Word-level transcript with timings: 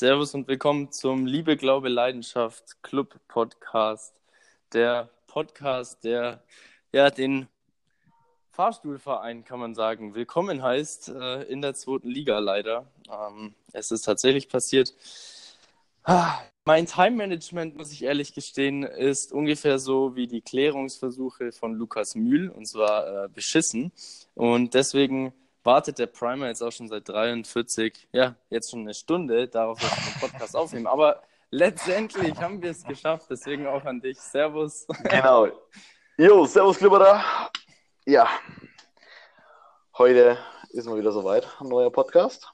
Servus 0.00 0.32
und 0.32 0.48
willkommen 0.48 0.90
zum 0.90 1.26
Liebe, 1.26 1.58
Glaube, 1.58 1.90
Leidenschaft 1.90 2.82
Club 2.82 3.20
Podcast. 3.28 4.14
Der 4.72 5.10
Podcast, 5.26 6.04
der 6.04 6.42
ja 6.90 7.10
den 7.10 7.48
Fahrstuhlverein, 8.50 9.44
kann 9.44 9.60
man 9.60 9.74
sagen, 9.74 10.14
willkommen 10.14 10.62
heißt 10.62 11.10
äh, 11.10 11.42
in 11.42 11.60
der 11.60 11.74
zweiten 11.74 12.08
Liga 12.08 12.38
leider. 12.38 12.90
Ähm, 13.12 13.54
es 13.74 13.90
ist 13.90 14.06
tatsächlich 14.06 14.48
passiert. 14.48 14.94
Ah, 16.04 16.32
mein 16.64 16.86
Time-Management, 16.86 17.76
muss 17.76 17.92
ich 17.92 18.02
ehrlich 18.02 18.32
gestehen, 18.32 18.84
ist 18.84 19.34
ungefähr 19.34 19.78
so 19.78 20.16
wie 20.16 20.26
die 20.26 20.40
Klärungsversuche 20.40 21.52
von 21.52 21.74
Lukas 21.74 22.14
Mühl 22.14 22.48
und 22.48 22.64
zwar 22.64 23.24
äh, 23.24 23.28
beschissen. 23.28 23.92
Und 24.34 24.72
deswegen 24.72 25.34
wartet 25.62 25.98
der 25.98 26.06
Primer 26.06 26.48
jetzt 26.48 26.62
auch 26.62 26.72
schon 26.72 26.88
seit 26.88 27.08
43, 27.08 28.08
ja, 28.12 28.34
jetzt 28.48 28.70
schon 28.70 28.80
eine 28.80 28.94
Stunde 28.94 29.48
darauf, 29.48 29.78
dass 29.80 29.90
wir 29.90 30.12
den 30.12 30.20
Podcast 30.20 30.56
aufnehmen. 30.56 30.86
Aber 30.86 31.22
letztendlich 31.50 32.40
haben 32.40 32.62
wir 32.62 32.70
es 32.70 32.84
geschafft, 32.84 33.26
deswegen 33.30 33.66
auch 33.66 33.84
an 33.84 34.00
dich. 34.00 34.18
Servus. 34.18 34.86
Genau. 35.04 35.48
Jo, 36.16 36.44
servus, 36.46 36.78
Klipperer. 36.78 37.22
Ja, 38.06 38.28
heute 39.96 40.38
ist 40.70 40.86
mal 40.86 40.98
wieder 40.98 41.12
soweit, 41.12 41.46
ein 41.60 41.68
neuer 41.68 41.90
Podcast. 41.90 42.50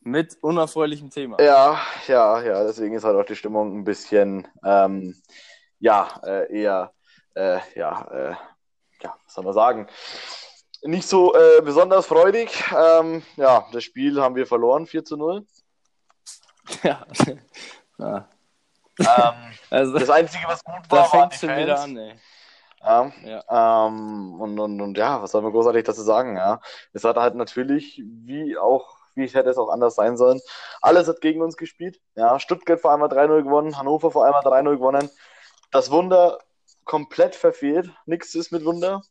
Mit 0.00 0.38
unerfreulichem 0.40 1.10
Thema. 1.10 1.40
Ja, 1.42 1.80
ja, 2.06 2.40
ja, 2.42 2.64
deswegen 2.64 2.94
ist 2.94 3.04
halt 3.04 3.16
auch 3.16 3.26
die 3.26 3.34
Stimmung 3.34 3.78
ein 3.78 3.84
bisschen, 3.84 4.46
ähm, 4.64 5.20
ja, 5.80 6.20
äh, 6.24 6.60
eher, 6.60 6.92
äh, 7.34 7.58
ja, 7.74 8.30
äh, 8.30 8.34
ja, 9.06 9.14
was 9.24 9.34
soll 9.34 9.44
man 9.44 9.54
sagen, 9.54 9.88
nicht 10.82 11.08
so 11.08 11.34
äh, 11.34 11.62
besonders 11.62 12.06
freudig. 12.06 12.64
Ähm, 12.76 13.22
ja, 13.36 13.66
das 13.72 13.84
Spiel 13.84 14.20
haben 14.20 14.36
wir 14.36 14.46
verloren, 14.46 14.86
4 14.86 15.04
zu 15.04 15.16
0. 15.16 15.46
Ja. 16.82 17.06
ja. 17.98 18.28
Ähm, 18.98 19.34
also, 19.70 19.98
das 19.98 20.10
Einzige, 20.10 20.48
was 20.48 20.64
gut 20.64 20.90
war, 20.90 20.98
da 20.98 21.04
fängt 21.04 21.34
schon 21.34 21.48
Fans. 21.48 21.62
wieder 21.62 21.80
an, 21.80 21.96
ey. 21.96 22.14
Ja, 22.82 23.12
ja. 23.24 23.86
Ähm, 23.86 24.40
und, 24.40 24.58
und, 24.58 24.80
und 24.80 24.98
ja, 24.98 25.22
was 25.22 25.30
soll 25.30 25.42
man 25.42 25.52
großartig 25.52 25.84
dazu 25.84 26.02
sagen? 26.02 26.36
Ja, 26.36 26.60
es 26.92 27.04
hat 27.04 27.16
halt 27.16 27.36
natürlich, 27.36 28.02
wie 28.04 28.58
auch, 28.58 28.96
wie 29.14 29.24
ich 29.24 29.34
hätte 29.34 29.48
es 29.50 29.58
auch 29.58 29.68
anders 29.68 29.94
sein 29.94 30.16
sollen, 30.16 30.40
alles 30.82 31.06
hat 31.06 31.20
gegen 31.20 31.40
uns 31.40 31.56
gespielt. 31.56 32.00
Ja, 32.16 32.40
Stuttgart 32.40 32.80
vor 32.80 32.92
einmal 32.92 33.08
3-0 33.08 33.44
gewonnen, 33.44 33.78
Hannover 33.78 34.10
vor 34.10 34.26
einmal 34.26 34.42
3-0 34.42 34.72
gewonnen. 34.72 35.08
Das 35.70 35.92
Wunder 35.92 36.38
komplett 36.86 37.34
verfehlt. 37.34 37.90
Nichts 38.06 38.34
ist 38.34 38.50
mit 38.50 38.64
Wunder. 38.64 39.02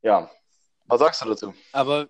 Ja, 0.00 0.30
was 0.86 1.00
sagst 1.00 1.22
du 1.22 1.28
dazu? 1.28 1.54
Aber 1.72 2.08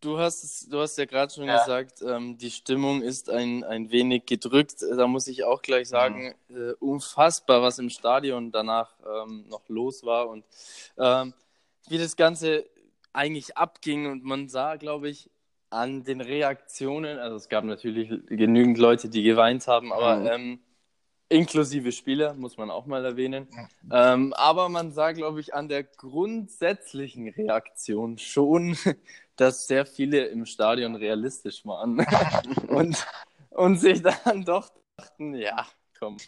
du 0.00 0.18
hast, 0.18 0.72
du 0.72 0.80
hast 0.80 0.96
ja 0.96 1.04
gerade 1.04 1.32
schon 1.32 1.44
ja. 1.44 1.58
gesagt, 1.58 2.00
ähm, 2.02 2.38
die 2.38 2.50
Stimmung 2.50 3.02
ist 3.02 3.28
ein, 3.28 3.64
ein 3.64 3.90
wenig 3.90 4.24
gedrückt. 4.24 4.76
Da 4.80 5.06
muss 5.06 5.26
ich 5.26 5.44
auch 5.44 5.60
gleich 5.60 5.88
sagen, 5.88 6.34
mhm. 6.48 6.56
äh, 6.56 6.72
unfassbar, 6.78 7.60
was 7.60 7.78
im 7.78 7.90
Stadion 7.90 8.50
danach 8.52 8.94
ähm, 9.04 9.44
noch 9.48 9.68
los 9.68 10.04
war 10.04 10.28
und 10.28 10.44
ähm, 10.96 11.34
wie 11.88 11.98
das 11.98 12.16
Ganze 12.16 12.64
eigentlich 13.12 13.56
abging. 13.56 14.06
Und 14.10 14.24
man 14.24 14.48
sah, 14.48 14.76
glaube 14.76 15.08
ich, 15.08 15.30
an 15.68 16.04
den 16.04 16.20
Reaktionen, 16.20 17.18
also 17.18 17.36
es 17.36 17.48
gab 17.48 17.64
natürlich 17.64 18.10
genügend 18.26 18.76
Leute, 18.76 19.08
die 19.08 19.22
geweint 19.22 19.66
haben, 19.66 19.92
aber 19.92 20.16
mhm 20.16 20.26
ähm, 20.26 20.60
Inklusive 21.32 21.92
Spieler, 21.92 22.34
muss 22.34 22.56
man 22.56 22.70
auch 22.70 22.86
mal 22.86 23.04
erwähnen. 23.04 23.48
Ähm, 23.90 24.32
aber 24.34 24.68
man 24.68 24.92
sah, 24.92 25.12
glaube 25.12 25.40
ich, 25.40 25.54
an 25.54 25.68
der 25.68 25.82
grundsätzlichen 25.82 27.28
Reaktion 27.28 28.18
schon, 28.18 28.76
dass 29.36 29.66
sehr 29.66 29.86
viele 29.86 30.26
im 30.26 30.46
Stadion 30.46 30.94
realistisch 30.94 31.64
waren 31.64 32.06
und, 32.68 33.06
und 33.50 33.78
sich 33.78 34.02
dann 34.02 34.44
doch 34.44 34.70
dachten, 34.96 35.34
ja, 35.34 35.66
komm. 35.98 36.18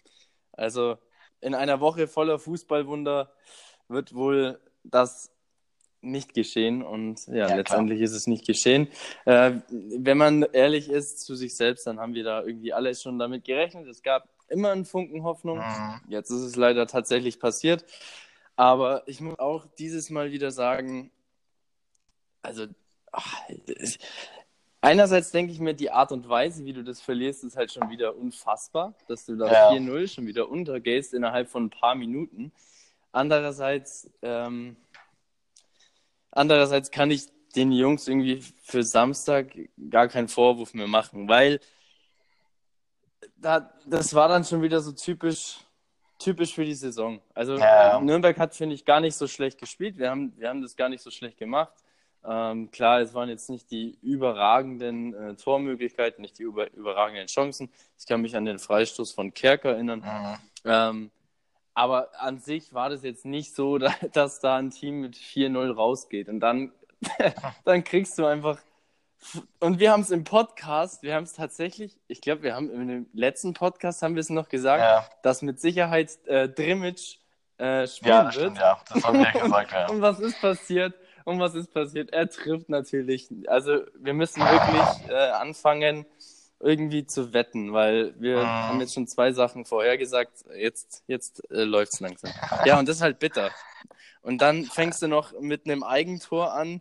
Also 0.53 0.97
in 1.41 1.55
einer 1.55 1.81
Woche 1.81 2.09
voller 2.09 2.39
Fußballwunder 2.39 3.31
wird 3.89 4.15
wohl 4.15 4.59
das 4.83 5.31
nicht 6.01 6.35
geschehen 6.35 6.83
und 6.83 7.27
ja, 7.27 7.49
ja 7.49 7.57
letztendlich 7.57 7.99
klar. 7.99 8.05
ist 8.05 8.13
es 8.13 8.27
nicht 8.27 8.47
geschehen. 8.47 8.89
Äh, 9.25 9.53
wenn 9.71 10.19
man 10.19 10.43
ehrlich 10.53 10.89
ist 10.89 11.21
zu 11.21 11.35
sich 11.35 11.57
selbst, 11.57 11.87
dann 11.87 11.99
haben 11.99 12.15
wir 12.15 12.25
da 12.25 12.43
irgendwie 12.43 12.73
alle 12.73 12.95
schon 12.95 13.19
damit 13.19 13.45
gerechnet. 13.45 13.87
Es 13.89 14.03
gab 14.03 14.29
immer 14.49 14.71
ein 14.71 14.85
Funken 14.85 15.23
Hoffnung. 15.23 15.59
Mhm. 15.59 16.01
Jetzt 16.09 16.31
ist 16.31 16.43
es 16.43 16.57
leider 16.57 16.87
tatsächlich 16.87 17.39
passiert. 17.39 17.85
Aber 18.57 19.03
ich 19.07 19.21
muss 19.21 19.39
auch 19.39 19.67
dieses 19.79 20.11
Mal 20.11 20.31
wieder 20.31 20.51
sagen, 20.51 21.11
also 22.43 22.67
ach, 23.11 23.43
einerseits 24.81 25.33
denke 25.33 25.53
ich 25.53 25.59
mir, 25.59 25.75
die 25.75 25.91
Art 25.91 26.13
und 26.13 26.29
Weise, 26.29 26.65
wie 26.65 26.73
du 26.73 26.85
das 26.85 27.01
verlierst, 27.01 27.43
ist 27.45 27.57
halt 27.57 27.73
schon 27.73 27.91
wieder 27.91 28.17
unfassbar, 28.17 28.95
dass 29.09 29.27
du 29.27 29.37
da 29.37 29.51
ja. 29.51 29.71
4-0 29.71 30.09
schon 30.09 30.27
wieder 30.27 30.49
untergehst 30.49 31.15
innerhalb 31.15 31.49
von 31.49 31.65
ein 31.65 31.71
paar 31.71 31.95
Minuten. 31.95 32.53
Andererseits, 33.11 34.11
ähm, 34.23 34.77
andererseits 36.31 36.91
kann 36.91 37.11
ich 37.11 37.27
den 37.57 37.73
Jungs 37.73 38.09
irgendwie 38.09 38.43
für 38.63 38.83
Samstag 38.83 39.57
gar 39.91 40.09
keinen 40.09 40.29
Vorwurf 40.29 40.75
mehr 40.75 40.89
machen, 40.89 41.29
weil 41.29 41.61
da, 43.37 43.73
das 43.87 44.15
war 44.15 44.29
dann 44.29 44.45
schon 44.45 44.63
wieder 44.63 44.81
so 44.81 44.93
typisch, 44.93 45.59
typisch 46.19 46.55
für 46.55 46.65
die 46.65 46.75
Saison. 46.75 47.21
Also 47.35 47.57
ja. 47.57 48.01
Nürnberg 48.01 48.39
hat, 48.39 48.55
finde 48.55 48.75
ich, 48.75 48.85
gar 48.85 49.01
nicht 49.01 49.17
so 49.17 49.27
schlecht 49.27 49.59
gespielt. 49.59 49.99
Wir 49.99 50.11
haben, 50.11 50.33
wir 50.37 50.49
haben 50.49 50.63
das 50.63 50.77
gar 50.77 50.89
nicht 50.89 51.03
so 51.03 51.11
schlecht 51.11 51.39
gemacht. 51.39 51.73
Ähm, 52.27 52.71
klar, 52.71 53.01
es 53.01 53.13
waren 53.13 53.29
jetzt 53.29 53.51
nicht 53.51 53.71
die 53.71 53.99
überragenden 54.01 55.13
äh, 55.15 55.35
Tormöglichkeiten, 55.37 56.23
nicht 56.23 56.39
die 56.39 56.45
über, 56.45 56.73
überragenden 56.73 57.27
Chancen. 57.27 57.71
Ich 57.99 58.07
kann 58.07 58.23
mich 58.23 58.35
an 58.35 58.47
den 58.47 58.59
Freistoß 58.59 59.13
von 59.13 59.35
Kerk 59.35 59.67
erinnern. 59.67 60.01
Mhm. 60.01 60.39
Ähm, 60.65 61.11
aber 61.75 62.09
an 62.19 62.39
sich 62.39 62.73
war 62.73 62.89
das 62.89 63.03
jetzt 63.03 63.27
nicht 63.27 63.55
so, 63.55 63.79
dass 64.13 64.41
da 64.41 64.57
ein 64.57 64.71
Team 64.71 65.03
mit 65.03 65.17
4-0 65.17 65.75
rausgeht. 65.75 66.29
Und 66.29 66.41
dann, 66.41 66.73
dann 67.65 67.85
kriegst 67.85 68.19
du 68.19 68.25
einfach 68.25 68.59
und 69.61 69.79
wir 69.79 69.93
haben 69.93 70.03
es 70.03 70.11
im 70.11 70.25
Podcast, 70.25 71.03
wir 71.03 71.15
haben 71.15 71.25
es 71.25 71.33
tatsächlich, 71.33 71.99
ich 72.09 72.21
glaube, 72.21 72.43
wir 72.43 72.55
haben 72.55 72.71
im 72.71 73.07
letzten 73.13 73.55
Podcast 73.55 74.03
haben 74.03 74.15
wir 74.15 74.21
es 74.21 74.31
noch 74.31 74.49
gesagt, 74.49 74.81
ja. 74.83 75.09
dass 75.23 75.43
mit 75.43 75.61
Sicherheit 75.61 76.19
äh, 76.27 76.49
Drimmitsch 76.49 77.19
äh, 77.59 77.87
spielen 77.87 78.11
ja, 78.11 78.25
wird. 78.25 78.35
Stimmt, 78.35 78.59
ja, 78.59 78.81
das 78.93 79.05
haben 79.05 79.19
wir 79.19 79.41
gesagt, 79.41 79.73
ja. 79.73 79.87
Und 79.91 80.03
was 80.03 80.21
ist 80.21 80.41
passiert? 80.41 80.95
Und 81.25 81.41
was 81.41 81.55
ist 81.55 81.73
passiert? 81.73 82.13
Er 82.13 82.29
trifft 82.29 82.69
natürlich. 82.69 83.29
Also 83.47 83.81
wir 83.99 84.13
müssen 84.13 84.43
wirklich 84.43 85.09
äh, 85.09 85.31
anfangen, 85.31 86.07
irgendwie 86.61 87.07
zu 87.07 87.33
wetten, 87.33 87.73
weil 87.73 88.15
wir 88.21 88.39
mhm. 88.39 88.47
haben 88.47 88.81
jetzt 88.81 88.95
schon 88.95 89.07
zwei 89.07 89.33
Sachen 89.33 89.65
vorhergesagt. 89.65 90.45
Jetzt, 90.57 91.05
jetzt 91.07 91.49
äh, 91.51 91.65
läuft 91.65 91.95
es 91.95 92.01
langsam. 92.01 92.31
Ja, 92.65 92.79
und 92.79 92.89
das 92.89 92.97
ist 92.97 93.03
halt 93.03 93.19
bitter. 93.19 93.51
Und 94.23 94.39
dann 94.39 94.65
fängst 94.65 95.03
du 95.03 95.09
noch 95.09 95.39
mit 95.41 95.67
einem 95.67 95.83
Eigentor 95.83 96.53
an 96.55 96.81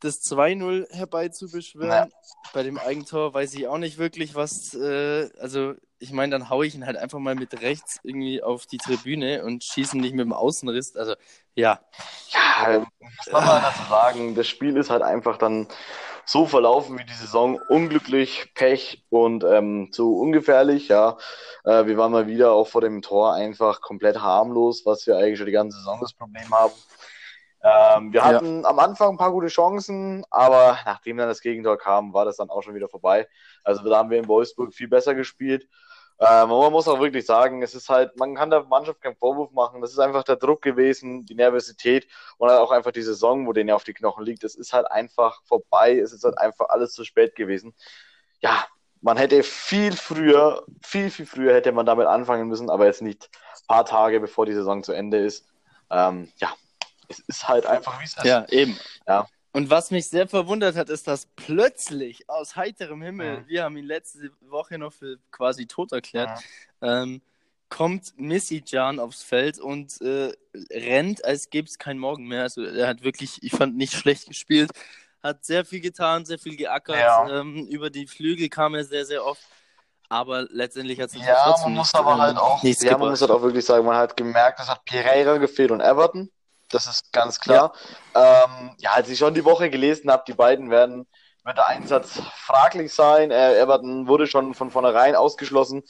das 0.00 0.22
2-0 0.22 0.92
herbeizubeschwören. 0.92 2.08
Ja. 2.10 2.16
Bei 2.52 2.62
dem 2.62 2.78
Eigentor 2.78 3.32
weiß 3.32 3.54
ich 3.54 3.68
auch 3.68 3.78
nicht 3.78 3.98
wirklich, 3.98 4.34
was. 4.34 4.74
Äh, 4.74 5.30
also, 5.40 5.74
ich 5.98 6.12
meine, 6.12 6.32
dann 6.32 6.50
haue 6.50 6.66
ich 6.66 6.74
ihn 6.74 6.86
halt 6.86 6.96
einfach 6.96 7.18
mal 7.18 7.34
mit 7.34 7.60
rechts 7.62 8.00
irgendwie 8.02 8.42
auf 8.42 8.66
die 8.66 8.78
Tribüne 8.78 9.44
und 9.44 9.64
schieße 9.64 9.96
ihn 9.96 10.02
nicht 10.02 10.14
mit 10.14 10.24
dem 10.24 10.32
Außenriss. 10.32 10.96
Also, 10.96 11.14
ja. 11.54 11.80
Ja, 12.28 12.86
was 13.00 13.24
soll 13.24 13.40
man 13.40 13.62
dazu 13.62 13.88
sagen? 13.88 14.34
Das 14.34 14.48
Spiel 14.48 14.76
ist 14.76 14.90
halt 14.90 15.02
einfach 15.02 15.38
dann 15.38 15.66
so 16.26 16.46
verlaufen 16.46 16.98
wie 16.98 17.04
die 17.04 17.12
Saison. 17.12 17.60
Unglücklich, 17.68 18.52
Pech 18.54 19.04
und 19.10 19.44
ähm, 19.44 19.90
zu 19.92 20.18
ungefährlich, 20.18 20.88
ja. 20.88 21.16
Äh, 21.64 21.86
wir 21.86 21.96
waren 21.96 22.12
mal 22.12 22.26
wieder 22.26 22.52
auch 22.52 22.68
vor 22.68 22.80
dem 22.80 23.02
Tor 23.02 23.34
einfach 23.34 23.80
komplett 23.80 24.20
harmlos, 24.20 24.84
was 24.84 25.06
wir 25.06 25.16
eigentlich 25.16 25.38
schon 25.38 25.46
die 25.46 25.52
ganze 25.52 25.78
Saison 25.78 25.98
das 26.00 26.12
Problem 26.12 26.50
haben. 26.50 26.72
Ähm, 27.64 28.12
wir 28.12 28.22
hatten 28.22 28.62
ja. 28.62 28.68
am 28.68 28.78
Anfang 28.78 29.12
ein 29.14 29.16
paar 29.16 29.32
gute 29.32 29.46
Chancen, 29.46 30.22
aber 30.30 30.78
nachdem 30.84 31.16
dann 31.16 31.28
das 31.28 31.40
Gegentor 31.40 31.78
kam, 31.78 32.12
war 32.12 32.26
das 32.26 32.36
dann 32.36 32.50
auch 32.50 32.62
schon 32.62 32.74
wieder 32.74 32.90
vorbei. 32.90 33.26
Also 33.64 33.82
da 33.88 33.96
haben 33.96 34.10
wir 34.10 34.18
in 34.18 34.28
Wolfsburg 34.28 34.74
viel 34.74 34.88
besser 34.88 35.14
gespielt. 35.14 35.66
Ähm, 36.20 36.50
man 36.50 36.72
muss 36.72 36.86
auch 36.86 37.00
wirklich 37.00 37.24
sagen, 37.24 37.62
es 37.62 37.74
ist 37.74 37.88
halt, 37.88 38.16
man 38.18 38.34
kann 38.34 38.50
der 38.50 38.64
Mannschaft 38.64 39.00
keinen 39.00 39.16
Vorwurf 39.16 39.50
machen. 39.52 39.80
Das 39.80 39.92
ist 39.92 39.98
einfach 39.98 40.24
der 40.24 40.36
Druck 40.36 40.60
gewesen, 40.60 41.24
die 41.24 41.34
Nervosität 41.34 42.06
und 42.36 42.50
auch 42.50 42.70
einfach 42.70 42.92
die 42.92 43.02
Saison, 43.02 43.46
wo 43.46 43.54
denen 43.54 43.70
ja 43.70 43.74
auf 43.74 43.84
die 43.84 43.94
Knochen 43.94 44.24
liegt. 44.26 44.44
Es 44.44 44.54
ist 44.54 44.74
halt 44.74 44.86
einfach 44.90 45.42
vorbei. 45.44 45.98
Es 45.98 46.12
ist 46.12 46.22
halt 46.22 46.36
einfach 46.36 46.68
alles 46.68 46.92
zu 46.92 47.04
spät 47.04 47.34
gewesen. 47.34 47.74
Ja, 48.40 48.64
man 49.00 49.16
hätte 49.16 49.42
viel 49.42 49.92
früher, 49.92 50.64
viel, 50.82 51.10
viel 51.10 51.26
früher 51.26 51.54
hätte 51.54 51.72
man 51.72 51.86
damit 51.86 52.06
anfangen 52.06 52.46
müssen, 52.48 52.70
aber 52.70 52.86
jetzt 52.86 53.02
nicht 53.02 53.30
ein 53.32 53.66
paar 53.68 53.84
Tage 53.86 54.20
bevor 54.20 54.46
die 54.46 54.54
Saison 54.54 54.82
zu 54.82 54.92
Ende 54.92 55.18
ist. 55.18 55.46
Ähm, 55.90 56.30
ja, 56.36 56.52
es 57.08 57.20
ist 57.20 57.48
halt 57.48 57.66
einfach, 57.66 58.00
wie 58.00 58.04
es 58.04 58.16
ist. 58.16 58.24
Ja, 58.24 58.46
eben. 58.48 58.78
Ja. 59.06 59.26
Und 59.52 59.70
was 59.70 59.92
mich 59.92 60.08
sehr 60.08 60.26
verwundert 60.26 60.74
hat, 60.74 60.90
ist, 60.90 61.06
dass 61.06 61.26
plötzlich 61.36 62.28
aus 62.28 62.56
heiterem 62.56 63.02
Himmel, 63.02 63.40
mhm. 63.40 63.48
wir 63.48 63.62
haben 63.64 63.76
ihn 63.76 63.84
letzte 63.84 64.32
Woche 64.40 64.78
noch 64.78 64.92
für 64.92 65.18
quasi 65.30 65.66
tot 65.66 65.92
erklärt, 65.92 66.40
mhm. 66.80 66.88
ähm, 66.88 67.22
kommt 67.68 68.18
Missy 68.18 68.62
Jan 68.66 68.98
aufs 68.98 69.22
Feld 69.22 69.58
und 69.58 70.00
äh, 70.00 70.32
rennt, 70.72 71.24
als 71.24 71.50
gäbe 71.50 71.68
es 71.68 71.78
keinen 71.78 71.98
Morgen 71.98 72.26
mehr. 72.26 72.42
Also 72.42 72.62
er 72.64 72.88
hat 72.88 73.04
wirklich, 73.04 73.42
ich 73.42 73.52
fand, 73.52 73.76
nicht 73.76 73.94
schlecht 73.94 74.26
gespielt, 74.28 74.70
hat 75.22 75.44
sehr 75.44 75.64
viel 75.64 75.80
getan, 75.80 76.24
sehr 76.24 76.38
viel 76.38 76.56
geackert. 76.56 76.98
Ja. 76.98 77.40
Ähm, 77.40 77.66
über 77.68 77.90
die 77.90 78.06
Flügel 78.06 78.48
kam 78.48 78.74
er 78.74 78.84
sehr, 78.84 79.06
sehr 79.06 79.24
oft. 79.24 79.42
Aber 80.08 80.46
letztendlich 80.50 81.00
hat 81.00 81.08
es 81.08 81.14
ja, 81.14 81.34
trotzdem 81.44 81.70
man 81.70 81.78
muss 81.78 81.92
nicht, 81.92 82.00
aber 82.00 82.12
ähm, 82.12 82.20
halt 82.20 82.36
auch, 82.36 82.62
Ja, 82.62 82.72
gebracht. 82.72 82.98
man 82.98 83.10
muss 83.10 83.20
halt 83.20 83.30
auch 83.30 83.42
wirklich 83.42 83.64
sagen, 83.64 83.86
man 83.86 83.96
hat 83.96 84.16
gemerkt, 84.16 84.60
es 84.60 84.68
hat 84.68 84.84
Pereira 84.84 85.38
gefehlt 85.38 85.70
und 85.70 85.80
Everton. 85.80 86.30
Das 86.74 86.86
ist 86.86 87.12
ganz 87.12 87.38
klar. 87.38 87.72
Ja, 88.16 88.44
ähm, 88.44 88.72
ja 88.78 88.90
als 88.90 89.08
ich 89.08 89.18
schon 89.18 89.32
die 89.32 89.44
Woche 89.44 89.70
gelesen 89.70 90.10
habe, 90.10 90.24
die 90.26 90.32
beiden 90.32 90.70
werden, 90.70 91.06
wird 91.44 91.56
der 91.56 91.68
Einsatz 91.68 92.20
fraglich 92.34 92.92
sein. 92.92 93.30
Äh, 93.30 93.60
Everton 93.60 94.08
wurde 94.08 94.26
schon 94.26 94.54
von 94.54 94.72
vornherein 94.72 95.14
ausgeschlossen. 95.14 95.84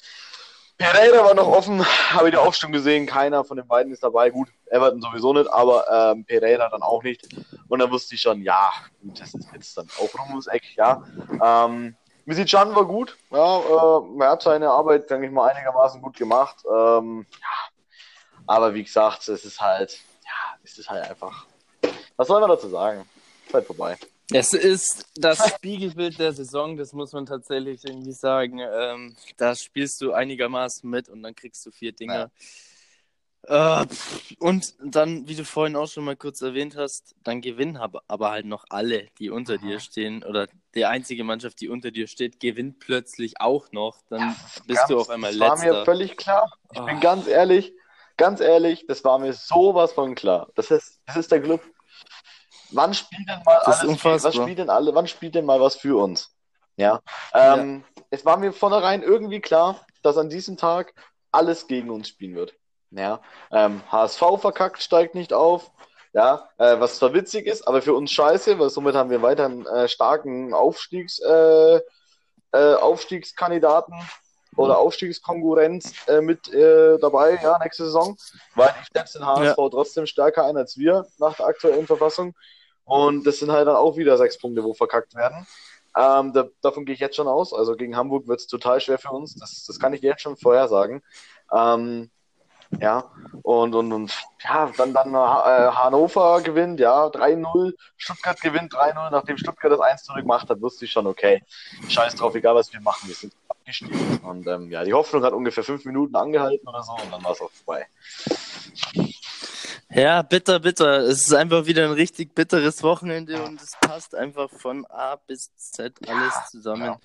Pereira 0.77 1.25
war 1.25 1.35
noch 1.35 1.47
offen, 1.47 1.83
habe 2.13 2.29
ich 2.29 2.35
da 2.35 2.43
auch 2.43 2.53
schon 2.53 2.71
gesehen. 2.71 3.07
Keiner 3.07 3.45
von 3.45 3.57
den 3.57 3.67
beiden 3.67 3.95
ist 3.95 4.03
dabei. 4.03 4.29
Gut, 4.29 4.49
Everton 4.67 5.01
sowieso 5.01 5.33
nicht, 5.33 5.51
aber 5.51 5.87
ähm, 5.91 6.27
Pereira 6.27 6.69
dann 6.69 6.83
auch 6.83 7.03
nicht. 7.03 7.29
Und 7.69 7.79
dann 7.79 7.91
wusste 7.91 8.17
ich 8.17 8.21
schon, 8.21 8.43
ja, 8.43 8.71
gut, 9.01 9.19
das 9.19 9.33
ist 9.33 9.49
jetzt 9.55 9.79
dann 9.79 9.89
auch 9.99 10.13
rum 10.19 10.31
ums 10.31 10.49
Eck, 10.49 10.77
ja. 10.77 11.03
Ähm, 11.43 11.97
Misicjan 12.27 12.75
war 12.75 12.85
gut, 12.85 13.17
ja, 13.31 13.59
äh, 13.59 14.21
er 14.21 14.31
hat 14.31 14.43
seine 14.43 14.71
Arbeit, 14.71 15.09
denke 15.09 15.27
ich 15.27 15.33
mal, 15.33 15.49
einigermaßen 15.49 16.03
gut 16.03 16.17
gemacht. 16.17 16.57
Ähm, 16.71 17.27
ja, 17.41 17.83
aber 18.47 18.75
wie 18.75 18.85
gesagt, 18.85 19.29
es 19.29 19.45
ist 19.45 19.61
halt, 19.61 19.99
es 20.65 20.79
ist 20.79 20.89
halt 20.89 21.09
einfach. 21.09 21.47
Was 22.17 22.29
soll 22.29 22.41
man 22.41 22.51
dazu 22.51 22.69
sagen? 22.69 23.09
Zeit 23.51 23.67
vorbei. 23.67 23.97
Es 24.33 24.55
ist 24.55 25.07
das 25.17 25.39
Spiegelbild 25.57 26.19
der 26.19 26.33
Saison, 26.33 26.77
das 26.77 26.93
muss 26.93 27.13
man 27.13 27.27
tatsächlich 27.27 27.85
irgendwie 27.85 28.13
sagen. 28.13 28.59
Ähm, 28.61 29.17
da 29.37 29.55
spielst 29.55 30.01
du 30.01 30.13
einigermaßen 30.13 30.89
mit 30.89 31.09
und 31.09 31.23
dann 31.23 31.35
kriegst 31.35 31.65
du 31.67 31.71
vier 31.71 31.93
Dinge. 31.93 32.31
Ja. 33.49 33.83
Äh, 33.83 33.87
und 34.39 34.75
dann, 34.83 35.29
wie 35.29 35.35
du 35.35 35.45
vorhin 35.45 35.77
auch 35.77 35.89
schon 35.89 36.05
mal 36.05 36.17
kurz 36.17 36.41
erwähnt 36.41 36.77
hast, 36.77 37.15
dann 37.23 37.43
gewinnen 37.43 37.77
aber 37.77 38.31
halt 38.31 38.47
noch 38.47 38.65
alle, 38.71 39.09
die 39.19 39.29
unter 39.29 39.55
Aha. 39.55 39.67
dir 39.67 39.81
stehen. 39.81 40.25
Oder 40.25 40.49
die 40.75 40.87
einzige 40.87 41.25
Mannschaft, 41.25 41.61
die 41.61 41.69
unter 41.69 41.91
dir 41.91 42.07
steht, 42.07 42.41
gewinnt 42.41 42.79
plötzlich 42.79 43.41
auch 43.41 43.71
noch. 43.73 44.01
Dann 44.09 44.21
ja, 44.21 44.37
bist 44.67 44.79
ganz, 44.79 44.89
du 44.89 44.99
auf 44.99 45.11
einmal 45.11 45.31
das 45.31 45.39
letzter. 45.39 45.55
Das 45.55 45.65
war 45.67 45.79
mir 45.81 45.85
völlig 45.85 46.17
klar. 46.17 46.53
Ich 46.73 46.81
oh. 46.81 46.87
bin 46.87 47.01
ganz 47.01 47.27
ehrlich, 47.27 47.75
ganz 48.17 48.41
ehrlich, 48.41 48.87
das 48.87 49.05
war 49.05 49.19
mir 49.19 49.33
sowas 49.33 49.93
von 49.93 50.15
klar. 50.15 50.49
Das 50.55 50.71
ist, 50.71 51.01
das 51.07 51.17
ist 51.17 51.33
der 51.33 51.43
Club, 51.43 51.61
wann 52.71 52.95
spielt 52.95 53.29
denn 53.29 53.43
mal 53.45 53.61
das 53.65 53.81
alles, 53.81 54.05
was 54.05 54.35
spielt 54.35 54.59
denn 54.59 54.71
alle, 54.71 54.95
wann 54.95 55.07
spielt 55.07 55.35
denn 55.35 55.45
mal 55.45 55.61
was 55.61 55.77
für 55.77 56.01
uns? 56.03 56.35
Ja. 56.77 57.01
Ähm, 57.33 57.85
ja. 57.87 58.03
Es 58.11 58.25
war 58.25 58.37
mir 58.37 58.53
vornherein 58.53 59.03
irgendwie 59.03 59.41
klar, 59.41 59.81
dass 60.03 60.19
an 60.19 60.29
diesem 60.29 60.57
Tag 60.57 60.95
alles 61.31 61.67
gegen 61.67 61.91
uns 61.91 62.09
spielen 62.09 62.35
wird. 62.35 62.55
Ja. 62.91 63.21
Ähm, 63.51 63.83
HSV 63.91 64.23
verkackt, 64.39 64.83
steigt 64.83 65.15
nicht 65.15 65.33
auf. 65.33 65.71
Ja, 66.13 66.49
äh, 66.59 66.79
was 66.79 66.99
zwar 66.99 67.13
witzig 67.13 67.47
ist, 67.47 67.67
aber 67.67 67.83
für 67.83 67.95
uns 67.95 68.13
scheiße, 68.13 68.61
weil 68.61 68.71
somit 68.71 68.95
haben 68.95 69.11
wir 69.11 69.21
weiter 69.21 69.47
einen 69.47 69.67
äh, 69.67 69.89
starken 69.89 70.55
Aufstiegs, 70.55 71.19
äh, 71.19 71.81
äh 72.53 72.75
Aufstiegskandidaten 72.77 73.95
oder 74.57 74.79
Aufstiegskonkurrenz 74.79 75.93
äh, 76.09 76.21
mit 76.21 76.53
äh, 76.53 76.99
dabei, 76.99 77.39
ja, 77.43 77.59
nächste 77.63 77.85
Saison, 77.85 78.17
weil 78.55 78.75
ich 78.81 78.89
schätze 78.97 79.19
den 79.19 79.27
HSV 79.27 79.57
ja. 79.59 79.69
trotzdem 79.69 80.07
stärker 80.07 80.47
ein 80.47 80.57
als 80.57 80.79
wir 80.79 81.07
nach 81.19 81.37
der 81.37 81.47
aktuellen 81.47 81.87
Verfassung. 81.87 82.35
Und 82.85 83.27
das 83.27 83.39
sind 83.39 83.51
halt 83.51 83.67
dann 83.67 83.77
auch 83.77 83.97
wieder 83.97 84.19
sechs 84.19 84.39
Punkte, 84.39 84.63
wo 84.63 84.75
verkackt 84.75 85.15
werden. 85.15 85.47
Ähm, 85.97 86.33
da, 86.33 86.49
davon 86.61 86.85
gehe 86.85 86.95
ich 86.95 87.01
jetzt 87.01 87.17
schon 87.17 87.29
aus. 87.29 87.55
Also 87.55 87.77
gegen 87.77 87.97
Hamburg 87.97 88.27
wird 88.27 88.41
es 88.41 88.47
total 88.47 88.81
schwer 88.81 88.99
für 88.99 89.11
uns. 89.11 89.37
Das, 89.37 89.65
das 89.65 89.79
kann 89.79 89.93
ich 89.95 90.03
jetzt 90.03 90.23
schon 90.23 90.37
vorher 90.37 90.69
sagen. 90.69 91.03
Ähm, 91.53 92.11
ja, 92.81 93.11
und, 93.43 93.75
und, 93.75 93.93
und 93.93 94.15
ja, 94.43 94.71
dann, 94.77 94.95
dann 94.95 95.15
äh, 95.15 95.17
Hannover 95.17 96.41
gewinnt, 96.43 96.81
ja, 96.81 97.07
3-0. 97.07 97.73
Stuttgart 97.97 98.41
gewinnt 98.41 98.73
3-0. 98.73 99.11
Nachdem 99.11 99.37
Stuttgart 99.37 99.73
das 99.73 99.81
1-0 99.81 100.21
gemacht 100.21 100.49
hat, 100.49 100.61
wusste 100.61 100.87
ich 100.87 100.93
schon, 100.93 101.07
okay, 101.07 101.43
scheiß 101.89 102.15
drauf, 102.15 102.35
egal 102.35 102.55
was 102.55 102.73
wir 102.73 102.81
machen, 102.81 103.09
wir 103.09 103.15
sind 103.15 103.35
abgestiegen. 103.49 104.19
Und 104.19 104.47
ähm, 104.47 104.71
ja, 104.71 104.85
die 104.85 104.95
Hoffnung 104.95 105.23
hat 105.25 105.33
ungefähr 105.33 105.65
fünf 105.65 105.85
Minuten 105.85 106.17
angehalten 106.17 106.67
oder 106.67 106.83
so 106.83 106.93
und 106.93 107.13
dann 107.13 107.23
war 107.23 107.33
es 107.33 107.41
auch 107.41 107.51
vorbei. 107.51 107.87
Ja, 109.91 110.23
bitter, 110.23 110.59
bitter. 110.59 111.01
Es 111.01 111.23
ist 111.23 111.35
einfach 111.35 111.67
wieder 111.67 111.85
ein 111.85 111.93
richtig 111.93 112.35
bitteres 112.35 112.83
Wochenende 112.83 113.43
und 113.43 113.61
es 113.61 113.73
passt 113.81 114.15
einfach 114.15 114.51
von 114.51 114.85
A 114.87 115.17
bis 115.17 115.55
Z 115.57 115.95
alles 116.09 116.35
ja, 116.35 116.45
zusammen. 116.51 116.83
Genau. 116.83 117.01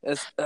Es, 0.00 0.32
äh, 0.36 0.44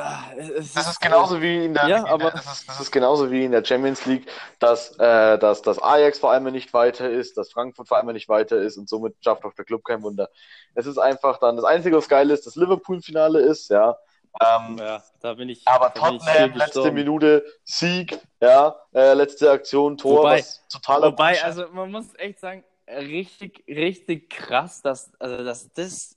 es 0.56 0.72
das 0.72 0.93
ist, 0.93 1.00
genauso 1.00 1.43
wie 1.43 1.66
in 1.66 1.75
der, 1.75 1.87
ja, 1.87 2.06
aber 2.06 2.31
das 2.31 2.46
ist, 2.46 2.69
das 2.69 2.81
ist 2.81 2.90
genauso 2.90 3.31
wie 3.31 3.44
in 3.44 3.52
der 3.52 3.62
Champions 3.62 4.06
League, 4.06 4.26
dass, 4.58 4.96
äh, 4.99 5.38
dass, 5.38 5.60
dass 5.60 5.82
Ajax 5.82 6.19
vor 6.19 6.32
allem 6.32 6.44
nicht 6.44 6.72
weiter 6.72 7.10
ist, 7.10 7.37
dass 7.37 7.52
Frankfurt 7.52 7.88
vor 7.88 7.99
allem 7.99 8.06
nicht 8.12 8.31
weiter 8.31 8.56
ist 8.56 8.78
und 8.78 8.88
somit 8.88 9.14
schafft 9.22 9.44
auch 9.44 9.52
der 9.52 9.66
Club 9.66 9.84
kein 9.84 10.02
Wunder. 10.02 10.31
Es 10.75 10.87
ist 10.87 10.96
einfach 10.96 11.38
dann 11.38 11.56
das 11.56 11.66
Einzige, 11.66 11.96
was 11.96 12.08
geil 12.08 12.31
ist, 12.31 12.46
das 12.46 12.56
Liverpool-Finale 12.56 13.40
ist, 13.40 13.69
ja. 13.69 13.99
Ähm, 14.40 14.78
ja, 14.78 15.02
da 15.20 15.34
bin 15.34 15.50
ich. 15.50 15.69
Aber 15.69 15.93
Tottenham, 15.93 16.55
letzte 16.55 16.90
Minute, 16.90 17.44
Sieg, 17.64 18.19
ja, 18.40 18.75
äh, 18.94 19.12
letzte 19.12 19.50
Aktion, 19.50 19.98
Tor, 19.98 20.20
wobei, 20.20 20.38
was 20.38 20.66
totaler 20.69 21.08
Wobei, 21.08 21.32
Bullshit. 21.32 21.44
also 21.44 21.69
man 21.69 21.90
muss 21.90 22.06
echt 22.16 22.40
sagen, 22.40 22.64
richtig, 22.88 23.64
richtig 23.69 24.31
krass, 24.31 24.81
dass, 24.81 25.12
also, 25.19 25.44
dass 25.44 25.70
das, 25.75 26.16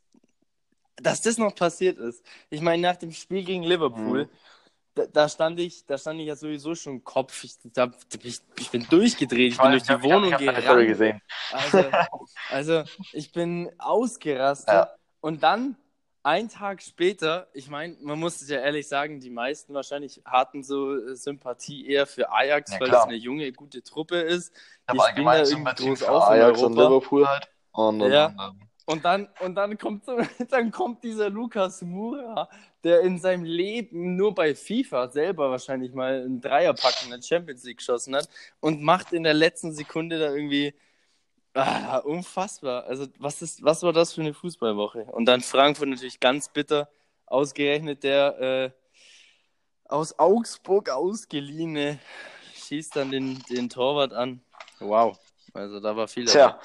dass 0.98 1.22
das 1.22 1.38
noch 1.38 1.56
passiert 1.56 1.98
ist. 1.98 2.24
Ich 2.50 2.62
meine, 2.62 2.82
nach 2.82 2.96
dem 2.96 3.12
Spiel 3.12 3.44
gegen 3.44 3.64
Liverpool, 3.64 4.26
mhm. 4.26 4.30
da, 4.96 5.06
da, 5.12 5.30
stand 5.30 5.60
ich, 5.60 5.86
da 5.86 5.98
stand 5.98 6.20
ich 6.20 6.28
ja 6.28 6.36
sowieso 6.36 6.76
schon 6.76 7.04
Kopf. 7.04 7.44
Ich, 7.44 7.58
da, 7.74 7.92
ich, 8.24 8.40
ich 8.60 8.72
bin 8.72 8.86
durchgedreht, 8.90 9.54
ich 9.54 9.58
bin 9.58 9.72
durch 9.72 9.84
die 9.84 10.02
Wohnung 10.02 10.28
ich 10.28 10.34
hab, 10.34 10.42
ich 10.42 10.68
hab 10.68 10.78
gerannt. 10.78 11.22
Also, 11.52 11.86
also, 12.50 12.84
ich 13.12 13.32
bin 13.32 13.72
ausgerastet. 13.78 14.74
Ja. 14.74 14.90
Und 15.22 15.44
dann 15.44 15.78
ein 16.26 16.50
Tag 16.50 16.82
später, 16.82 17.48
ich 17.54 17.70
meine, 17.70 17.98
man 18.02 18.20
muss 18.20 18.42
es 18.42 18.50
ja 18.50 18.60
ehrlich 18.60 18.88
sagen, 18.88 19.20
die 19.20 19.30
meisten 19.30 19.76
wahrscheinlich 19.76 20.22
hatten 20.26 20.64
so 20.64 20.96
äh, 20.96 21.16
Sympathie 21.16 21.88
eher 21.88 22.08
für 22.08 22.32
Ajax, 22.32 22.72
ja, 22.72 22.80
weil 22.80 22.90
es 22.90 22.96
eine 22.96 23.16
junge, 23.16 23.52
gute 23.52 23.84
Truppe 23.84 24.18
ist. 24.18 24.52
Die 24.92 25.00
aber 25.00 25.14
irgendwie 25.16 25.84
groß 25.84 26.02
auf 26.04 26.24
Ajax 26.24 26.64
und 26.64 26.74
Liverpool 26.74 27.28
halt. 27.28 27.48
Und, 27.72 28.00
ja. 28.02 28.28
und, 28.28 28.65
und, 28.86 29.06
dann, 29.06 29.28
und 29.40 29.56
dann, 29.56 29.78
kommt, 29.78 30.04
dann 30.50 30.72
kommt 30.72 31.04
dieser 31.04 31.30
Lukas 31.30 31.82
Mura, 31.82 32.50
der 32.84 33.02
in 33.02 33.20
seinem 33.20 33.44
Leben 33.44 34.16
nur 34.16 34.34
bei 34.34 34.56
FIFA 34.56 35.10
selber 35.10 35.50
wahrscheinlich 35.50 35.94
mal 35.94 36.22
einen 36.24 36.42
Dreierpack 36.42 37.04
in 37.04 37.12
der 37.12 37.22
Champions 37.22 37.64
League 37.64 37.78
geschossen 37.78 38.16
hat 38.16 38.30
und 38.60 38.82
macht 38.82 39.14
in 39.14 39.24
der 39.24 39.34
letzten 39.34 39.74
Sekunde 39.74 40.20
da 40.20 40.34
irgendwie 40.34 40.74
Ah, 41.58 42.00
unfassbar. 42.00 42.84
Also, 42.84 43.08
was, 43.18 43.42
ist, 43.42 43.64
was 43.64 43.82
war 43.82 43.94
das 43.94 44.12
für 44.14 44.20
eine 44.20 44.34
Fußballwoche? 44.34 45.06
Und 45.06 45.24
dann 45.26 45.40
Frankfurt 45.40 45.88
natürlich 45.88 46.20
ganz 46.20 46.50
bitter. 46.50 46.90
Ausgerechnet 47.28 48.04
der 48.04 48.40
äh, 48.42 48.72
aus 49.86 50.20
Augsburg 50.20 50.90
ausgeliehene 50.90 51.98
schießt 52.56 52.98
dann 52.98 53.10
den, 53.10 53.42
den 53.50 53.70
Torwart 53.70 54.12
an. 54.12 54.42
Wow. 54.80 55.18
Also 55.56 55.80
da 55.80 55.96
war 55.96 56.08
viel. 56.08 56.26
Tja, 56.26 56.60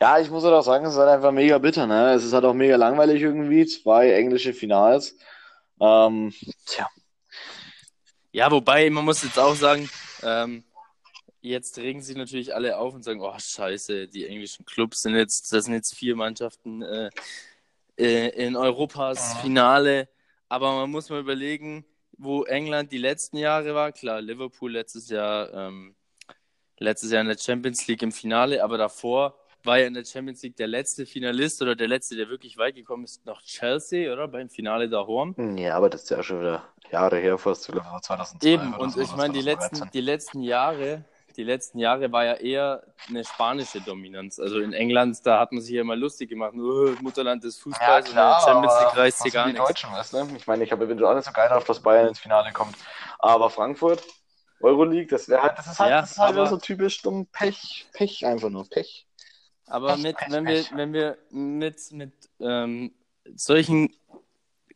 ja, 0.00 0.18
ich 0.18 0.30
muss 0.30 0.44
auch 0.44 0.62
sagen, 0.62 0.84
es 0.86 0.92
ist 0.92 0.98
halt 0.98 1.10
einfach 1.10 1.32
mega 1.32 1.58
bitter. 1.58 1.86
Ne? 1.86 2.14
Es 2.14 2.24
ist 2.24 2.32
halt 2.32 2.44
auch 2.44 2.54
mega 2.54 2.76
langweilig 2.76 3.22
irgendwie. 3.22 3.66
Zwei 3.66 4.12
englische 4.12 4.52
Finals. 4.52 5.16
Ähm, 5.80 6.32
tja. 6.66 6.88
Ja, 8.32 8.50
wobei, 8.50 8.88
man 8.90 9.04
muss 9.04 9.22
jetzt 9.22 9.38
auch 9.38 9.54
sagen, 9.54 9.88
ähm, 10.22 10.64
Jetzt 11.42 11.78
regen 11.78 12.02
sich 12.02 12.16
natürlich 12.16 12.54
alle 12.54 12.76
auf 12.76 12.94
und 12.94 13.02
sagen, 13.02 13.22
oh 13.22 13.34
scheiße, 13.38 14.08
die 14.08 14.26
englischen 14.26 14.66
Clubs 14.66 15.02
sind 15.02 15.14
jetzt, 15.14 15.50
das 15.52 15.64
sind 15.64 15.74
jetzt 15.74 15.94
vier 15.94 16.14
Mannschaften 16.14 16.82
äh, 16.82 17.08
äh, 17.96 18.28
in 18.46 18.56
Europas 18.56 19.38
Finale. 19.40 20.08
Aber 20.50 20.74
man 20.74 20.90
muss 20.90 21.08
mal 21.08 21.20
überlegen, 21.20 21.86
wo 22.18 22.44
England 22.44 22.92
die 22.92 22.98
letzten 22.98 23.38
Jahre 23.38 23.74
war. 23.74 23.90
Klar, 23.92 24.20
Liverpool 24.20 24.72
letztes 24.72 25.08
Jahr, 25.08 25.52
ähm, 25.54 25.94
letztes 26.80 27.12
Jahr 27.12 27.20
in 27.20 27.28
der 27.28 27.38
Champions 27.38 27.86
League 27.86 28.02
im 28.02 28.10
Finale, 28.10 28.64
aber 28.64 28.76
davor 28.76 29.34
war 29.62 29.78
ja 29.78 29.86
in 29.86 29.94
der 29.94 30.04
Champions 30.04 30.42
League 30.42 30.56
der 30.56 30.66
letzte 30.66 31.06
Finalist 31.06 31.60
oder 31.62 31.76
der 31.76 31.86
letzte, 31.86 32.16
der 32.16 32.28
wirklich 32.28 32.56
weit 32.56 32.74
gekommen 32.74 33.04
ist, 33.04 33.24
noch 33.26 33.42
Chelsea, 33.42 34.12
oder? 34.12 34.26
Beim 34.26 34.48
Finale 34.48 34.88
da 34.88 35.06
Horn. 35.06 35.58
Ja, 35.58 35.76
aber 35.76 35.90
das 35.90 36.04
ist 36.04 36.10
ja 36.10 36.22
schon 36.22 36.40
wieder 36.40 36.64
Jahre 36.90 37.18
her, 37.18 37.38
fast 37.38 37.64
2002. 37.64 38.48
Eben, 38.48 38.74
und 38.74 38.90
so, 38.90 39.00
ich 39.00 39.14
meine, 39.14 39.34
die 39.34 39.42
letzten, 39.42 39.88
die 39.92 40.00
letzten 40.00 40.42
Jahre 40.42 41.04
die 41.36 41.44
letzten 41.44 41.78
Jahre 41.78 42.10
war 42.12 42.24
ja 42.24 42.34
eher 42.34 42.82
eine 43.08 43.24
spanische 43.24 43.80
Dominanz. 43.80 44.38
Also 44.38 44.60
in 44.60 44.72
England, 44.72 45.18
da 45.24 45.40
hat 45.40 45.52
man 45.52 45.62
sich 45.62 45.72
ja 45.72 45.80
immer 45.80 45.96
lustig 45.96 46.28
gemacht, 46.28 46.54
nur 46.54 46.96
Mutterland 47.00 47.44
des 47.44 47.58
Fußballs 47.58 48.08
ja, 48.08 48.12
klar, 48.12 48.36
und 48.36 48.44
der 48.44 48.52
Champions 48.52 48.80
League 48.80 48.96
reißt 48.96 49.22
hier 49.22 49.32
gar 49.32 49.46
nichts. 49.46 49.66
Deutschen, 49.66 49.92
weißt 49.92 50.12
du? 50.12 50.28
Ich 50.36 50.46
meine, 50.46 50.64
ich 50.64 50.72
habe 50.72 50.84
eventuell 50.84 51.10
auch 51.10 51.14
nicht 51.14 51.24
so 51.24 51.32
geil 51.32 51.50
auf, 51.50 51.64
dass 51.64 51.80
Bayern 51.80 52.08
ins 52.08 52.18
Finale 52.18 52.52
kommt. 52.52 52.76
Aber 53.18 53.48
Frankfurt, 53.50 54.02
Euroleague, 54.60 55.08
das 55.08 55.28
wäre 55.28 55.42
halt, 55.42 55.58
das 55.58 55.66
ist 55.66 55.78
halt, 55.78 55.90
ja, 55.90 56.00
das 56.02 56.12
ist 56.12 56.18
halt 56.18 56.36
aber, 56.36 56.46
so 56.46 56.56
typisch 56.58 57.00
dumm 57.02 57.26
Pech, 57.26 57.86
Pech 57.92 58.26
einfach 58.26 58.50
nur, 58.50 58.68
Pech. 58.68 59.06
Aber 59.66 59.94
Pech, 59.94 60.02
mit, 60.02 60.16
Pech, 60.16 60.30
wenn, 60.30 60.44
Pech. 60.44 60.70
Wir, 60.70 60.76
wenn 60.76 60.92
wir 60.92 61.18
mit, 61.30 61.92
mit 61.92 62.12
ähm, 62.40 62.92
solchen 63.34 63.94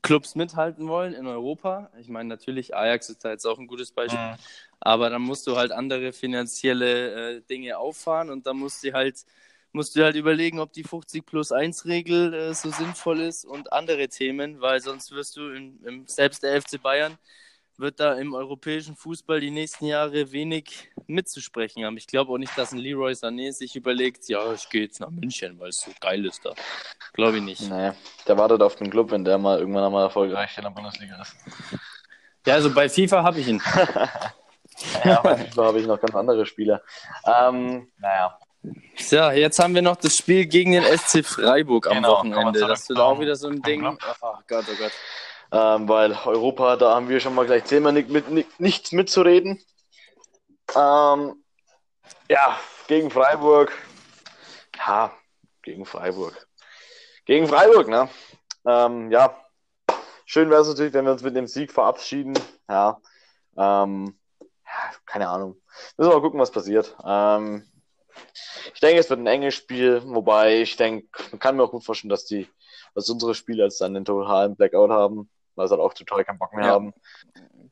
Clubs 0.05 0.35
mithalten 0.35 0.87
wollen 0.87 1.15
in 1.15 1.27
Europa. 1.27 1.91
Ich 1.99 2.09
meine, 2.09 2.29
natürlich, 2.29 2.77
Ajax 2.77 3.09
ist 3.09 3.25
da 3.25 3.31
jetzt 3.31 3.47
auch 3.47 3.59
ein 3.59 3.67
gutes 3.67 3.91
Beispiel. 3.91 4.19
Mhm. 4.19 4.37
Aber 4.79 5.09
dann 5.09 5.23
musst 5.23 5.47
du 5.47 5.57
halt 5.57 5.73
andere 5.73 6.13
finanzielle 6.13 7.37
äh, 7.37 7.41
Dinge 7.41 7.79
auffahren 7.79 8.29
und 8.29 8.47
dann 8.47 8.59
musst 8.59 8.85
du 8.85 8.93
halt, 8.93 9.25
musst 9.73 9.97
du 9.97 10.05
halt 10.05 10.15
überlegen, 10.15 10.61
ob 10.61 10.75
die 10.75 10.85
50 10.85 11.25
plus 11.25 11.53
1 11.53 11.87
Regel 11.87 12.35
äh, 12.35 12.55
so 12.55 12.71
sinnvoll 12.71 13.21
ist 13.21 13.47
und 13.47 13.73
andere 13.73 14.09
Themen, 14.09 14.61
weil 14.61 14.81
sonst 14.81 15.11
wirst 15.11 15.39
du 15.39 15.49
in, 15.49 15.83
im, 15.85 16.07
selbst 16.07 16.43
der 16.43 16.61
FC 16.61 16.81
Bayern 16.81 17.17
wird 17.79 18.01
da 18.01 18.15
im 18.15 18.35
europäischen 18.35 18.97
Fußball 18.97 19.41
die 19.41 19.51
nächsten 19.51 19.87
Jahre 19.87 20.33
wenig 20.33 20.91
mitzusprechen 21.07 21.85
haben. 21.85 21.97
Ich 21.97 22.07
glaube 22.07 22.33
auch 22.33 22.39
nicht, 22.39 22.57
dass 22.57 22.73
ein 22.73 22.79
Leroy 22.79 23.13
Sané 23.13 23.53
sich 23.53 23.77
überlegt, 23.77 24.29
ja, 24.29 24.53
ich 24.53 24.69
gehe 24.69 24.83
jetzt 24.83 25.01
nach 25.01 25.11
München, 25.11 25.59
weil 25.59 25.71
es 25.71 25.81
so 25.81 25.91
geil 26.01 26.25
ist 26.25 26.45
da. 26.45 26.53
Glaube 27.13 27.39
ich 27.39 27.43
nicht. 27.43 27.63
Nee, 27.63 27.93
der 28.27 28.39
wartet 28.39 28.63
auf 28.63 28.77
den 28.77 28.91
Club, 28.91 29.11
wenn 29.11 29.25
der 29.25 29.39
mal 29.39 29.59
irgendwann 29.59 29.85
einmal 29.85 30.05
erfolgreich 30.05 30.57
in 30.57 30.65
der 30.65 30.71
Bundesliga 30.71 31.21
ist. 31.21 31.35
Ja, 32.47 32.55
also 32.55 32.73
bei 32.73 32.89
FIFA 32.89 33.23
habe 33.23 33.41
ich 33.41 33.49
ihn. 33.49 33.63
ja, 35.05 35.21
bei 35.21 35.37
FIFA 35.37 35.65
habe 35.65 35.81
ich 35.81 35.87
noch 35.87 36.01
ganz 36.01 36.15
andere 36.15 36.47
Spieler. 36.47 36.83
Ähm, 37.27 37.89
naja. 37.99 38.39
So, 38.97 39.17
jetzt 39.31 39.59
haben 39.59 39.75
wir 39.75 39.83
noch 39.83 39.97
das 39.97 40.17
Spiel 40.17 40.47
gegen 40.47 40.73
den 40.73 40.85
SC 40.85 41.25
Freiburg 41.25 41.87
am 41.87 41.97
genau, 41.97 42.13
Wochenende. 42.13 42.61
Das 42.61 42.89
wird 42.89 42.99
auch 42.99 43.21
wieder 43.21 43.37
so 43.37 43.49
ein 43.49 43.61
Ding. 43.61 43.85
Oh 43.85 43.97
Gott, 44.49 44.65
oh 44.69 44.77
Gott. 44.79 44.93
Ähm, 45.55 45.89
weil 45.89 46.19
Europa, 46.25 46.75
da 46.75 46.97
haben 46.97 47.09
wir 47.09 47.21
schon 47.21 47.33
mal 47.33 47.47
gleich 47.47 47.65
zehnmal 47.65 47.93
nicht, 47.93 48.09
mit, 48.09 48.59
nichts 48.59 48.91
mitzureden. 48.91 49.63
Ähm, 50.75 51.45
ja, 52.29 52.59
gegen 52.89 53.09
Freiburg. 53.09 53.71
Ja, 54.77 55.13
gegen 55.63 55.87
Freiburg. 55.87 56.49
Gegen 57.25 57.47
Freiburg, 57.47 57.87
ne? 57.87 58.09
Ähm, 58.67 59.13
ja, 59.13 59.41
schön 60.27 60.51
wäre 60.51 60.63
es 60.63 60.67
natürlich, 60.67 60.93
wenn 60.93 61.05
wir 61.05 61.13
uns 61.13 61.23
mit 61.23 61.37
dem 61.37 61.47
Sieg 61.47 61.71
verabschieden. 61.71 62.35
Ja, 62.69 63.01
ähm, 63.57 64.19
ja 64.41 64.91
keine 65.07 65.29
Ahnung. 65.29 65.63
Müssen 65.97 66.11
wir 66.11 66.17
mal 66.17 66.21
gucken, 66.21 66.41
was 66.41 66.51
passiert. 66.51 66.97
Ähm, 67.07 67.65
ich 68.75 68.81
denke, 68.81 68.99
es 68.99 69.09
wird 69.09 69.21
ein 69.21 69.27
enges 69.29 69.55
Spiel, 69.55 70.03
wobei 70.05 70.63
ich 70.63 70.75
denke, 70.75 71.07
man 71.31 71.39
kann 71.39 71.55
mir 71.55 71.63
auch 71.63 71.71
gut 71.71 71.85
vorstellen, 71.85 72.11
dass 72.11 72.25
die, 72.25 72.49
dass 72.97 73.09
unsere 73.09 73.37
Spieler 73.37 73.67
jetzt 73.67 73.81
dann 73.81 73.95
den 73.95 74.05
totalen 74.05 74.57
Blackout 74.57 74.91
haben, 74.91 75.31
weil 75.57 75.69
sie 75.69 75.73
halt 75.73 75.83
auch 75.83 75.95
total 75.95 76.25
keinen 76.25 76.39
Bock 76.39 76.53
mehr 76.53 76.67
ja. 76.67 76.73
haben. 76.73 76.95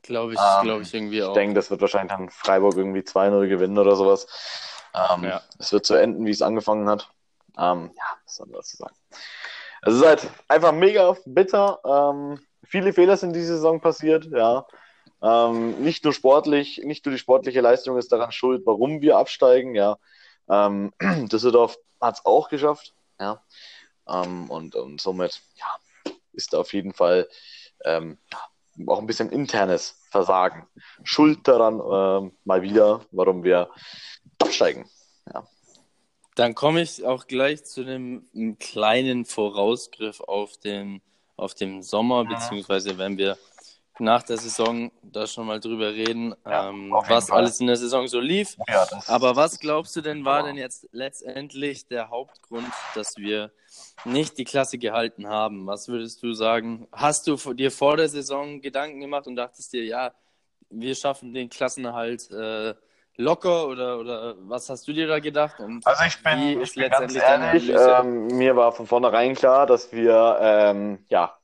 Glaube 0.01 0.33
ich, 0.33 0.39
ähm, 0.39 0.63
glaube 0.63 0.83
ich 0.83 0.93
irgendwie 0.93 1.23
auch. 1.23 1.29
Ich 1.29 1.33
denke, 1.33 1.55
das 1.55 1.71
wird 1.71 1.81
wahrscheinlich 1.81 2.11
dann 2.11 2.29
Freiburg 2.29 2.75
irgendwie 2.75 3.01
2-0 3.01 3.47
gewinnen 3.47 3.77
oder 3.77 3.95
sowas. 3.95 4.27
Ähm, 4.93 5.23
ja. 5.23 5.41
Es 5.59 5.71
wird 5.71 5.85
so 5.85 5.95
enden, 5.95 6.25
wie 6.25 6.31
es 6.31 6.41
angefangen 6.41 6.89
hat. 6.89 7.09
Ähm, 7.57 7.91
ja, 7.95 8.17
was 8.25 8.35
soll 8.35 8.47
man 8.47 8.55
dazu 8.55 8.77
sagen? 8.77 8.95
Es 9.81 9.93
ist 9.95 10.05
halt 10.05 10.27
einfach 10.47 10.71
mega 10.71 11.15
bitter. 11.25 11.79
Ähm, 11.85 12.39
viele 12.63 12.93
Fehler 12.93 13.17
sind 13.17 13.33
diese 13.33 13.55
Saison 13.55 13.81
passiert, 13.81 14.25
ja. 14.25 14.65
Ähm, 15.21 15.81
nicht 15.81 16.03
nur 16.03 16.13
sportlich, 16.13 16.81
nicht 16.83 17.05
nur 17.05 17.13
die 17.13 17.19
sportliche 17.19 17.61
Leistung 17.61 17.97
ist 17.97 18.11
daran 18.11 18.31
schuld, 18.31 18.63
warum 18.65 19.01
wir 19.01 19.17
absteigen, 19.17 19.75
ja. 19.75 19.97
Ähm, 20.49 20.93
Düsseldorf 21.31 21.77
hat 22.01 22.15
es 22.15 22.25
auch 22.25 22.49
geschafft, 22.49 22.93
ja. 23.19 23.41
Und, 24.05 24.75
und 24.75 24.99
somit, 24.99 25.41
ja, 25.55 26.13
ist 26.33 26.55
auf 26.55 26.73
jeden 26.73 26.93
Fall 26.93 27.29
ähm, 27.85 28.17
auch 28.87 28.99
ein 28.99 29.07
bisschen 29.07 29.29
internes 29.29 29.99
Versagen. 30.09 30.67
Schuld 31.03 31.47
daran 31.47 31.79
äh, 31.79 32.31
mal 32.43 32.61
wieder, 32.61 33.01
warum 33.11 33.43
wir 33.43 33.69
absteigen. 34.39 34.89
Ja. 35.33 35.47
Dann 36.35 36.55
komme 36.55 36.81
ich 36.81 37.05
auch 37.05 37.27
gleich 37.27 37.63
zu 37.65 37.81
einem 37.81 38.25
kleinen 38.59 39.25
Vorausgriff 39.25 40.21
auf 40.21 40.57
den, 40.57 41.01
auf 41.35 41.53
den 41.53 41.83
Sommer, 41.83 42.25
beziehungsweise 42.25 42.97
wenn 42.97 43.17
wir 43.17 43.37
nach 43.99 44.23
der 44.23 44.37
Saison 44.37 44.91
da 45.03 45.27
schon 45.27 45.45
mal 45.45 45.59
drüber 45.59 45.93
reden, 45.93 46.35
ja, 46.45 46.69
ähm, 46.69 46.91
was 46.91 47.29
Fall. 47.29 47.39
alles 47.39 47.59
in 47.59 47.67
der 47.67 47.75
Saison 47.75 48.07
so 48.07 48.19
lief. 48.19 48.57
Ja, 48.67 48.87
Aber 49.07 49.35
was 49.35 49.59
glaubst 49.59 49.95
du 49.95 50.01
denn 50.01 50.25
war 50.25 50.43
denn 50.43 50.57
jetzt 50.57 50.87
letztendlich 50.91 51.87
der 51.87 52.09
Hauptgrund, 52.09 52.67
dass 52.95 53.17
wir 53.17 53.51
nicht 54.05 54.37
die 54.37 54.45
Klasse 54.45 54.77
gehalten 54.77 55.27
haben? 55.27 55.67
Was 55.67 55.87
würdest 55.87 56.23
du 56.23 56.33
sagen? 56.33 56.87
Hast 56.91 57.27
du 57.27 57.35
dir 57.53 57.71
vor 57.71 57.97
der 57.97 58.09
Saison 58.09 58.61
Gedanken 58.61 58.99
gemacht 58.99 59.27
und 59.27 59.35
dachtest 59.35 59.73
dir, 59.73 59.85
ja, 59.85 60.11
wir 60.69 60.95
schaffen 60.95 61.33
den 61.33 61.49
Klassenerhalt 61.49 62.31
äh, 62.31 62.73
locker 63.17 63.67
oder, 63.67 63.99
oder 63.99 64.35
was 64.39 64.69
hast 64.69 64.87
du 64.87 64.93
dir 64.93 65.07
da 65.07 65.19
gedacht? 65.19 65.59
Und 65.59 65.85
also 65.85 66.03
ich 66.05 66.21
bin, 66.23 66.61
ich 66.61 66.73
bin 66.73 66.89
ganz 66.89 67.15
ehrlich, 67.15 67.69
ähm, 67.69 68.27
mir 68.27 68.55
war 68.55 68.71
von 68.71 68.87
vornherein 68.87 69.35
klar, 69.35 69.67
dass 69.67 69.91
wir 69.91 70.37
ähm, 70.41 71.05
ja 71.09 71.37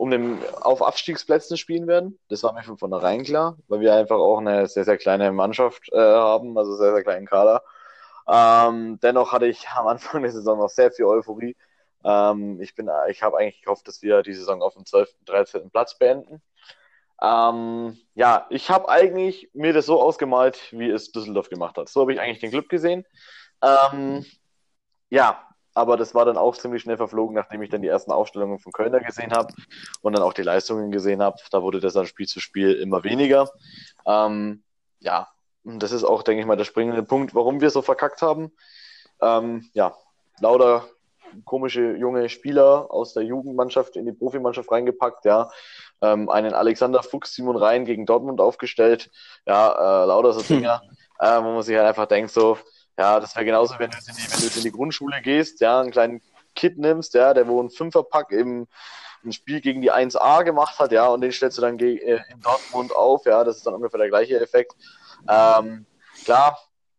um 0.00 0.10
den, 0.10 0.38
auf 0.62 0.82
Abstiegsplätzen 0.82 1.58
spielen 1.58 1.86
werden. 1.86 2.18
Das 2.30 2.42
war 2.42 2.54
mir 2.54 2.62
von 2.62 2.78
vornherein 2.78 3.22
klar, 3.22 3.58
weil 3.68 3.80
wir 3.80 3.94
einfach 3.94 4.16
auch 4.16 4.38
eine 4.38 4.66
sehr, 4.66 4.86
sehr 4.86 4.96
kleine 4.96 5.30
Mannschaft 5.30 5.92
äh, 5.92 5.98
haben, 5.98 6.56
also 6.56 6.74
sehr, 6.76 6.94
sehr 6.94 7.02
kleinen 7.02 7.26
Kader. 7.26 7.62
Ähm, 8.26 8.98
dennoch 9.02 9.32
hatte 9.32 9.46
ich 9.46 9.68
am 9.68 9.86
Anfang 9.88 10.22
der 10.22 10.32
Saison 10.32 10.58
noch 10.58 10.70
sehr 10.70 10.90
viel 10.90 11.04
Euphorie. 11.04 11.54
Ähm, 12.02 12.62
ich 12.62 12.72
ich 13.08 13.22
habe 13.22 13.36
eigentlich 13.36 13.60
gehofft, 13.60 13.86
dass 13.88 14.00
wir 14.00 14.22
die 14.22 14.32
Saison 14.32 14.62
auf 14.62 14.72
dem 14.72 14.86
12., 14.86 15.10
13. 15.26 15.70
Platz 15.70 15.98
beenden. 15.98 16.40
Ähm, 17.22 17.98
ja, 18.14 18.46
ich 18.48 18.70
habe 18.70 18.88
eigentlich 18.88 19.50
mir 19.52 19.74
das 19.74 19.84
so 19.84 20.00
ausgemalt, 20.00 20.72
wie 20.72 20.88
es 20.88 21.12
Düsseldorf 21.12 21.50
gemacht 21.50 21.76
hat. 21.76 21.90
So 21.90 22.00
habe 22.00 22.14
ich 22.14 22.20
eigentlich 22.20 22.40
den 22.40 22.52
Club 22.52 22.70
gesehen. 22.70 23.04
Ähm, 23.62 24.24
ja, 25.10 25.46
aber 25.80 25.96
das 25.96 26.14
war 26.14 26.26
dann 26.26 26.36
auch 26.36 26.56
ziemlich 26.56 26.82
schnell 26.82 26.98
verflogen, 26.98 27.34
nachdem 27.34 27.62
ich 27.62 27.70
dann 27.70 27.80
die 27.80 27.88
ersten 27.88 28.12
Aufstellungen 28.12 28.58
von 28.58 28.70
Kölner 28.70 29.00
gesehen 29.00 29.32
habe 29.32 29.54
und 30.02 30.14
dann 30.14 30.22
auch 30.22 30.34
die 30.34 30.42
Leistungen 30.42 30.90
gesehen 30.90 31.22
habe. 31.22 31.38
Da 31.50 31.62
wurde 31.62 31.80
das 31.80 31.94
dann 31.94 32.06
Spiel 32.06 32.26
zu 32.26 32.38
Spiel 32.38 32.74
immer 32.74 33.02
weniger. 33.02 33.50
Ähm, 34.06 34.62
ja, 34.98 35.28
das 35.64 35.92
ist 35.92 36.04
auch, 36.04 36.22
denke 36.22 36.42
ich 36.42 36.46
mal, 36.46 36.56
der 36.56 36.64
springende 36.64 37.02
Punkt, 37.02 37.34
warum 37.34 37.62
wir 37.62 37.70
so 37.70 37.80
verkackt 37.80 38.20
haben. 38.20 38.52
Ähm, 39.22 39.70
ja, 39.72 39.94
lauter 40.40 40.84
komische 41.46 41.96
junge 41.96 42.28
Spieler 42.28 42.86
aus 42.90 43.14
der 43.14 43.22
Jugendmannschaft 43.22 43.96
in 43.96 44.04
die 44.04 44.12
Profimannschaft 44.12 44.70
reingepackt, 44.70 45.24
ja. 45.24 45.50
Ähm, 46.02 46.28
einen 46.28 46.52
Alexander 46.52 47.02
Fuchs, 47.02 47.34
Simon 47.34 47.56
Rhein 47.56 47.86
gegen 47.86 48.04
Dortmund 48.04 48.40
aufgestellt, 48.40 49.10
ja, 49.46 50.02
äh, 50.02 50.06
lauter 50.06 50.32
so 50.32 50.42
Dinger, 50.42 50.82
äh, 51.18 51.38
wo 51.38 51.52
man 51.52 51.62
sich 51.62 51.76
halt 51.76 51.86
einfach 51.86 52.06
denkt, 52.06 52.32
so, 52.32 52.58
ja, 53.00 53.18
das 53.18 53.34
wäre 53.34 53.46
genauso, 53.46 53.78
wenn 53.78 53.90
du, 53.90 53.96
in 53.96 54.14
die, 54.14 54.30
wenn 54.30 54.48
du 54.50 54.56
in 54.58 54.62
die 54.62 54.72
Grundschule 54.72 55.22
gehst, 55.22 55.60
ja, 55.60 55.80
einen 55.80 55.90
kleinen 55.90 56.20
Kid 56.54 56.76
nimmst, 56.76 57.14
ja, 57.14 57.32
der 57.32 57.48
wo 57.48 57.58
einen 57.58 57.70
Fünferpack 57.70 58.30
im, 58.30 58.66
im 59.22 59.32
Spiel 59.32 59.62
gegen 59.62 59.80
die 59.80 59.90
1A 59.90 60.44
gemacht 60.44 60.78
hat, 60.78 60.92
ja, 60.92 61.08
und 61.08 61.22
den 61.22 61.32
stellst 61.32 61.56
du 61.56 61.62
dann 61.62 61.78
äh, 61.78 62.20
in 62.28 62.40
Dortmund 62.42 62.94
auf, 62.94 63.24
ja, 63.24 63.42
das 63.42 63.56
ist 63.56 63.66
dann 63.66 63.72
ungefähr 63.72 63.98
der 63.98 64.10
gleiche 64.10 64.38
Effekt. 64.38 64.74
Ähm, 65.26 65.86
klar, 66.26 66.58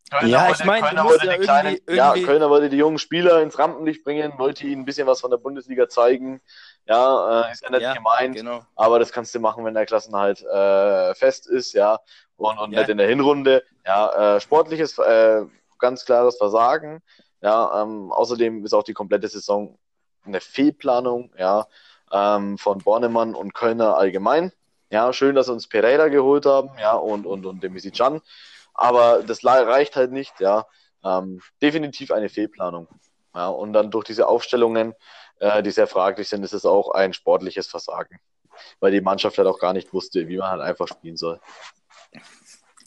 Kölner 0.10 0.28
ja, 0.28 0.48
wollte, 0.48 0.60
ich 0.60 0.66
meine, 0.66 0.88
Kölner, 0.88 1.06
wollte 1.06 1.28
ja, 1.28 1.38
kleinen, 1.38 1.74
irgendwie... 1.74 1.96
ja, 1.96 2.14
Kölner 2.14 2.50
wollte 2.50 2.70
die 2.70 2.78
jungen 2.78 2.98
Spieler 2.98 3.40
ins 3.44 3.60
Rampenlicht 3.60 4.04
bringen, 4.04 4.34
wollte 4.38 4.66
ihnen 4.66 4.82
ein 4.82 4.86
bisschen 4.86 5.06
was 5.06 5.22
von 5.22 5.30
der 5.30 5.38
Bundesliga 5.38 5.88
zeigen. 5.88 6.42
Ja, 6.88 7.48
äh, 7.48 7.52
ist 7.52 7.62
ja 7.62 7.70
nett 7.70 7.82
ja, 7.84 7.94
gemeint, 7.94 8.36
genau. 8.36 8.66
aber 8.76 8.98
das 8.98 9.12
kannst 9.12 9.36
du 9.36 9.40
machen, 9.40 9.64
wenn 9.66 9.76
der 9.76 9.86
Klassenhalt 9.86 10.42
äh, 10.42 11.14
fest 11.14 11.48
ist, 11.48 11.74
ja, 11.74 12.00
und, 12.38 12.58
und 12.58 12.72
ja. 12.72 12.80
nicht 12.80 12.90
in 12.90 12.98
der 12.98 13.08
Hinrunde. 13.08 13.64
Ja, 13.86 14.36
äh, 14.36 14.42
sportliches 14.42 14.98
äh, 14.98 15.44
ganz 15.82 16.06
klares 16.06 16.38
Versagen. 16.38 17.02
Ja, 17.42 17.82
ähm, 17.82 18.12
außerdem 18.12 18.64
ist 18.64 18.74
auch 18.74 18.84
die 18.84 18.94
komplette 18.94 19.28
Saison 19.28 19.78
eine 20.24 20.40
Fehlplanung, 20.40 21.34
ja, 21.38 21.68
ähm, 22.12 22.58
von 22.58 22.78
Bornemann 22.80 23.36
und 23.36 23.54
Kölner 23.54 23.98
allgemein. 23.98 24.54
Ja, 24.92 25.12
schön, 25.14 25.36
dass 25.36 25.50
uns 25.50 25.68
Pereira 25.68 26.10
geholt 26.10 26.46
haben, 26.46 26.70
ja, 26.80 26.94
und, 26.94 27.26
und, 27.26 27.46
und 27.46 27.64
Demisi 27.64 27.92
Can. 27.92 28.22
Aber 28.74 29.24
das 29.24 29.44
reicht 29.44 29.96
halt 29.96 30.12
nicht, 30.12 30.40
ja. 30.40 30.66
Ähm, 31.04 31.42
definitiv 31.62 32.12
eine 32.12 32.30
Fehlplanung. 32.30 32.88
Ja, 33.34 33.48
und 33.48 33.74
dann 33.74 33.90
durch 33.90 34.06
diese 34.06 34.28
Aufstellungen, 34.28 34.94
äh, 35.40 35.64
die 35.64 35.72
sehr 35.72 35.88
fraglich 35.88 36.30
sind, 36.30 36.44
ist 36.44 36.54
es 36.54 36.66
auch 36.66 36.92
ein 36.92 37.14
sportliches 37.14 37.68
Versagen. 37.68 38.20
Weil 38.80 38.92
die 38.92 39.02
Mannschaft 39.02 39.38
halt 39.38 39.48
auch 39.48 39.60
gar 39.60 39.74
nicht 39.74 39.94
wusste, 39.94 40.28
wie 40.28 40.38
man 40.38 40.52
halt 40.52 40.62
einfach 40.62 40.88
spielen 40.88 41.18
soll. 41.18 41.40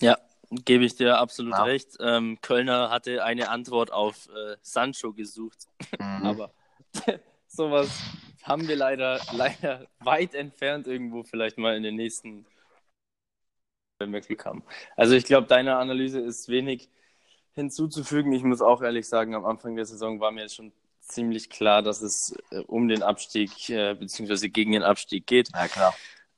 Ja, 0.01 0.19
Gebe 0.65 0.85
ich 0.85 0.97
dir 0.97 1.19
absolut 1.19 1.53
ja. 1.53 1.65
recht. 1.65 1.97
Ähm, 2.01 2.39
Kölner 2.41 2.91
hatte 2.91 3.25
eine 3.25 3.49
Antwort 3.49 3.93
auf 3.93 4.29
äh, 4.29 4.57
Sancho 4.63 5.13
gesucht, 5.13 5.67
mhm. 5.99 6.01
aber 6.25 6.53
sowas 7.47 7.91
haben 8.43 8.69
wir 8.69 8.77
leider, 8.77 9.21
leider 9.33 9.87
weit 10.01 10.35
entfernt 10.35 10.87
irgendwo 10.87 11.23
vielleicht 11.23 11.57
mal 11.57 11.77
in 11.77 11.83
den 11.83 11.97
nächsten, 11.97 12.47
wenn 13.99 14.13
wir 14.13 14.21
Glück 14.21 14.45
haben. 14.45 14.63
Also 14.97 15.15
ich 15.15 15.25
glaube, 15.25 15.47
deine 15.47 15.77
Analyse 15.77 16.21
ist 16.21 16.49
wenig 16.49 16.91
hinzuzufügen. 17.53 18.33
Ich 18.33 18.43
muss 18.43 18.61
auch 18.61 18.83
ehrlich 18.83 19.09
sagen, 19.09 19.35
am 19.35 19.47
Anfang 19.47 19.77
der 19.77 19.87
Saison 19.87 20.21
war 20.21 20.31
mir 20.31 20.49
schon 20.49 20.73
ziemlich 21.01 21.51
klar, 21.51 21.83
dass 21.83 22.03
es 22.03 22.37
äh, 22.51 22.59
um 22.61 22.89
den 22.89 23.03
Abstieg 23.03 23.69
äh, 23.71 23.95
bzw. 23.95 24.49
gegen 24.49 24.73
den 24.73 24.83
Abstieg 24.83 25.27
geht. 25.27 25.51
Ja, 25.53 25.69
klar. 25.69 25.95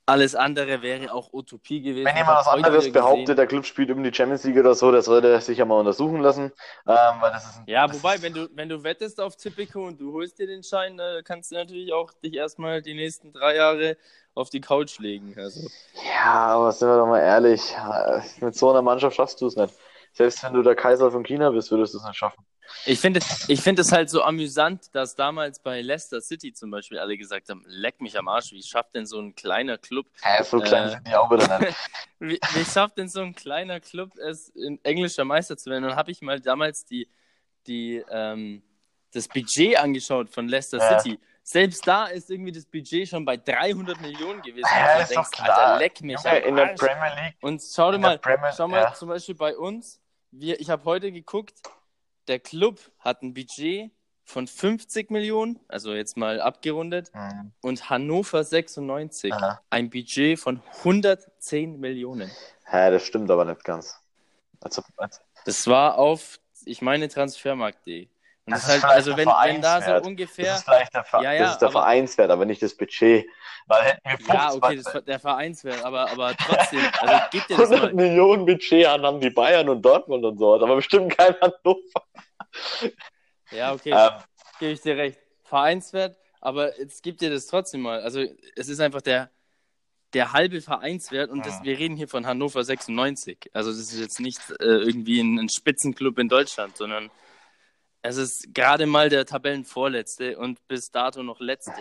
Alles 0.09 0.35
andere 0.35 0.81
wäre 0.81 1.13
auch 1.13 1.33
Utopie 1.33 1.81
gewesen. 1.81 2.05
Wenn 2.05 2.15
jemand 2.15 2.39
was 2.39 2.47
anderes 2.47 2.89
behauptet, 2.91 3.37
der 3.37 3.45
Club 3.45 3.65
spielt 3.65 3.91
um 3.91 4.01
die 4.01 4.13
Champions 4.13 4.45
League 4.45 4.57
oder 4.57 4.73
so, 4.73 4.89
das 4.89 5.03
sollte 5.03 5.29
er 5.29 5.41
sich 5.41 5.57
ja 5.57 5.65
mal 5.65 5.77
untersuchen 5.77 6.21
lassen. 6.21 6.53
Ähm, 6.87 6.95
weil 7.19 7.31
das 7.31 7.45
ist 7.45 7.57
ein, 7.57 7.63
ja, 7.67 7.93
wobei, 7.93 8.15
ist... 8.15 8.21
wenn 8.21 8.33
du, 8.33 8.47
wenn 8.53 8.69
du 8.69 8.83
wettest 8.83 9.19
auf 9.19 9.35
Tipico 9.35 9.85
und 9.85 9.99
du 9.99 10.13
holst 10.13 10.39
dir 10.39 10.47
den 10.47 10.63
Schein, 10.63 10.97
äh, 10.97 11.23
kannst 11.25 11.51
du 11.51 11.55
natürlich 11.55 11.91
auch 11.91 12.13
dich 12.23 12.35
erstmal 12.35 12.81
die 12.81 12.93
nächsten 12.93 13.33
drei 13.33 13.57
Jahre 13.57 13.97
auf 14.33 14.49
die 14.49 14.61
Couch 14.61 14.97
legen. 14.99 15.33
Also. 15.35 15.67
Ja, 15.93 16.55
aber 16.55 16.71
sind 16.71 16.87
wir 16.87 16.97
doch 16.97 17.07
mal 17.07 17.19
ehrlich, 17.19 17.75
mit 18.39 18.55
so 18.55 18.69
einer 18.69 18.81
Mannschaft 18.81 19.17
schaffst 19.17 19.41
du 19.41 19.47
es 19.47 19.57
nicht. 19.57 19.73
Selbst 20.13 20.41
wenn 20.41 20.53
du 20.53 20.63
der 20.63 20.75
Kaiser 20.75 21.11
von 21.11 21.23
China 21.23 21.49
bist, 21.49 21.69
würdest 21.69 21.93
du 21.93 21.97
es 21.97 22.05
nicht 22.05 22.15
schaffen. 22.15 22.45
Ich 22.85 22.99
finde 22.99 23.19
ich 23.47 23.61
find 23.61 23.79
es 23.79 23.91
halt 23.91 24.09
so 24.09 24.23
amüsant, 24.23 24.93
dass 24.95 25.15
damals 25.15 25.59
bei 25.59 25.81
Leicester 25.81 26.21
City 26.21 26.53
zum 26.53 26.71
Beispiel 26.71 26.99
alle 26.99 27.17
gesagt 27.17 27.49
haben, 27.49 27.63
leck 27.67 27.99
mich 28.01 28.17
am 28.17 28.27
Arsch, 28.27 28.51
wie 28.51 28.63
schafft 28.63 28.95
denn 28.95 29.05
so 29.05 29.19
ein 29.19 29.35
kleiner 29.35 29.77
Club... 29.77 30.07
Hä, 30.21 30.43
so 30.43 30.59
klein 30.59 30.87
Äh, 30.87 30.91
sind 30.91 31.07
die 31.07 31.15
auch 31.15 31.29
wieder 31.31 31.59
nicht. 31.59 31.77
Wie, 32.19 32.39
wie 32.53 32.65
schafft 32.65 32.97
denn 32.97 33.09
so 33.09 33.21
ein 33.21 33.35
kleiner 33.35 33.79
Club 33.79 34.17
es, 34.17 34.51
ein 34.55 34.79
englischer 34.83 35.23
Meister 35.23 35.55
zu 35.55 35.69
werden? 35.69 35.83
Und 35.83 35.91
dann 35.91 35.97
habe 35.99 36.09
ich 36.11 36.21
mal 36.21 36.39
damals 36.39 36.83
die, 36.85 37.07
die, 37.67 38.03
ähm, 38.09 38.63
das 39.13 39.27
Budget 39.27 39.77
angeschaut 39.77 40.29
von 40.29 40.47
Leicester 40.47 40.77
Ja. 40.79 40.99
City. 40.99 41.19
Selbst 41.43 41.87
da 41.87 42.07
ist 42.07 42.29
irgendwie 42.29 42.51
das 42.51 42.65
Budget 42.65 43.07
schon 43.07 43.23
bei 43.23 43.37
300 43.37 44.01
Millionen 44.01 44.41
gewesen. 44.41 44.67
Ja, 44.69 44.99
ist 44.99 45.11
doch 45.11 45.23
denkst, 45.23 45.31
klar. 45.31 45.57
Alter, 45.57 45.79
leck 45.79 46.01
mich 46.01 46.19
Junge, 46.21 46.37
in 46.39 46.55
der. 46.57 46.65
Premier 46.75 47.15
League. 47.23 47.35
Und 47.41 47.61
schau 47.63 47.91
dir 47.91 47.95
in 47.95 48.01
mal, 48.01 48.17
Premier- 48.19 48.51
schau 48.51 48.67
mal 48.67 48.81
ja. 48.81 48.93
zum 48.93 49.07
Beispiel 49.09 49.35
bei 49.35 49.55
uns. 49.55 50.01
Wir, 50.31 50.59
ich 50.59 50.69
habe 50.69 50.83
heute 50.83 51.09
geguckt, 51.11 51.53
der 52.27 52.39
Club 52.39 52.79
hat 52.99 53.21
ein 53.23 53.33
Budget 53.33 53.91
von 54.23 54.45
50 54.47 55.09
Millionen, 55.09 55.59
also 55.69 55.93
jetzt 55.93 56.17
mal 56.17 56.41
abgerundet, 56.41 57.11
Mhm. 57.13 57.51
und 57.61 57.89
Hannover 57.89 58.43
96 58.43 59.31
Aha. 59.33 59.61
ein 59.69 59.89
Budget 59.89 60.37
von 60.39 60.61
110 60.83 61.79
Millionen. 61.79 62.29
Hä, 62.65 62.91
das 62.91 63.03
stimmt 63.03 63.31
aber 63.31 63.45
nicht 63.45 63.63
ganz. 63.63 63.95
Also, 64.59 64.81
also 64.97 65.19
Das 65.45 65.65
war 65.67 65.97
auf, 65.97 66.39
ich 66.65 66.81
meine, 66.81 67.07
transfermarkt.de. 67.07 68.07
Und 68.47 68.53
Das 68.53 68.65
das, 68.65 68.77
ist 68.77 68.83
halt, 68.83 68.93
also 68.95 69.11
wenn, 69.17 69.27
wenn 69.27 69.61
da 69.61 69.75
so 69.81 69.83
Vereinswert. 69.83 69.99
das 69.99 70.07
ungefähr. 70.07 70.55
ist 70.55 70.63
vielleicht 70.63 70.93
der, 70.95 71.03
Ver 71.03 71.21
Ja, 71.21 71.33
ja, 71.33 71.43
das 71.43 71.51
ist 71.51 71.57
der 71.59 71.67
aber- 71.67 71.79
Vereinswert, 71.81 72.31
aber 72.31 72.45
nicht 72.45 72.61
das 72.61 72.73
Budget. 72.75 73.27
Weil 73.67 73.83
hätten 73.83 74.01
wir 74.05 74.11
50, 74.17 74.33
Ja, 74.33 74.53
okay, 74.53 74.75
das 74.77 74.95
ist 74.95 75.07
der 75.07 75.19
Vereinswert, 75.19 75.83
aber, 75.83 76.09
aber 76.09 76.33
trotzdem, 76.37 76.79
also 77.01 77.13
gib 77.31 77.45
dir 77.47 77.57
das 77.57 77.69
100 77.69 77.93
mal. 77.93 77.93
Millionen 78.07 78.45
Budget 78.45 78.85
an 78.87 79.01
haben 79.05 79.19
die 79.19 79.29
Bayern 79.29 79.67
und 79.67 79.81
Dortmund 79.81 80.23
und 80.23 80.37
so, 80.37 80.55
aber 80.55 80.75
bestimmt 80.77 81.17
kein 81.17 81.35
Hannover. 81.41 82.03
Ja, 83.51 83.73
okay, 83.73 83.91
Ähm, 83.91 84.11
gebe 84.59 84.71
ich 84.71 84.81
dir 84.81 84.97
recht. 84.97 85.19
Vereinswert, 85.43 86.17
aber 86.41 86.77
jetzt 86.79 87.03
gib 87.03 87.17
dir 87.19 87.29
das 87.29 87.47
trotzdem 87.47 87.81
mal. 87.81 88.01
Also 88.01 88.23
es 88.55 88.67
ist 88.69 88.79
einfach 88.81 89.01
der, 89.01 89.29
der 90.13 90.33
halbe 90.33 90.61
Vereinswert 90.61 91.29
und 91.29 91.45
das, 91.45 91.59
Ja. 91.59 91.63
wir 91.63 91.77
reden 91.79 91.95
hier 91.95 92.07
von 92.09 92.25
Hannover 92.25 92.63
96. 92.63 93.49
Also 93.53 93.71
das 93.71 93.79
ist 93.79 93.99
jetzt 93.99 94.19
nicht 94.19 94.39
äh, 94.59 94.63
irgendwie 94.63 95.19
ein, 95.21 95.37
ein 95.39 95.49
Spitzenclub 95.49 96.17
in 96.19 96.27
Deutschland, 96.29 96.75
sondern 96.77 97.09
es 98.07 98.17
ist 98.17 98.53
gerade 98.53 98.85
mal 98.85 99.09
der 99.09 99.25
Tabellenvorletzte 99.25 100.37
und 100.37 100.65
bis 100.67 100.91
dato 100.91 101.23
noch 101.23 101.39
letzte. 101.39 101.73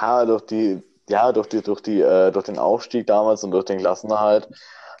ja, 0.00 0.24
durch 0.24 0.42
die, 0.42 0.82
ja, 1.08 1.32
durch 1.32 1.48
die, 1.48 1.60
durch 1.60 1.80
die, 1.80 2.00
äh, 2.00 2.30
durch 2.30 2.46
den 2.46 2.58
Aufstieg 2.58 3.06
damals 3.06 3.42
und 3.42 3.50
durch 3.50 3.64
den 3.64 3.78
Klassenerhalt 3.78 4.48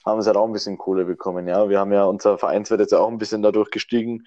haben 0.04 0.20
sie 0.20 0.26
halt 0.26 0.36
auch 0.36 0.46
ein 0.46 0.52
bisschen 0.52 0.78
Kohle 0.78 1.04
bekommen. 1.04 1.46
Ja, 1.46 1.68
wir 1.68 1.78
haben 1.78 1.92
ja 1.92 2.04
unser 2.04 2.36
Vereinswert 2.36 2.80
jetzt 2.80 2.92
ja 2.92 2.98
auch 2.98 3.08
ein 3.08 3.18
bisschen 3.18 3.42
dadurch 3.42 3.70
gestiegen. 3.70 4.26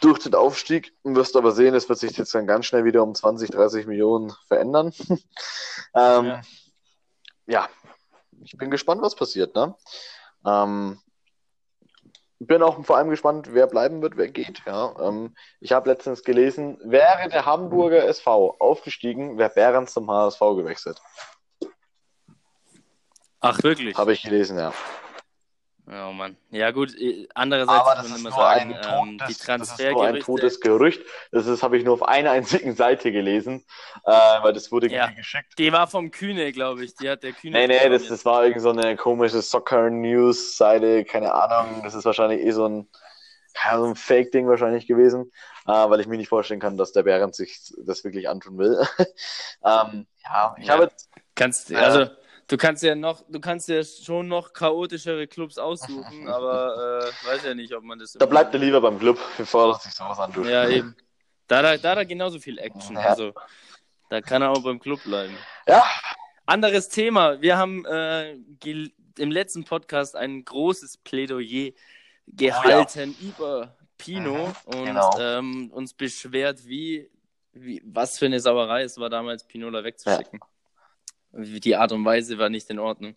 Durch 0.00 0.20
den 0.20 0.34
Aufstieg 0.34 0.94
wirst 1.04 1.34
du 1.34 1.38
aber 1.38 1.52
sehen, 1.52 1.74
es 1.74 1.88
wird 1.88 1.98
sich 1.98 2.16
jetzt 2.16 2.34
dann 2.34 2.46
ganz 2.46 2.64
schnell 2.64 2.84
wieder 2.84 3.02
um 3.02 3.14
20, 3.14 3.50
30 3.50 3.86
Millionen 3.86 4.32
verändern. 4.48 4.92
ähm, 5.94 6.24
Ja. 6.26 6.40
ja. 7.46 7.68
ich 8.42 8.56
bin 8.56 8.70
gespannt, 8.70 9.02
was 9.02 9.14
passiert. 9.14 9.54
Ne? 9.54 9.74
Ähm, 10.46 10.98
bin 12.46 12.62
auch 12.62 12.84
vor 12.84 12.96
allem 12.96 13.10
gespannt, 13.10 13.48
wer 13.52 13.66
bleiben 13.66 14.02
wird, 14.02 14.16
wer 14.16 14.28
geht. 14.28 14.62
Ja, 14.66 14.94
ähm, 15.00 15.34
ich 15.60 15.72
habe 15.72 15.90
letztens 15.90 16.22
gelesen, 16.22 16.78
wäre 16.84 17.28
der 17.28 17.46
Hamburger 17.46 18.04
SV 18.04 18.56
aufgestiegen, 18.58 19.38
wäre 19.38 19.50
Behrens 19.50 19.92
zum 19.92 20.10
HSV 20.10 20.40
gewechselt. 20.40 21.00
Ach, 23.40 23.62
wirklich? 23.62 23.96
Habe 23.96 24.12
ich 24.12 24.22
gelesen, 24.22 24.58
ja. 24.58 24.72
Oh 25.86 26.12
Mann. 26.12 26.36
Ja 26.50 26.70
gut, 26.70 26.94
äh, 26.96 27.26
andererseits 27.34 27.80
Aber 27.80 28.02
muss 28.02 28.02
das 28.02 28.08
man 28.08 28.12
ist 28.18 28.20
immer 28.20 28.30
nur 28.30 28.38
sagen, 28.38 28.74
ein 28.74 29.10
ähm, 29.10 29.18
totes, 29.18 29.38
die 29.38 29.46
das 29.46 29.72
ist 29.80 29.90
nur 29.90 30.04
ein 30.04 30.20
totes 30.20 30.60
Gerücht. 30.60 31.02
Das 31.32 31.46
ist 31.46 31.62
habe 31.62 31.76
ich 31.76 31.84
nur 31.84 31.94
auf 31.94 32.04
einer 32.06 32.30
einzigen 32.30 32.76
Seite 32.76 33.10
gelesen, 33.10 33.64
äh, 34.04 34.10
weil 34.12 34.52
das 34.52 34.70
wurde 34.70 34.88
Ja. 34.88 35.08
geschickt. 35.08 35.58
Die 35.58 35.72
war 35.72 35.88
vom 35.88 36.12
Kühne, 36.12 36.52
glaube 36.52 36.84
ich. 36.84 36.94
Die 36.94 37.10
hat 37.10 37.24
der 37.24 37.32
Kühne. 37.32 37.58
Nee, 37.58 37.66
nee, 37.66 37.88
das, 37.88 38.06
das 38.06 38.24
war 38.24 38.44
irgend 38.44 38.62
so 38.62 38.70
eine 38.70 38.96
komische 38.96 39.42
Soccer-News-Seite, 39.42 41.04
keine 41.04 41.34
Ahnung. 41.34 41.82
Das 41.82 41.94
ist 41.94 42.04
wahrscheinlich 42.04 42.42
eh 42.42 42.52
so 42.52 42.68
ein, 42.68 42.88
ja, 43.64 43.76
so 43.76 43.84
ein 43.84 43.96
Fake-Ding 43.96 44.46
wahrscheinlich 44.46 44.86
gewesen, 44.86 45.32
äh, 45.66 45.72
weil 45.72 46.00
ich 46.00 46.06
mir 46.06 46.16
nicht 46.16 46.28
vorstellen 46.28 46.60
kann, 46.60 46.76
dass 46.76 46.92
der 46.92 47.02
Behrens 47.02 47.36
sich 47.36 47.72
das 47.84 48.04
wirklich 48.04 48.28
antun 48.28 48.56
will. 48.56 48.78
ähm, 49.64 50.06
ja, 50.24 50.54
ich 50.58 50.66
Ja. 50.68 50.74
habe 50.74 50.92
Kannst, 51.34 51.70
Ja. 51.70 51.78
also, 51.80 52.10
du 52.48 52.56
kannst 52.56 52.82
ja 52.82 52.94
noch, 52.94 53.24
du 53.28 53.40
kannst 53.40 53.68
ja 53.68 53.82
schon 53.84 54.28
noch 54.28 54.52
chaotischere 54.52 55.26
Clubs 55.26 55.58
aussuchen, 55.58 56.28
aber 56.28 57.02
äh, 57.04 57.26
weiß 57.28 57.44
ja 57.44 57.54
nicht, 57.54 57.74
ob 57.74 57.84
man 57.84 57.98
das. 57.98 58.12
Da 58.12 58.26
bleibt 58.26 58.54
er 58.54 58.60
lieber 58.60 58.80
beim 58.80 58.98
Club, 58.98 59.18
bevor 59.36 59.74
er 59.74 59.78
sich 59.78 59.92
sowas 59.92 60.18
antut. 60.18 60.46
Ja, 60.46 60.68
eben. 60.68 60.96
Da 61.48 61.58
hat 61.58 61.84
er, 61.84 61.96
da 61.96 62.04
genauso 62.04 62.38
viel 62.38 62.56
Action. 62.56 62.96
Ja. 62.96 63.02
Also, 63.02 63.34
da 64.08 64.22
kann 64.22 64.40
er 64.40 64.52
auch 64.52 64.62
beim 64.62 64.80
Club 64.80 65.02
bleiben. 65.02 65.36
Ja, 65.66 65.84
Anderes 66.46 66.88
Thema. 66.88 67.40
Wir 67.40 67.56
haben 67.56 67.84
äh, 67.84 68.32
im 69.18 69.30
letzten 69.30 69.64
Podcast 69.64 70.16
ein 70.16 70.44
großes 70.44 70.98
Plädoyer 70.98 71.72
gehalten 72.26 73.14
über 73.20 73.76
Pino 73.96 74.48
Mhm, 74.48 74.54
und 74.78 74.84
genau. 74.84 75.18
ähm, 75.20 75.70
uns 75.72 75.94
beschwert, 75.94 76.66
wie, 76.66 77.08
wie, 77.52 77.80
was 77.84 78.18
für 78.18 78.26
eine 78.26 78.40
Sauerei 78.40 78.82
es 78.82 78.98
war, 78.98 79.08
damals 79.08 79.44
Pinola 79.44 79.84
wegzuschicken. 79.84 80.40
Die 81.32 81.76
Art 81.76 81.92
und 81.92 82.04
Weise 82.04 82.38
war 82.38 82.48
nicht 82.48 82.68
in 82.70 82.78
Ordnung. 82.78 83.16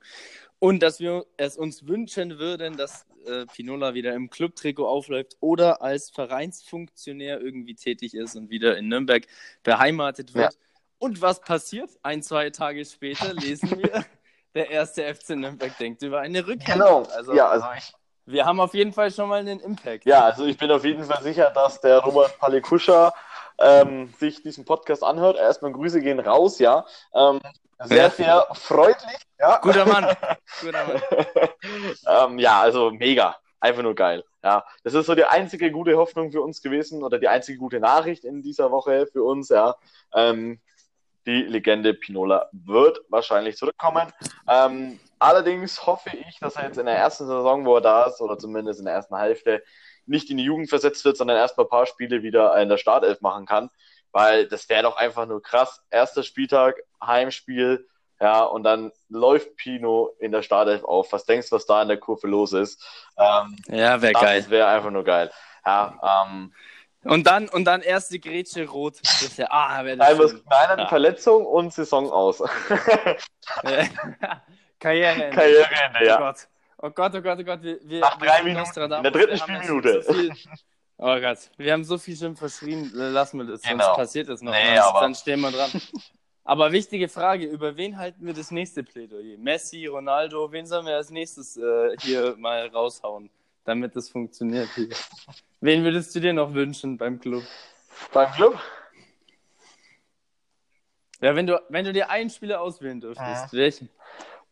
Und 0.59 0.81
dass 0.81 0.99
wir 0.99 1.25
es 1.37 1.57
uns 1.57 1.85
wünschen 1.87 2.39
würden, 2.39 2.77
dass 2.77 3.05
äh, 3.25 3.45
Pinola 3.45 3.93
wieder 3.93 4.13
im 4.13 4.29
Clubtrikot 4.29 4.87
aufläuft 4.87 5.37
oder 5.39 5.81
als 5.81 6.09
Vereinsfunktionär 6.09 7.41
irgendwie 7.41 7.75
tätig 7.75 8.13
ist 8.13 8.35
und 8.35 8.49
wieder 8.49 8.77
in 8.77 8.87
Nürnberg 8.87 9.25
beheimatet 9.63 10.33
wird. 10.33 10.57
Und 10.97 11.21
was 11.21 11.41
passiert? 11.41 11.89
Ein, 12.03 12.23
zwei 12.23 12.49
Tage 12.49 12.85
später 12.85 13.33
lesen 13.33 13.77
wir, 13.77 14.05
der 14.55 14.69
erste 14.69 15.13
FC 15.13 15.31
Nürnberg 15.31 15.77
denkt 15.77 16.01
über 16.03 16.19
eine 16.21 16.47
Rückkehr. 16.47 16.75
genau. 16.75 17.03
Also, 17.15 17.33
ja, 17.33 17.47
also 17.49 17.65
ich, 17.77 17.93
wir 18.25 18.45
haben 18.45 18.59
auf 18.59 18.73
jeden 18.73 18.93
Fall 18.93 19.11
schon 19.11 19.29
mal 19.29 19.39
einen 19.39 19.59
Impact. 19.59 20.05
Ja, 20.05 20.23
also 20.23 20.45
ich 20.45 20.57
bin 20.57 20.71
auf 20.71 20.85
jeden 20.85 21.03
Fall 21.03 21.21
sicher, 21.21 21.51
dass 21.53 21.81
der 21.81 21.99
Robert 21.99 22.39
Palikuscha 22.39 23.13
ähm, 23.59 24.13
sich 24.19 24.41
diesen 24.41 24.65
Podcast 24.65 25.03
anhört. 25.03 25.37
Erstmal 25.37 25.71
Grüße 25.73 26.01
gehen 26.01 26.19
raus, 26.19 26.59
ja. 26.59 26.85
Ähm, 27.13 27.39
sehr, 27.83 28.09
sehr 28.09 28.47
freundlich, 28.53 29.17
ja. 29.39 29.57
Guter 29.57 29.85
Mann. 29.85 30.15
Guter 30.61 30.85
Mann. 30.85 31.01
ähm, 32.31 32.39
ja, 32.39 32.61
also 32.61 32.91
mega. 32.91 33.35
Einfach 33.59 33.83
nur 33.83 33.95
geil. 33.95 34.23
Ja, 34.43 34.63
das 34.83 34.93
ist 34.93 35.07
so 35.07 35.15
die 35.15 35.25
einzige 35.25 35.71
gute 35.71 35.97
Hoffnung 35.97 36.31
für 36.31 36.41
uns 36.41 36.61
gewesen 36.61 37.03
oder 37.03 37.17
die 37.17 37.27
einzige 37.27 37.57
gute 37.57 37.79
Nachricht 37.79 38.23
in 38.23 38.43
dieser 38.43 38.71
Woche 38.71 39.07
für 39.07 39.23
uns, 39.23 39.49
ja. 39.49 39.75
Ähm, 40.13 40.59
die 41.25 41.41
Legende 41.41 41.93
Pinola 41.93 42.49
wird 42.51 43.01
wahrscheinlich 43.09 43.57
zurückkommen. 43.57 44.11
Ähm, 44.47 44.99
allerdings 45.17 45.85
hoffe 45.85 46.11
ich, 46.15 46.37
dass 46.39 46.55
er 46.55 46.65
jetzt 46.67 46.77
in 46.77 46.85
der 46.85 46.97
ersten 46.97 47.25
Saison, 47.25 47.65
wo 47.65 47.75
er 47.75 47.81
da 47.81 48.03
ist, 48.05 48.21
oder 48.21 48.37
zumindest 48.37 48.79
in 48.79 48.85
der 48.85 48.93
ersten 48.93 49.17
Hälfte, 49.17 49.63
nicht 50.05 50.29
in 50.29 50.37
die 50.37 50.43
Jugend 50.43 50.69
versetzt 50.69 51.03
wird, 51.03 51.17
sondern 51.17 51.37
erst 51.37 51.57
mal 51.57 51.63
ein 51.63 51.69
paar 51.69 51.87
Spiele 51.87 52.21
wieder 52.21 52.55
in 52.61 52.69
der 52.69 52.77
Startelf 52.77 53.21
machen 53.21 53.45
kann. 53.45 53.69
Weil 54.11 54.47
das 54.47 54.69
wäre 54.69 54.83
doch 54.83 54.97
einfach 54.97 55.25
nur 55.25 55.41
krass. 55.41 55.81
Erster 55.89 56.23
Spieltag, 56.23 56.75
Heimspiel, 57.07 57.87
ja, 58.21 58.43
und 58.43 58.63
dann 58.63 58.91
läuft 59.09 59.55
Pino 59.57 60.11
in 60.19 60.31
der 60.31 60.41
Startelf 60.41 60.83
auf. 60.85 61.11
Was 61.11 61.25
denkst 61.25 61.49
du, 61.49 61.55
was 61.57 61.65
da 61.65 61.81
in 61.81 61.87
der 61.89 61.97
Kurve 61.97 62.27
los 62.27 62.53
ist? 62.53 62.81
Ähm, 63.17 63.57
Ja, 63.67 64.01
wäre 64.01 64.13
geil. 64.13 64.39
das 64.41 64.49
wäre 64.49 64.67
einfach 64.67 64.89
nur 64.91 65.03
geil. 65.03 65.31
Ja, 65.65 66.25
ähm, 66.27 66.53
Und 67.03 67.27
dann, 67.27 67.49
und 67.49 67.65
dann 67.65 67.81
erste 67.81 68.17
Grätsche 68.19 68.67
rot. 68.67 68.99
Das 69.03 69.21
ist 69.21 69.37
ja, 69.37 69.47
ah, 69.49 69.83
wäre 69.83 69.97
das 69.97 70.15
schön. 70.15 70.43
Kleinen, 70.47 70.79
Ja. 70.79 70.87
Verletzung 70.87 71.45
und 71.45 71.73
Saison 71.73 72.09
aus. 72.11 72.41
Karriereende. 74.79 75.29
Karriereende, 75.31 75.99
Oh 76.01 76.05
ja. 76.05 76.17
Gott. 76.17 76.47
Oh 76.81 76.89
Gott, 76.89 77.15
oh 77.15 77.21
Gott, 77.21 77.39
oh 77.39 77.43
Gott. 77.43 77.63
Wir, 77.63 77.79
wir, 77.83 77.99
Nach 78.01 78.17
drei 78.17 78.43
Minuten, 78.43 78.79
in 78.81 78.89
der 79.03 79.11
dritten 79.11 79.37
Spielminute. 79.37 80.03
So 80.03 80.13
viel, 80.13 80.31
oh 80.97 81.19
Gott, 81.19 81.37
wir 81.57 81.73
haben 81.73 81.83
so 81.83 81.97
viel 81.97 82.15
schon 82.17 82.35
verschrien. 82.35 82.91
Lassen 82.93 83.37
wir 83.39 83.45
das, 83.45 83.61
Genau. 83.61 83.83
sonst 83.85 83.97
passiert 83.97 84.29
das 84.29 84.41
noch. 84.41 84.51
Nee, 84.51 84.77
aber- 84.77 85.01
Dann 85.01 85.15
stehen 85.15 85.39
wir 85.41 85.51
dran. 85.51 85.69
Aber 86.47 86.71
wichtige 86.71 87.09
Frage, 87.09 87.47
über 87.47 87.75
wen 87.75 87.97
halten 87.97 88.23
wir 88.23 88.33
das 88.33 88.51
nächste 88.51 88.83
Plädoyer? 88.83 89.35
Messi, 89.39 89.87
Ronaldo, 89.87 90.51
wen 90.51 90.67
sollen 90.67 90.85
wir 90.85 90.95
als 90.95 91.09
nächstes 91.09 91.57
äh, 91.57 91.97
hier 91.99 92.35
mal 92.37 92.67
raushauen, 92.67 93.31
damit 93.63 93.95
das 93.95 94.09
funktioniert 94.09 94.69
hier? 94.75 94.89
Wen 95.59 95.83
würdest 95.83 96.13
du 96.15 96.19
dir 96.19 96.33
noch 96.33 96.53
wünschen 96.53 96.97
beim 96.97 97.19
Club? 97.19 97.43
Beim 98.13 98.31
Club? 98.33 98.59
Ja, 101.19 101.35
wenn 101.35 101.47
du, 101.47 101.59
wenn 101.69 101.83
du 101.83 101.91
dir 101.91 102.11
einen 102.11 102.29
Spieler 102.29 102.61
auswählen 102.61 103.01
dürftest, 103.01 103.51
welchen? 103.51 103.89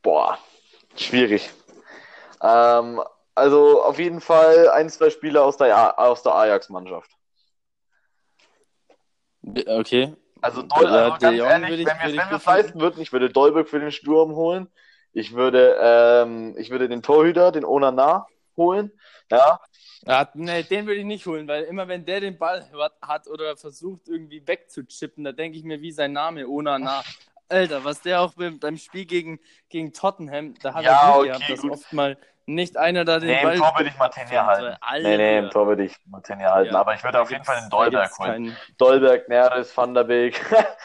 Boah, 0.02 0.40
schwierig. 0.96 1.52
Ähm, 2.42 3.04
also 3.36 3.84
auf 3.84 4.00
jeden 4.00 4.20
Fall 4.20 4.70
ein, 4.70 4.90
zwei 4.90 5.12
Spieler 5.12 5.44
aus 5.44 5.58
der, 5.58 6.00
aus 6.00 6.24
der 6.24 6.34
Ajax-Mannschaft. 6.34 7.12
Okay. 9.68 10.16
Also, 10.44 10.62
Dol 10.62 10.84
Ja, 10.84 10.90
also 11.14 11.18
De 11.18 11.38
ganz 11.38 11.52
ehrlich, 11.52 11.70
würde 11.70 11.82
ich- 11.82 11.88
wenn 11.88 12.30
wir 12.30 12.38
es 12.38 12.46
leisten 12.46 12.80
würden, 12.80 13.02
ich 13.02 13.12
würde 13.14 13.30
Dolberg 13.30 13.70
für 13.70 13.80
den 13.80 13.92
Sturm 13.92 14.36
holen. 14.36 14.68
Ich 15.14 15.34
würde, 15.34 15.78
ähm, 15.80 16.56
ich 16.58 16.70
würde 16.70 16.90
den 16.90 17.02
Torhüter, 17.04 17.52
den 17.52 17.66
Onana, 17.66 18.28
holen. 18.58 18.92
Ja. 19.32 19.60
Ja, 20.06 20.30
nee, 20.34 20.64
den 20.64 20.86
würde 20.86 21.00
ich 21.00 21.06
nicht 21.06 21.26
holen, 21.26 21.48
weil 21.48 21.64
immer 21.64 21.88
wenn 21.88 22.06
der 22.06 22.20
den 22.20 22.38
Ball 22.38 22.68
hat 23.02 23.28
oder 23.28 23.56
versucht 23.56 24.10
irgendwie 24.10 24.46
wegzuchippen, 24.46 25.24
da 25.24 25.32
denke 25.32 25.58
ich 25.58 25.64
mir, 25.64 25.82
wie 25.82 25.92
sein 25.92 26.12
Name, 26.12 26.48
Onana. 26.48 27.04
Alter, 27.50 27.84
was 27.86 28.02
der 28.02 28.22
auch 28.22 28.34
beim, 28.34 28.60
beim 28.60 28.78
Spiel 28.78 29.06
gegen, 29.06 29.40
gegen 29.70 29.94
Tottenham, 29.94 30.56
da 30.62 30.74
hat 30.74 30.84
Ja, 30.84 30.92
er 30.92 31.06
Glück 31.06 31.16
okay, 31.16 31.28
gehabt, 31.28 31.50
dass 31.52 31.62
gut. 31.62 31.72
oft 31.72 31.94
mal 31.94 32.18
nicht 32.46 32.78
einer 32.78 33.06
da 33.06 33.20
den 33.20 33.30
Nee, 33.30 33.42
Ball... 33.44 33.54
im 33.56 33.60
Tor 33.62 33.74
würde 33.78 33.90
ich 33.90 33.98
Martinia 33.98 34.46
halten. 34.46 34.78
Alter, 34.82 35.08
Nee, 35.10 35.18
nee, 35.18 35.38
im 35.40 35.50
Tor 35.50 35.68
würde 35.68 35.84
ich 35.86 35.96
Martinia 36.06 36.52
halten. 36.54 36.74
Ja, 36.74 36.80
Aber 36.82 36.94
ich 36.94 37.04
würde 37.04 37.22
auf 37.22 37.32
jeden 37.32 37.44
Fall 37.44 37.60
den 37.62 37.70
Dolberg 37.70 38.18
holen. 38.20 38.32
keinen- 38.32 38.58
Dolberg, 38.78 39.30
Neres, 39.30 39.76
Van 39.76 39.94
der 39.94 40.04
Beek. 40.04 40.42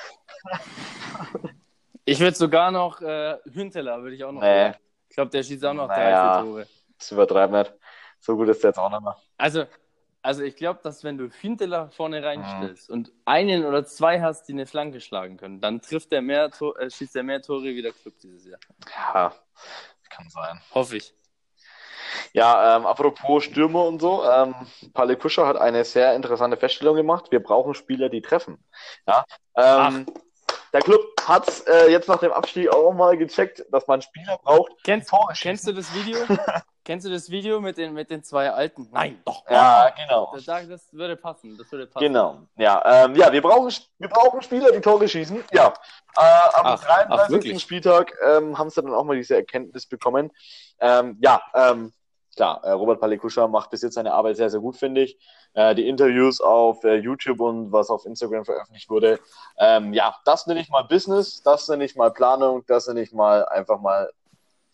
Ich 2.04 2.18
würde 2.20 2.36
sogar 2.36 2.70
noch 2.70 3.00
äh, 3.02 3.36
Hünteler 3.52 4.02
würde 4.02 4.16
ich 4.16 4.24
auch 4.24 4.32
noch 4.32 4.40
Nee. 4.40 4.62
holen. 4.64 4.74
Ich 5.10 5.14
glaube, 5.16 5.30
der 5.30 5.42
schießt 5.42 5.64
auch 5.66 5.74
noch 5.74 5.88
Naja. 5.88 6.36
drei, 6.36 6.42
vier 6.42 6.50
Tore. 6.50 6.66
das 6.98 7.12
übertreibt 7.12 7.52
nicht. 7.52 7.74
So 8.20 8.36
gut 8.36 8.48
ist 8.48 8.62
der 8.62 8.70
jetzt 8.70 8.78
auch 8.78 8.88
nicht 8.90 9.02
mehr. 9.02 9.16
Also, 9.36 9.64
also 10.22 10.42
ich 10.42 10.56
glaube, 10.56 10.80
dass 10.82 11.04
wenn 11.04 11.18
du 11.18 11.28
Hünteler 11.28 11.90
vorne 11.90 12.20
Mhm. 12.20 12.24
reinstellst 12.26 12.88
und 12.90 13.12
einen 13.26 13.64
oder 13.66 13.84
zwei 13.84 14.20
hast, 14.22 14.48
die 14.48 14.52
eine 14.52 14.64
Flanke 14.66 15.00
schlagen 15.00 15.36
können, 15.36 15.60
dann 15.60 15.82
trifft 15.82 16.10
der 16.12 16.22
mehr 16.22 16.50
Tor, 16.50 16.78
äh, 16.80 16.90
schießt 16.90 17.14
er 17.16 17.22
mehr 17.24 17.42
Tore 17.42 17.64
wie 17.64 17.82
der 17.82 17.92
Club 17.92 18.14
dieses 18.22 18.46
Jahr. 18.46 18.60
Ja, 19.14 19.32
kann 20.08 20.30
sein. 20.30 20.60
Hoffe 20.74 20.96
ich. 20.96 21.14
Ja, 22.32 22.76
ähm, 22.76 22.86
apropos 22.86 23.44
Stürmer 23.44 23.84
und 23.84 24.00
so, 24.00 24.24
ähm, 24.24 24.54
Palle 24.94 25.16
Kuscher 25.16 25.46
hat 25.46 25.56
eine 25.56 25.84
sehr 25.84 26.14
interessante 26.14 26.56
Feststellung 26.56 26.96
gemacht. 26.96 27.26
Wir 27.30 27.42
brauchen 27.42 27.74
Spieler, 27.74 28.08
die 28.08 28.22
treffen. 28.22 28.58
Ja, 29.06 29.24
ähm, 29.56 30.06
der 30.72 30.82
Club 30.82 31.00
hat 31.26 31.66
äh, 31.66 31.90
jetzt 31.90 32.08
nach 32.08 32.18
dem 32.18 32.32
Abstieg 32.32 32.68
auch 32.68 32.92
mal 32.92 33.16
gecheckt, 33.16 33.64
dass 33.70 33.86
man 33.86 34.02
Spieler 34.02 34.38
braucht. 34.42 34.72
Kennst, 34.84 35.10
kennst 35.40 35.66
du 35.66 35.72
das 35.72 35.94
Video? 35.94 36.18
kennst 36.84 37.06
du 37.06 37.10
das 37.10 37.30
Video 37.30 37.60
mit 37.60 37.78
den, 37.78 37.94
mit 37.94 38.10
den 38.10 38.22
zwei 38.22 38.50
Alten? 38.50 38.88
Nein, 38.92 39.20
doch. 39.24 39.44
Ja, 39.48 39.90
genau. 39.90 40.32
Das, 40.34 40.44
das, 40.44 40.92
würde 40.92 41.16
passen. 41.16 41.56
Das 41.56 41.70
würde 41.72 41.86
passen. 41.86 42.04
Genau. 42.04 42.40
Ja, 42.56 43.04
ähm, 43.04 43.14
ja, 43.16 43.32
wir 43.32 43.40
brauchen, 43.40 43.72
wir 43.98 44.08
brauchen 44.08 44.42
Spieler, 44.42 44.70
die 44.72 44.80
Tore 44.80 45.08
schießen. 45.08 45.42
Ja. 45.52 45.72
Äh, 46.16 46.20
am 46.54 46.66
Ach, 46.66 46.84
33. 46.84 47.54
ach? 47.54 47.60
Spieltag 47.60 48.14
ähm, 48.26 48.58
haben 48.58 48.70
sie 48.70 48.82
dann 48.82 48.92
auch 48.92 49.04
mal 49.04 49.16
diese 49.16 49.36
Erkenntnis 49.36 49.86
bekommen. 49.86 50.30
Ähm, 50.80 51.18
ja, 51.20 51.40
ähm, 51.54 51.92
klar, 52.38 52.62
äh, 52.62 52.70
Robert 52.70 53.00
Palekuscha 53.00 53.48
macht 53.48 53.70
bis 53.70 53.82
jetzt 53.82 53.94
seine 53.94 54.14
Arbeit 54.14 54.36
sehr, 54.36 54.48
sehr 54.48 54.60
gut, 54.60 54.76
finde 54.76 55.02
ich. 55.02 55.18
Äh, 55.54 55.74
die 55.74 55.88
Interviews 55.88 56.40
auf 56.40 56.84
äh, 56.84 56.94
YouTube 56.94 57.40
und 57.40 57.72
was 57.72 57.90
auf 57.90 58.06
Instagram 58.06 58.44
veröffentlicht 58.44 58.88
wurde. 58.88 59.18
Ähm, 59.58 59.92
ja, 59.92 60.14
das 60.24 60.46
nenne 60.46 60.60
ich 60.60 60.70
mal 60.70 60.84
Business, 60.84 61.42
das 61.42 61.66
nenne 61.66 61.84
ich 61.84 61.96
mal 61.96 62.12
Planung, 62.12 62.64
das 62.68 62.86
nenne 62.86 63.02
ich 63.02 63.12
mal 63.12 63.44
einfach 63.46 63.80
mal, 63.80 64.10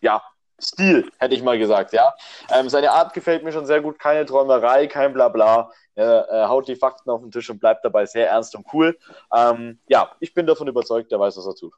ja, 0.02 0.22
Stil, 0.60 1.10
hätte 1.18 1.34
ich 1.34 1.42
mal 1.42 1.58
gesagt, 1.58 1.94
ja. 1.94 2.14
Ähm, 2.50 2.68
seine 2.68 2.92
Art 2.92 3.14
gefällt 3.14 3.42
mir 3.42 3.50
schon 3.50 3.66
sehr 3.66 3.80
gut, 3.80 3.98
keine 3.98 4.26
Träumerei, 4.26 4.86
kein 4.86 5.14
Blabla. 5.14 5.70
Er 5.94 6.28
äh, 6.30 6.46
haut 6.46 6.68
die 6.68 6.76
Fakten 6.76 7.10
auf 7.10 7.22
den 7.22 7.30
Tisch 7.30 7.48
und 7.48 7.60
bleibt 7.60 7.84
dabei 7.84 8.04
sehr 8.04 8.28
ernst 8.28 8.54
und 8.54 8.66
cool. 8.74 8.96
Ähm, 9.34 9.80
ja, 9.88 10.12
ich 10.20 10.34
bin 10.34 10.46
davon 10.46 10.68
überzeugt, 10.68 11.10
der 11.10 11.18
weiß, 11.18 11.38
was 11.38 11.46
er 11.46 11.54
tut. 11.54 11.72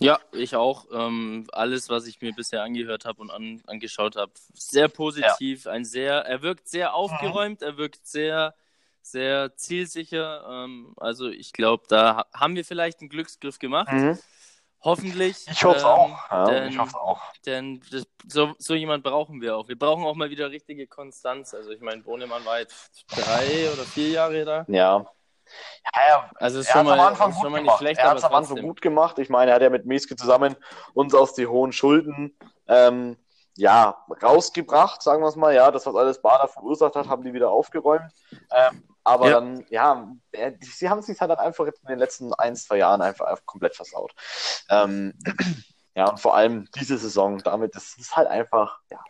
Ja, 0.00 0.18
ich 0.32 0.54
auch. 0.56 0.86
Ähm, 0.92 1.46
alles, 1.52 1.88
was 1.88 2.06
ich 2.06 2.20
mir 2.20 2.32
bisher 2.32 2.62
angehört 2.62 3.04
habe 3.04 3.20
und 3.20 3.30
an, 3.30 3.62
angeschaut 3.66 4.16
habe, 4.16 4.32
sehr 4.54 4.88
positiv. 4.88 5.66
Ein 5.66 5.84
sehr, 5.84 6.14
er 6.26 6.42
wirkt 6.42 6.68
sehr 6.68 6.94
aufgeräumt, 6.94 7.62
er 7.62 7.76
wirkt 7.76 8.06
sehr, 8.06 8.54
sehr 9.02 9.54
zielsicher. 9.56 10.44
Ähm, 10.48 10.94
also 10.96 11.28
ich 11.28 11.52
glaube, 11.52 11.84
da 11.88 12.16
ha- 12.16 12.26
haben 12.34 12.54
wir 12.56 12.64
vielleicht 12.64 13.00
einen 13.00 13.08
Glücksgriff 13.08 13.58
gemacht. 13.58 13.88
Hoffentlich. 14.80 15.44
Ich 15.50 15.64
hoffe 15.64 15.80
Ähm, 15.80 15.84
auch. 15.86 16.30
Ja, 16.30 16.44
denn, 16.44 16.68
ich 16.68 16.78
hoffe 16.78 17.00
auch. 17.00 17.20
denn 17.46 17.80
das, 17.90 18.06
so, 18.28 18.54
so 18.58 18.74
jemand 18.76 19.02
brauchen 19.02 19.40
wir 19.40 19.56
auch. 19.56 19.66
Wir 19.66 19.76
brauchen 19.78 20.04
auch 20.04 20.14
mal 20.14 20.30
wieder 20.30 20.50
richtige 20.50 20.86
Konstanz. 20.86 21.52
Also 21.52 21.70
ich 21.70 21.80
meine, 21.80 22.02
Bohnemann 22.02 22.44
war 22.44 22.60
jetzt 22.60 23.04
drei 23.08 23.70
oder 23.72 23.82
vier 23.82 24.10
Jahre 24.10 24.44
da. 24.44 24.64
Ja. 24.68 25.04
Ja, 25.96 26.30
Also 26.36 26.60
ist 26.60 26.68
schon 26.70 26.80
hat 26.80 26.86
mal, 26.86 27.00
am 27.00 27.06
Anfang 27.06 27.30
gut 27.32 27.40
schon 27.42 27.52
mal 27.52 27.58
nicht 27.58 27.64
gemacht. 27.66 27.78
schlecht, 27.78 28.00
er 28.00 28.10
hat 28.10 28.18
es 28.18 28.24
am 28.24 28.34
Anfang 28.34 28.60
gut 28.62 28.80
gemacht. 28.80 29.18
Ich 29.18 29.28
meine, 29.30 29.50
er 29.50 29.54
hat 29.56 29.62
ja 29.62 29.70
mit 29.70 29.86
Meske 29.86 30.16
zusammen 30.16 30.56
uns 30.94 31.14
aus 31.14 31.34
die 31.34 31.46
hohen 31.46 31.72
Schulden 31.72 32.36
ähm, 32.68 33.16
ja, 33.56 33.96
rausgebracht, 34.22 35.02
sagen 35.02 35.22
wir 35.22 35.28
es 35.28 35.36
mal. 35.36 35.54
Ja, 35.54 35.70
das, 35.70 35.84
was 35.86 35.94
alles 35.96 36.22
Bader 36.22 36.46
verursacht 36.48 36.94
hat, 36.94 37.08
haben 37.08 37.24
die 37.24 37.32
wieder 37.32 37.50
aufgeräumt. 37.50 38.12
Ähm, 38.52 38.84
aber 39.02 39.28
Ja. 39.28 39.40
dann, 39.40 39.64
ja, 39.70 40.06
die- 40.34 40.66
sie 40.66 40.88
haben 40.88 40.98
es 41.00 41.06
sich 41.06 41.20
halt 41.20 41.30
dann 41.30 41.38
einfach 41.38 41.66
jetzt 41.66 41.82
in 41.82 41.88
den 41.88 41.98
letzten 41.98 42.32
ein, 42.34 42.54
zwei 42.54 42.76
Jahren 42.76 43.02
einfach, 43.02 43.26
einfach 43.26 43.46
komplett 43.46 43.74
versaut. 43.74 44.14
Ähm, 44.70 45.14
ja, 45.94 46.08
und 46.10 46.20
vor 46.20 46.36
allem 46.36 46.68
diese 46.76 46.98
Saison, 46.98 47.38
damit, 47.38 47.74
das 47.74 47.94
ist 47.98 48.14
halt 48.16 48.28
einfach 48.28 48.78
ja, 48.90 49.00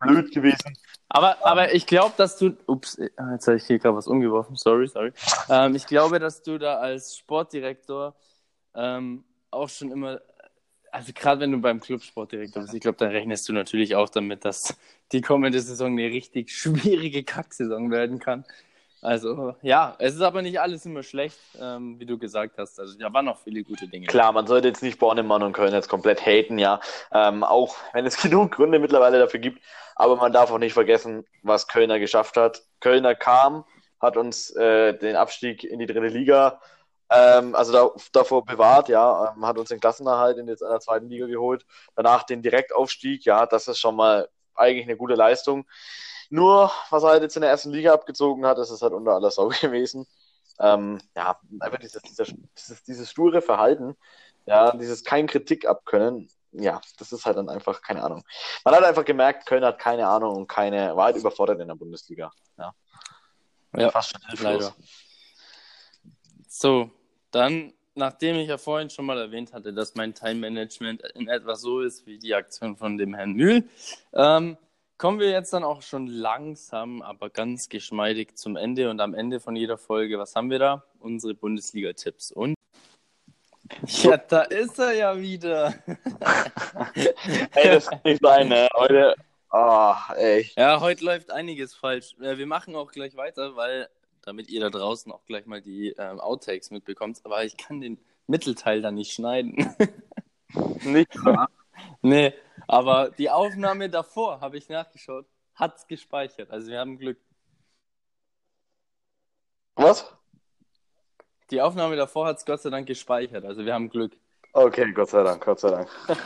blöd 0.00 0.32
gewesen. 0.32 0.76
Aber, 1.08 1.44
aber 1.44 1.74
ich 1.74 1.86
glaube, 1.86 2.14
dass 2.16 2.36
du. 2.38 2.56
Ups, 2.66 2.96
äh, 2.96 3.10
jetzt 3.32 3.46
habe 3.46 3.56
ich 3.56 3.64
hier 3.64 3.78
gerade 3.78 3.96
was 3.96 4.06
umgeworfen. 4.06 4.56
Sorry, 4.56 4.88
sorry. 4.88 5.12
Ähm, 5.48 5.74
ich 5.74 5.86
glaube, 5.86 6.18
dass 6.18 6.42
du 6.42 6.58
da 6.58 6.76
als 6.76 7.16
Sportdirektor 7.16 8.14
ähm, 8.74 9.24
auch 9.50 9.68
schon 9.68 9.90
immer. 9.90 10.20
Also, 10.92 11.12
gerade 11.12 11.40
wenn 11.40 11.52
du 11.52 11.58
beim 11.58 11.80
Club 11.80 12.02
Sportdirektor 12.02 12.62
bist, 12.62 12.74
ich 12.74 12.80
glaube, 12.80 12.98
dann 12.98 13.10
rechnest 13.10 13.48
du 13.48 13.52
natürlich 13.52 13.94
auch 13.94 14.08
damit, 14.08 14.44
dass 14.44 14.76
die 15.12 15.20
kommende 15.20 15.60
Saison 15.60 15.92
eine 15.92 16.10
richtig 16.10 16.52
schwierige 16.52 17.24
Kacksaison 17.24 17.90
werden 17.90 18.18
kann. 18.18 18.44
Also, 19.02 19.54
ja, 19.62 19.94
es 19.98 20.14
ist 20.14 20.20
aber 20.20 20.42
nicht 20.42 20.60
alles 20.60 20.84
immer 20.84 21.02
schlecht, 21.02 21.38
ähm, 21.58 21.98
wie 21.98 22.06
du 22.06 22.18
gesagt 22.18 22.58
hast. 22.58 22.78
Also, 22.78 22.98
da 22.98 23.12
waren 23.12 23.24
noch 23.24 23.38
viele 23.38 23.62
gute 23.62 23.88
Dinge. 23.88 24.06
Klar, 24.06 24.32
man 24.32 24.46
sollte 24.46 24.68
jetzt 24.68 24.82
nicht 24.82 24.98
Bornemann 24.98 25.42
und 25.42 25.52
Köln 25.52 25.72
jetzt 25.72 25.88
komplett 25.88 26.24
haten, 26.26 26.58
ja. 26.58 26.80
Ähm, 27.12 27.42
auch 27.42 27.76
wenn 27.92 28.04
es 28.04 28.16
genug 28.22 28.52
Gründe 28.52 28.78
mittlerweile 28.78 29.18
dafür 29.18 29.40
gibt. 29.40 29.62
Aber 29.96 30.16
man 30.16 30.32
darf 30.32 30.50
auch 30.50 30.58
nicht 30.58 30.74
vergessen, 30.74 31.24
was 31.42 31.66
Kölner 31.66 31.98
geschafft 31.98 32.36
hat. 32.36 32.62
Kölner 32.80 33.14
kam, 33.14 33.64
hat 34.00 34.16
uns 34.16 34.50
äh, 34.50 34.96
den 34.96 35.16
Abstieg 35.16 35.64
in 35.64 35.78
die 35.78 35.86
dritte 35.86 36.08
Liga, 36.08 36.60
ähm, 37.10 37.56
also 37.56 37.72
da, 37.72 37.90
davor 38.12 38.44
bewahrt, 38.44 38.88
ja, 38.88 39.34
ähm, 39.34 39.44
hat 39.44 39.58
uns 39.58 39.68
den 39.68 39.80
Klassenerhalt 39.80 40.38
in 40.38 40.46
der 40.46 40.56
zweiten 40.56 41.08
Liga 41.08 41.26
geholt. 41.26 41.66
Danach 41.96 42.22
den 42.22 42.40
Direktaufstieg, 42.40 43.24
ja, 43.24 43.46
das 43.46 43.66
ist 43.66 43.80
schon 43.80 43.96
mal 43.96 44.28
eigentlich 44.54 44.86
eine 44.86 44.96
gute 44.96 45.14
Leistung. 45.14 45.66
Nur, 46.30 46.70
was 46.90 47.02
er 47.02 47.10
halt 47.10 47.22
jetzt 47.22 47.36
in 47.36 47.42
der 47.42 47.50
ersten 47.50 47.70
Liga 47.70 47.92
abgezogen 47.92 48.46
hat, 48.46 48.58
ist 48.58 48.70
es 48.70 48.82
halt 48.82 48.92
unter 48.92 49.12
aller 49.12 49.30
Sau 49.30 49.48
gewesen. 49.60 50.06
Ähm, 50.58 51.00
ja, 51.16 51.38
einfach 51.58 51.78
dieses, 51.78 52.02
dieser, 52.02 52.24
dieses, 52.56 52.82
dieses 52.84 53.10
sture 53.10 53.42
Verhalten, 53.42 53.96
ja, 54.46 54.72
dieses 54.76 55.04
kein 55.04 55.26
Kritik 55.26 55.66
abkönnen, 55.66 56.28
ja, 56.52 56.80
das 56.98 57.12
ist 57.12 57.24
halt 57.24 57.36
dann 57.36 57.48
einfach, 57.48 57.82
keine 57.82 58.02
Ahnung. 58.02 58.24
Man 58.64 58.74
hat 58.74 58.84
einfach 58.84 59.04
gemerkt, 59.04 59.46
Köln 59.46 59.64
hat 59.64 59.78
keine 59.78 60.08
Ahnung 60.08 60.36
und 60.36 60.46
keine, 60.48 60.96
war 60.96 61.06
halt 61.06 61.16
überfordert 61.16 61.60
in 61.60 61.68
der 61.68 61.74
Bundesliga. 61.76 62.32
Ja, 62.58 62.74
Ja, 63.76 63.90
fast 63.90 64.10
schon 64.10 64.20
hilflos. 64.28 64.44
leider. 64.44 64.74
So, 66.48 66.90
dann, 67.30 67.72
nachdem 67.94 68.36
ich 68.36 68.48
ja 68.48 68.58
vorhin 68.58 68.90
schon 68.90 69.06
mal 69.06 69.18
erwähnt 69.18 69.52
hatte, 69.52 69.72
dass 69.72 69.94
mein 69.94 70.14
Time-Management 70.14 71.02
in 71.14 71.28
etwa 71.28 71.54
so 71.54 71.80
ist 71.80 72.04
wie 72.06 72.18
die 72.18 72.34
Aktion 72.34 72.76
von 72.76 72.98
dem 72.98 73.14
Herrn 73.14 73.32
Mühl, 73.32 73.68
ähm, 74.12 74.58
kommen 75.00 75.18
wir 75.18 75.30
jetzt 75.30 75.54
dann 75.54 75.64
auch 75.64 75.80
schon 75.80 76.08
langsam, 76.08 77.00
aber 77.00 77.30
ganz 77.30 77.70
geschmeidig 77.70 78.36
zum 78.36 78.56
Ende 78.56 78.90
und 78.90 79.00
am 79.00 79.14
Ende 79.14 79.40
von 79.40 79.56
jeder 79.56 79.78
Folge, 79.78 80.18
was 80.18 80.36
haben 80.36 80.50
wir 80.50 80.58
da? 80.58 80.84
Unsere 80.98 81.32
Bundesliga-Tipps. 81.32 82.30
Und 82.32 82.54
ja, 83.86 84.18
da 84.18 84.42
ist 84.42 84.78
er 84.78 84.92
ja 84.92 85.18
wieder. 85.18 85.72
Ey, 87.54 87.68
das 87.70 87.86
kann 87.86 88.00
nicht 88.04 88.20
sein, 88.22 88.48
ne? 88.48 88.68
Heute, 88.74 89.14
ah, 89.48 90.12
ey. 90.16 90.50
Ja, 90.54 90.80
heute 90.82 91.02
läuft 91.02 91.30
einiges 91.30 91.74
falsch. 91.74 92.14
Wir 92.18 92.46
machen 92.46 92.76
auch 92.76 92.92
gleich 92.92 93.16
weiter, 93.16 93.56
weil, 93.56 93.88
damit 94.20 94.50
ihr 94.50 94.60
da 94.60 94.68
draußen 94.68 95.10
auch 95.12 95.24
gleich 95.24 95.46
mal 95.46 95.62
die 95.62 95.94
ähm, 95.96 96.20
Outtakes 96.20 96.70
mitbekommt, 96.70 97.20
aber 97.24 97.42
ich 97.42 97.56
kann 97.56 97.80
den 97.80 97.98
Mittelteil 98.26 98.82
dann 98.82 98.96
nicht 98.96 99.12
schneiden. 99.12 99.74
Nicht, 100.84 101.16
oder? 101.24 101.48
nee, 102.02 102.34
aber 102.70 103.10
die 103.10 103.28
Aufnahme 103.28 103.90
davor, 103.90 104.40
habe 104.40 104.56
ich 104.56 104.68
nachgeschaut, 104.68 105.26
hat's 105.56 105.88
gespeichert. 105.88 106.52
Also 106.52 106.68
wir 106.70 106.78
haben 106.78 106.98
Glück. 106.98 107.18
Was? 109.74 110.12
Die 111.50 111.60
Aufnahme 111.60 111.96
davor 111.96 112.26
hat's 112.26 112.44
Gott 112.46 112.62
sei 112.62 112.70
Dank 112.70 112.86
gespeichert. 112.86 113.44
Also 113.44 113.64
wir 113.64 113.74
haben 113.74 113.90
Glück. 113.90 114.16
Okay, 114.52 114.92
Gott 114.92 115.08
sei 115.08 115.24
Dank, 115.24 115.44
Gott 115.44 115.60
sei 115.60 115.70
Dank. 115.70 115.88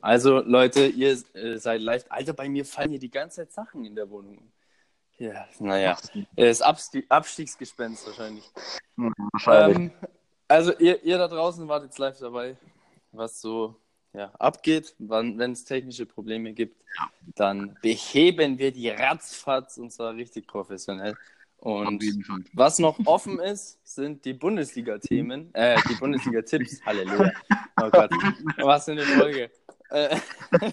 Also 0.00 0.40
Leute, 0.40 0.86
ihr 0.86 1.16
äh, 1.34 1.58
seid 1.58 1.80
live. 1.80 2.04
Alter, 2.08 2.32
bei 2.32 2.48
mir 2.48 2.64
fallen 2.64 2.90
hier 2.90 2.98
die 2.98 3.10
ganze 3.10 3.36
Zeit 3.36 3.52
Sachen 3.52 3.84
in 3.84 3.94
der 3.94 4.10
Wohnung. 4.10 4.52
Ja, 5.18 5.46
naja. 5.60 5.96
Das 6.34 6.60
Abstie 6.60 7.06
Abstiegsgespenst 7.08 8.04
wahrscheinlich. 8.06 8.50
Wahrscheinlich. 8.96 9.76
Ähm, 9.76 9.92
also 10.48 10.72
ihr, 10.78 11.02
ihr 11.04 11.18
da 11.18 11.28
draußen 11.28 11.68
wart 11.68 11.84
jetzt 11.84 11.98
live 11.98 12.18
dabei, 12.18 12.56
was 13.12 13.40
so 13.40 13.76
ja, 14.16 14.32
abgeht. 14.38 14.94
Wenn 14.98 15.40
es 15.52 15.64
technische 15.64 16.06
Probleme 16.06 16.52
gibt, 16.52 16.82
dann 17.34 17.76
beheben 17.82 18.58
wir 18.58 18.72
die 18.72 18.88
ratzfatz 18.88 19.76
und 19.76 19.92
zwar 19.92 20.14
richtig 20.14 20.46
professionell. 20.46 21.16
Und 21.58 22.02
was 22.52 22.78
noch 22.78 22.98
offen 23.06 23.40
ist, 23.40 23.78
sind 23.84 24.24
die 24.24 24.34
Bundesliga-Themen, 24.34 25.50
äh, 25.54 25.78
die 25.88 25.94
Bundesliga-Tipps. 25.94 26.80
Halleluja. 26.86 27.32
Oh 27.82 27.90
Gott, 27.90 28.10
was 28.58 28.84
für 28.84 28.92
eine 28.92 29.02
Folge. 29.02 29.50
Äh, 29.90 30.16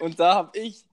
und 0.00 0.20
da 0.20 0.34
habe 0.34 0.58
ich 0.58 0.84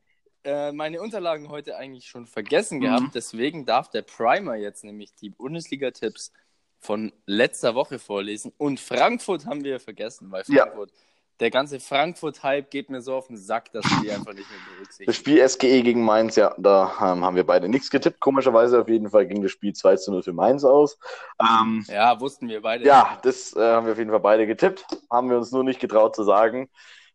äh, 0.44 0.72
meine 0.72 1.02
Unterlagen 1.02 1.50
heute 1.50 1.78
eigentlich 1.78 2.08
schon 2.08 2.26
vergessen 2.26 2.80
mhm. 2.80 2.82
gehabt. 2.82 3.16
Deswegen 3.16 3.66
darf 3.66 3.90
der 3.90 4.02
Primer 4.02 4.56
jetzt 4.56 4.84
nämlich 4.84 5.14
die 5.16 5.30
Bundesliga-Tipps 5.30 6.32
von 6.80 7.14
letzter 7.26 7.76
Woche 7.76 8.00
vorlesen. 8.00 8.52
Und 8.58 8.80
Frankfurt 8.80 9.46
haben 9.46 9.64
wir 9.64 9.80
vergessen, 9.80 10.32
weil 10.32 10.44
Frankfurt, 10.44 10.92
ja. 10.92 10.98
Der 11.42 11.50
ganze 11.50 11.80
Frankfurt-Hype 11.80 12.70
geht 12.70 12.90
mir 12.92 13.02
so 13.02 13.16
auf 13.16 13.28
den 13.28 13.36
Sack, 13.36 13.72
dass 13.74 13.84
die 14.02 14.12
einfach 14.12 14.34
nicht 14.34 14.50
mehr 14.50 14.60
berücksichtigen. 14.76 15.08
Das 15.08 15.16
Spiel 15.16 15.50
SGE 15.50 15.82
gegen 15.82 16.06
Mainz, 16.06 16.36
ja, 16.36 16.54
da 16.58 16.94
ähm, 17.02 17.26
haben 17.26 17.36
wir 17.36 17.46
beide 17.46 17.68
nichts 17.68 17.90
getippt. 17.90 18.20
Komischerweise 18.20 18.80
auf 18.80 18.88
jeden 18.88 19.10
Fall 19.10 19.26
ging 19.26 19.42
das 19.42 19.52
Spiel 19.52 19.74
2 19.74 19.96
zu 19.98 20.12
0 20.12 20.24
für 20.24 20.34
Mainz 20.34 20.64
aus. 20.64 21.00
Ähm, 21.40 21.84
ja, 21.88 22.20
wussten 22.20 22.48
wir 22.48 22.62
beide. 22.62 22.86
Ja, 22.86 23.20
das 23.24 23.56
äh, 23.56 23.60
haben 23.60 23.88
wir 23.88 23.94
auf 23.94 23.98
jeden 23.98 24.12
Fall 24.12 24.20
beide 24.20 24.46
getippt. 24.46 24.86
Haben 25.10 25.30
wir 25.30 25.38
uns 25.38 25.52
nur 25.52 25.64
nicht 25.64 25.80
getraut 25.80 26.16
zu 26.16 26.24
sagen. 26.24 26.70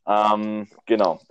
Ähm, 0.07 0.69
genau. 0.85 1.21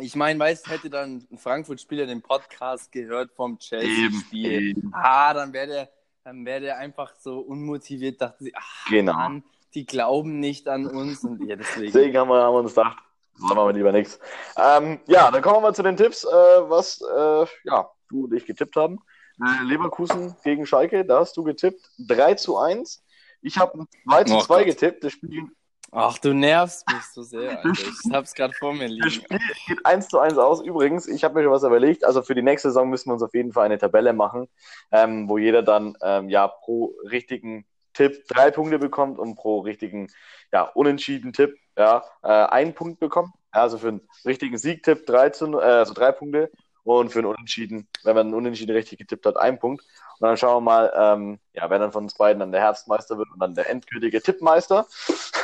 Ich 0.00 0.14
meine, 0.14 0.38
weißt 0.38 0.70
hätte 0.70 0.90
dann 0.90 1.26
ein 1.28 1.38
Frankfurt-Spieler 1.38 2.06
den 2.06 2.22
Podcast 2.22 2.92
gehört 2.92 3.32
vom 3.32 3.58
Chelsea-Spiel. 3.58 4.80
Ah, 4.92 5.34
dann 5.34 5.52
wäre 5.52 5.66
der, 5.66 5.88
dann 6.22 6.46
wäre 6.46 6.60
der 6.60 6.78
einfach 6.78 7.16
so 7.18 7.40
unmotiviert, 7.40 8.20
dachte 8.20 8.44
sie, 8.44 8.52
ach, 8.54 8.86
genau. 8.88 9.14
Mann, 9.14 9.42
die 9.74 9.86
glauben 9.86 10.40
nicht 10.40 10.68
an 10.68 10.86
uns. 10.86 11.24
Und 11.24 11.46
ja, 11.46 11.56
deswegen. 11.56 11.92
deswegen 11.92 12.16
haben 12.16 12.28
wir, 12.28 12.42
haben 12.42 12.54
wir 12.54 12.60
uns 12.60 12.74
gedacht, 12.74 12.98
sagen 13.34 13.56
wir 13.56 13.72
lieber 13.72 13.92
nichts. 13.92 14.18
Ähm, 14.56 15.00
ja, 15.06 15.30
dann 15.30 15.42
kommen 15.42 15.56
wir 15.56 15.60
mal 15.60 15.74
zu 15.74 15.82
den 15.82 15.96
Tipps, 15.96 16.24
äh, 16.24 16.28
was 16.28 17.00
äh, 17.00 17.46
ja, 17.64 17.90
du 18.08 18.24
und 18.24 18.34
ich 18.34 18.46
getippt 18.46 18.76
haben. 18.76 18.98
Äh, 19.40 19.64
Leverkusen 19.64 20.34
gegen 20.42 20.66
Schalke, 20.66 21.04
da 21.04 21.20
hast 21.20 21.36
du 21.36 21.44
getippt 21.44 21.88
3 21.98 22.34
zu 22.34 22.58
1. 22.58 23.04
Ich 23.40 23.56
habe 23.58 23.86
2 24.08 24.24
zu 24.24 24.38
2 24.38 24.64
getippt. 24.64 25.04
Das 25.04 25.12
Spiel 25.12 25.48
Ach, 25.90 26.18
du 26.18 26.34
nervst 26.34 26.86
mich 26.90 27.02
so 27.14 27.22
sehr, 27.22 27.64
Alter. 27.64 27.70
Ich 27.70 28.12
hab's 28.12 28.34
gerade 28.34 28.52
vor 28.52 28.74
mir 28.74 28.88
liegen. 28.88 29.04
Das 29.04 29.14
Spiel 29.14 29.38
geht 29.66 29.86
1 29.86 30.08
zu 30.08 30.18
1 30.18 30.36
aus. 30.36 30.60
Übrigens, 30.60 31.08
ich 31.08 31.24
habe 31.24 31.34
mir 31.34 31.44
schon 31.44 31.52
was 31.52 31.62
überlegt. 31.62 32.04
Also 32.04 32.22
für 32.22 32.34
die 32.34 32.42
nächste 32.42 32.68
Saison 32.68 32.90
müssen 32.90 33.08
wir 33.08 33.14
uns 33.14 33.22
auf 33.22 33.34
jeden 33.34 33.52
Fall 33.52 33.64
eine 33.64 33.78
Tabelle 33.78 34.12
machen, 34.12 34.48
ähm, 34.92 35.28
wo 35.28 35.38
jeder 35.38 35.62
dann 35.62 35.96
ähm, 36.02 36.28
ja 36.28 36.46
pro 36.46 36.94
richtigen 37.10 37.64
Tipp 37.98 38.26
drei 38.28 38.50
Punkte 38.50 38.78
bekommt 38.78 39.18
und 39.18 39.34
pro 39.34 39.60
richtigen 39.60 40.08
ja, 40.52 40.62
unentschieden 40.62 41.32
Tipp 41.32 41.58
ja, 41.76 42.04
äh, 42.22 42.28
einen 42.28 42.74
Punkt 42.74 43.00
bekommt. 43.00 43.34
Also 43.50 43.78
für 43.78 43.88
einen 43.88 44.08
richtigen 44.24 44.56
Siegtipp 44.56 45.04
drei, 45.06 45.30
zu, 45.30 45.58
äh, 45.58 45.64
also 45.64 45.94
drei 45.94 46.12
Punkte 46.12 46.50
und 46.84 47.10
für 47.10 47.18
einen 47.18 47.28
Unentschieden, 47.28 47.88
wenn 48.04 48.14
man 48.14 48.28
einen 48.28 48.34
Unentschieden 48.34 48.74
richtig 48.74 48.98
getippt 48.98 49.26
hat, 49.26 49.36
ein 49.36 49.58
Punkt. 49.58 49.84
Und 50.18 50.26
dann 50.26 50.36
schauen 50.36 50.56
wir 50.56 50.70
mal, 50.70 50.92
ähm, 50.96 51.38
ja, 51.52 51.68
wer 51.68 51.78
dann 51.78 51.92
von 51.92 52.04
uns 52.04 52.14
beiden 52.14 52.40
dann 52.40 52.52
der 52.52 52.60
Herbstmeister 52.60 53.18
wird 53.18 53.28
und 53.32 53.40
dann 53.40 53.54
der 53.54 53.68
endgültige 53.68 54.22
Tippmeister. 54.22 54.86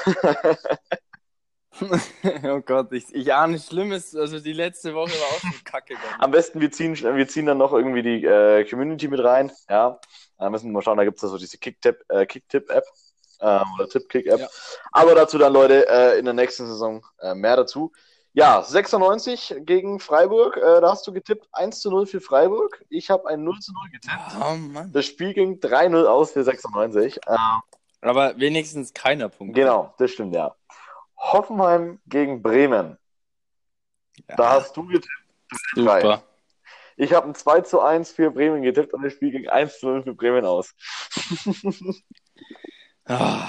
oh 2.45 2.61
Gott, 2.61 2.93
ich, 2.93 3.15
ich 3.15 3.35
ahne 3.35 3.59
Schlimmes. 3.59 4.15
Also 4.15 4.41
die 4.41 4.53
letzte 4.53 4.95
Woche 4.95 5.13
war 5.13 5.29
auch 5.29 5.41
schon 5.41 5.65
kacke. 5.65 5.97
Am 6.19 6.31
besten, 6.31 6.61
wir 6.61 6.71
ziehen, 6.71 6.95
wir 6.97 7.29
ziehen 7.29 7.47
dann 7.47 7.59
noch 7.59 7.73
irgendwie 7.73 8.03
die 8.03 8.25
äh, 8.25 8.65
Community 8.69 9.09
mit 9.09 9.23
rein. 9.23 9.51
Ja, 9.69 9.99
da 10.45 10.51
müssen 10.51 10.67
wir 10.67 10.73
mal 10.73 10.83
schauen, 10.83 10.99
da 10.99 11.05
gibt 11.05 11.23
es 11.23 11.31
so 11.31 11.39
diese 11.39 11.57
Kick-Tip-App. 11.57 12.05
Äh, 12.11 12.27
Kick 12.27 12.45
äh, 12.53 12.81
oder 13.41 13.89
Tipp-Kick-App. 13.89 14.41
Ja. 14.41 14.49
Aber 14.93 15.15
dazu 15.15 15.39
dann, 15.39 15.53
Leute, 15.53 15.89
äh, 15.89 16.19
in 16.19 16.27
der 16.27 16.35
nächsten 16.35 16.67
Saison 16.67 17.05
äh, 17.21 17.35
mehr 17.35 17.57
dazu. 17.57 17.93
Ja, 18.35 18.63
96 18.63 19.55
gegen 19.61 20.01
Freiburg. 20.01 20.57
Äh, 20.59 20.81
da 20.83 20.91
hast 20.91 21.07
du 21.07 21.13
getippt 21.13 21.49
1 21.53 21.81
zu 21.81 21.91
0 21.91 22.07
für 22.07 22.21
Freiburg. 22.21 22.85
Ich 22.91 23.09
habe 23.09 23.29
ein 23.29 23.43
0 23.43 23.59
zu 23.61 23.73
0 23.73 23.91
getippt. 23.91 24.15
Oh. 24.39 24.89
Das 24.93 25.07
Spiel 25.07 25.33
ging 25.33 25.61
3-0 25.61 26.05
aus 26.05 26.33
für 26.33 26.45
96. 26.45 27.21
Ähm, 27.27 27.37
Aber 28.03 28.39
wenigstens 28.39 28.93
keiner 28.93 29.31
Punkt. 29.31 29.55
Genau, 29.55 29.95
das 29.99 30.11
stimmt, 30.11 30.35
ja. 30.35 30.55
Hoffenheim 31.17 32.01
gegen 32.07 32.43
Bremen. 32.43 32.99
Ja. 34.29 34.37
Da 34.37 34.51
hast 34.51 34.77
du 34.77 34.85
getippt. 34.87 35.09
Super. 35.75 36.23
Ich 36.97 37.13
habe 37.13 37.29
ein 37.29 37.35
2 37.35 37.63
zu 37.63 37.81
1 37.81 38.13
für 38.13 38.31
Bremen 38.31 38.63
getippt 38.63 38.95
und 38.95 39.03
das 39.03 39.13
Spiel 39.13 39.31
ging 39.31 39.49
1 39.49 39.81
zu 39.81 39.87
0 39.89 40.03
für 40.05 40.15
Bremen 40.15 40.45
aus. 40.45 40.75
ah. 43.07 43.49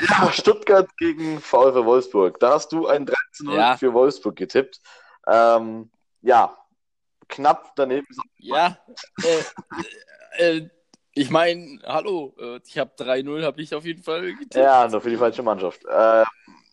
Ja, 0.00 0.30
Stuttgart 0.32 0.88
gegen 0.96 1.40
VfL 1.40 1.84
Wolfsburg. 1.84 2.38
Da 2.38 2.52
hast 2.52 2.70
du 2.72 2.86
ein 2.86 3.06
3 3.06 3.14
zu 3.32 3.44
0 3.44 3.56
ja. 3.56 3.76
für 3.76 3.92
Wolfsburg 3.92 4.36
getippt. 4.36 4.80
Ähm, 5.26 5.90
ja, 6.22 6.56
knapp 7.28 7.72
daneben. 7.76 8.06
Ja, 8.38 8.78
äh, 10.38 10.56
äh, 10.56 10.68
ich 11.12 11.30
meine, 11.30 11.80
hallo, 11.84 12.34
äh, 12.38 12.60
ich 12.64 12.78
habe 12.78 12.92
3-0, 12.96 13.44
habe 13.44 13.60
ich 13.60 13.74
auf 13.74 13.84
jeden 13.84 14.02
Fall 14.02 14.32
getippt. 14.32 14.54
Ja, 14.54 14.86
nur 14.86 15.00
für 15.00 15.10
die 15.10 15.16
falsche 15.16 15.42
Mannschaft. 15.42 15.84
Äh, 15.84 16.24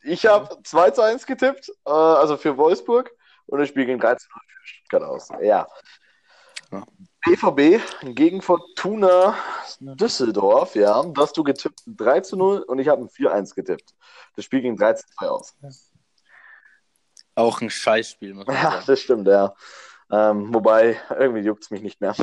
ich 0.04 0.26
habe 0.28 0.60
2 0.64 0.92
zu 0.92 1.02
1 1.02 1.26
getippt, 1.26 1.70
äh, 1.86 1.90
also 1.90 2.38
für 2.38 2.56
Wolfsburg. 2.58 3.12
Und 3.48 3.60
das 3.60 3.70
Spiel 3.70 3.86
ging 3.86 4.00
3 4.00 4.16
zu 4.16 4.28
0 4.30 4.42
für 4.48 4.68
Stuttgart 4.86 5.04
aus. 5.04 5.30
Ja. 5.42 5.68
BVB 7.26 7.82
gegen 8.16 8.42
Fortuna 8.42 9.36
Düsseldorf, 9.80 10.76
ja. 10.76 11.04
Da 11.04 11.22
hast 11.22 11.38
du 11.38 11.44
getippt 11.44 11.82
3 11.88 12.22
zu 12.22 12.38
0 12.38 12.60
und 12.60 12.80
ich 12.80 12.88
habe 12.88 13.02
ein 13.02 13.10
4-1 13.10 13.56
getippt. 13.56 13.94
Das 14.36 14.46
Spiel 14.46 14.62
ging 14.62 14.78
3 14.78 14.94
zu 14.94 15.08
2 15.20 15.28
aus. 15.28 15.56
Auch 17.36 17.62
ein 17.62 17.70
Scheißspiel, 17.70 18.34
muss 18.34 18.48
man 18.48 18.56
sagen. 18.56 18.76
Ja, 18.76 18.84
das 18.86 19.02
stimmt, 19.02 19.28
ja. 19.28 19.56
Ähm, 20.12 20.54
wobei, 20.54 21.00
irgendwie 21.10 21.42
juckt 21.42 21.64
es 21.64 21.72
mich 21.72 21.82
nicht 21.82 22.00
mehr. 22.00 22.16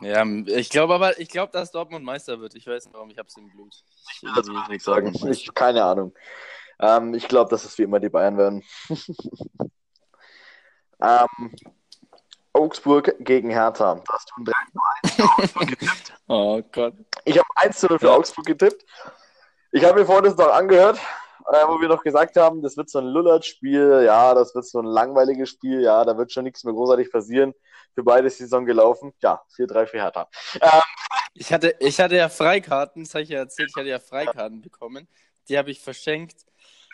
ja, 0.00 0.24
ich 0.46 0.70
glaube 0.70 0.94
aber, 0.94 1.18
ich 1.18 1.28
glaube, 1.28 1.52
dass 1.52 1.70
Dortmund 1.70 2.04
Meister 2.04 2.40
wird. 2.40 2.54
Ich 2.56 2.66
weiß 2.66 2.86
nicht 2.86 2.94
warum, 2.94 3.10
ich 3.10 3.18
habe 3.18 3.28
es 3.28 3.36
im 3.36 3.48
Blut. 3.48 3.74
Ich 4.12 4.22
will 4.22 4.32
das 4.34 4.68
nicht 4.68 4.84
sagen. 4.84 5.14
Ich, 5.30 5.54
keine 5.54 5.84
Ahnung. 5.84 6.14
Ähm, 6.80 7.14
ich 7.14 7.28
glaube, 7.28 7.50
dass 7.50 7.64
es 7.64 7.78
wie 7.78 7.82
immer 7.82 8.00
die 8.00 8.08
Bayern 8.08 8.36
werden. 8.36 8.64
ähm, 11.00 11.54
Augsburg 12.52 13.14
gegen 13.20 13.50
Hertha. 13.50 14.02
Da 14.06 14.12
hast 14.12 14.30
du 14.30 14.42
ein 14.42 14.44
3 14.44 14.54
zu 15.08 15.62
1 15.62 15.68
getippt. 15.68 16.12
oh 16.28 16.60
Gott. 16.72 16.94
Ich 17.24 17.38
habe 17.38 17.48
1 17.54 17.78
zu 17.78 17.86
0 17.86 17.98
für 17.98 18.06
ja. 18.06 18.12
Augsburg 18.14 18.46
getippt. 18.46 18.84
Ich 19.70 19.84
habe 19.84 20.00
mir 20.00 20.06
vorhin 20.06 20.24
das 20.24 20.36
noch 20.36 20.52
angehört, 20.52 20.98
äh, 21.52 21.66
wo 21.66 21.80
wir 21.80 21.88
noch 21.88 22.02
gesagt 22.02 22.36
haben, 22.36 22.62
das 22.62 22.76
wird 22.76 22.88
so 22.88 22.98
ein 22.98 23.06
Lullert-Spiel, 23.06 24.02
ja, 24.04 24.34
das 24.34 24.54
wird 24.54 24.64
so 24.64 24.80
ein 24.80 24.86
langweiliges 24.86 25.50
Spiel, 25.50 25.82
ja, 25.82 26.04
da 26.04 26.16
wird 26.16 26.32
schon 26.32 26.44
nichts 26.44 26.64
mehr 26.64 26.74
großartig 26.74 27.12
passieren. 27.12 27.54
Für 27.94 28.02
beide 28.02 28.30
Saison 28.30 28.64
gelaufen. 28.64 29.12
Ja, 29.22 29.42
4-3 29.56 29.86
für 29.86 29.98
Hertha. 29.98 30.28
Ähm, 30.60 30.82
ich, 31.34 31.52
hatte, 31.52 31.74
ich 31.80 31.98
hatte 32.00 32.16
ja 32.16 32.28
Freikarten, 32.28 33.04
das 33.04 33.14
habe 33.14 33.22
ich 33.22 33.30
ja 33.30 33.40
erzählt, 33.40 33.70
ich 33.70 33.76
hatte 33.76 33.88
ja 33.88 33.98
Freikarten 33.98 34.60
bekommen. 34.60 35.08
Die 35.48 35.58
habe 35.58 35.70
ich 35.70 35.80
verschenkt 35.80 36.36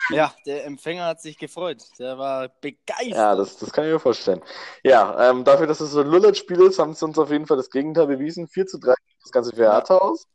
ja, 0.09 0.33
der 0.45 0.65
Empfänger 0.65 1.05
hat 1.05 1.21
sich 1.21 1.37
gefreut. 1.37 1.83
Der 1.99 2.17
war 2.17 2.49
begeistert. 2.61 3.11
Ja, 3.11 3.35
das, 3.35 3.57
das 3.57 3.71
kann 3.71 3.85
ich 3.85 3.91
mir 3.91 3.99
vorstellen. 3.99 4.41
Ja, 4.83 5.29
ähm, 5.29 5.43
dafür, 5.43 5.67
dass 5.67 5.79
es 5.79 5.91
so 5.91 6.01
ein 6.01 6.07
Lullet-Spiel 6.07 6.61
ist, 6.61 6.79
haben 6.79 6.93
sie 6.93 7.05
uns 7.05 7.17
auf 7.17 7.31
jeden 7.31 7.47
Fall 7.47 7.57
das 7.57 7.69
Gegenteil 7.69 8.07
bewiesen. 8.07 8.47
4 8.47 8.67
zu 8.67 8.79
3 8.79 8.93
das 9.23 9.31
Ganze 9.31 9.55
Hertha 9.55 9.97
aus. 9.97 10.27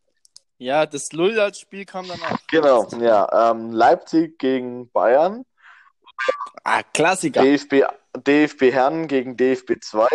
Ja, 0.59 0.87
das 0.87 1.13
Lullet-Spiel 1.13 1.87
kam 1.87 2.09
dann 2.09 2.21
auch. 2.23 2.39
Genau, 2.49 2.87
ja. 3.01 3.51
Ähm, 3.51 3.73
Leipzig 3.73 4.39
gegen 4.39 4.91
Bayern. 4.91 5.45
Ah, 6.65 6.83
Klassiker. 6.93 7.43
DFB, 7.43 7.85
DFB 8.15 8.73
Herren 8.73 9.09
gegen 9.09 9.37
DFB 9.37 9.83
2. 9.83 10.09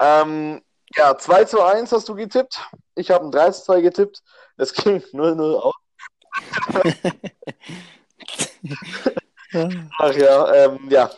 Ähm, 0.00 0.62
ja, 0.96 1.16
2 1.16 1.44
zu 1.44 1.62
1 1.62 1.92
hast 1.92 2.08
du 2.08 2.14
getippt. 2.14 2.68
Ich 2.96 3.10
habe 3.10 3.26
ein 3.26 3.30
3 3.30 3.50
zu 3.50 3.64
2 3.64 3.80
getippt. 3.82 4.22
Es 4.56 4.72
ging 4.72 4.96
0-0 5.12 5.54
aus. 5.54 5.74
Ach 9.98 10.14
ja, 10.14 10.54
ähm, 10.54 10.88
ja. 10.90 11.10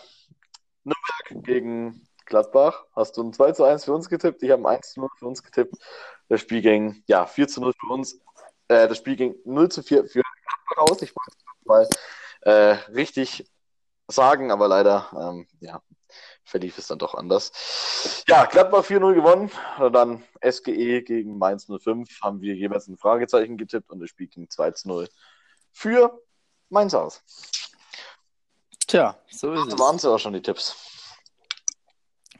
Nürnberg 0.85 1.44
gegen 1.46 2.09
Gladbach. 2.26 2.85
Hast 2.94 3.16
du 3.16 3.22
ein 3.22 3.33
2 3.33 3.52
zu 3.52 3.64
1 3.64 3.85
für 3.85 3.92
uns 3.92 4.09
getippt? 4.09 4.42
Ich 4.42 4.50
habe 4.50 4.62
ein 4.62 4.76
1 4.76 4.92
zu 4.92 5.00
0 5.00 5.09
für 5.18 5.26
uns 5.26 5.42
getippt. 5.42 5.76
Das 6.28 6.40
Spiel 6.40 6.62
ging, 6.62 7.02
ja, 7.07 7.26
4 7.26 7.48
zu 7.48 7.61
0 7.61 7.72
für 7.78 7.92
uns. 7.92 8.20
Äh, 8.68 8.88
das 8.88 8.98
Spiel 8.98 9.16
ging 9.16 9.35
0 9.44 9.68
zu 9.70 9.83
4 9.83 10.05
für 10.05 10.22
Gladbach 10.22 10.90
aus. 10.90 11.02
Ich 11.02 11.12
wollte 11.14 11.37
es 11.37 11.66
mal 11.66 11.88
äh, 12.42 12.72
richtig 12.92 13.50
sagen, 14.09 14.50
aber 14.50 14.68
leider, 14.68 15.09
ähm, 15.14 15.46
ja, 15.61 15.83
verlief 16.44 16.78
es 16.78 16.87
dann 16.87 16.98
doch 16.98 17.14
anders. 17.14 18.24
Ja, 18.26 18.44
Gladbach 18.46 18.85
4-0 18.85 19.14
gewonnen. 19.14 19.50
Dann 19.92 20.24
SGE 20.44 21.02
gegen 21.02 21.38
Mainz 21.38 21.66
05 21.66 22.20
haben 22.22 22.40
wir 22.40 22.55
jeweils 22.55 22.88
ein 22.88 22.98
Fragezeichen 22.98 23.57
getippt 23.57 23.90
und 23.90 24.00
das 24.00 24.11
Spiel 24.11 24.28
ging 24.28 24.50
2 24.50 24.72
zu 24.72 24.88
0 24.88 25.09
für 25.72 26.20
Mainz 26.72 26.94
aus. 26.94 27.22
Tja, 28.87 29.16
so 29.30 29.52
ist 29.52 29.66
das 29.66 29.74
es. 29.74 29.78
waren 29.78 29.96
es 29.96 30.04
auch 30.04 30.18
schon 30.18 30.32
die 30.32 30.42
Tipps. 30.42 30.74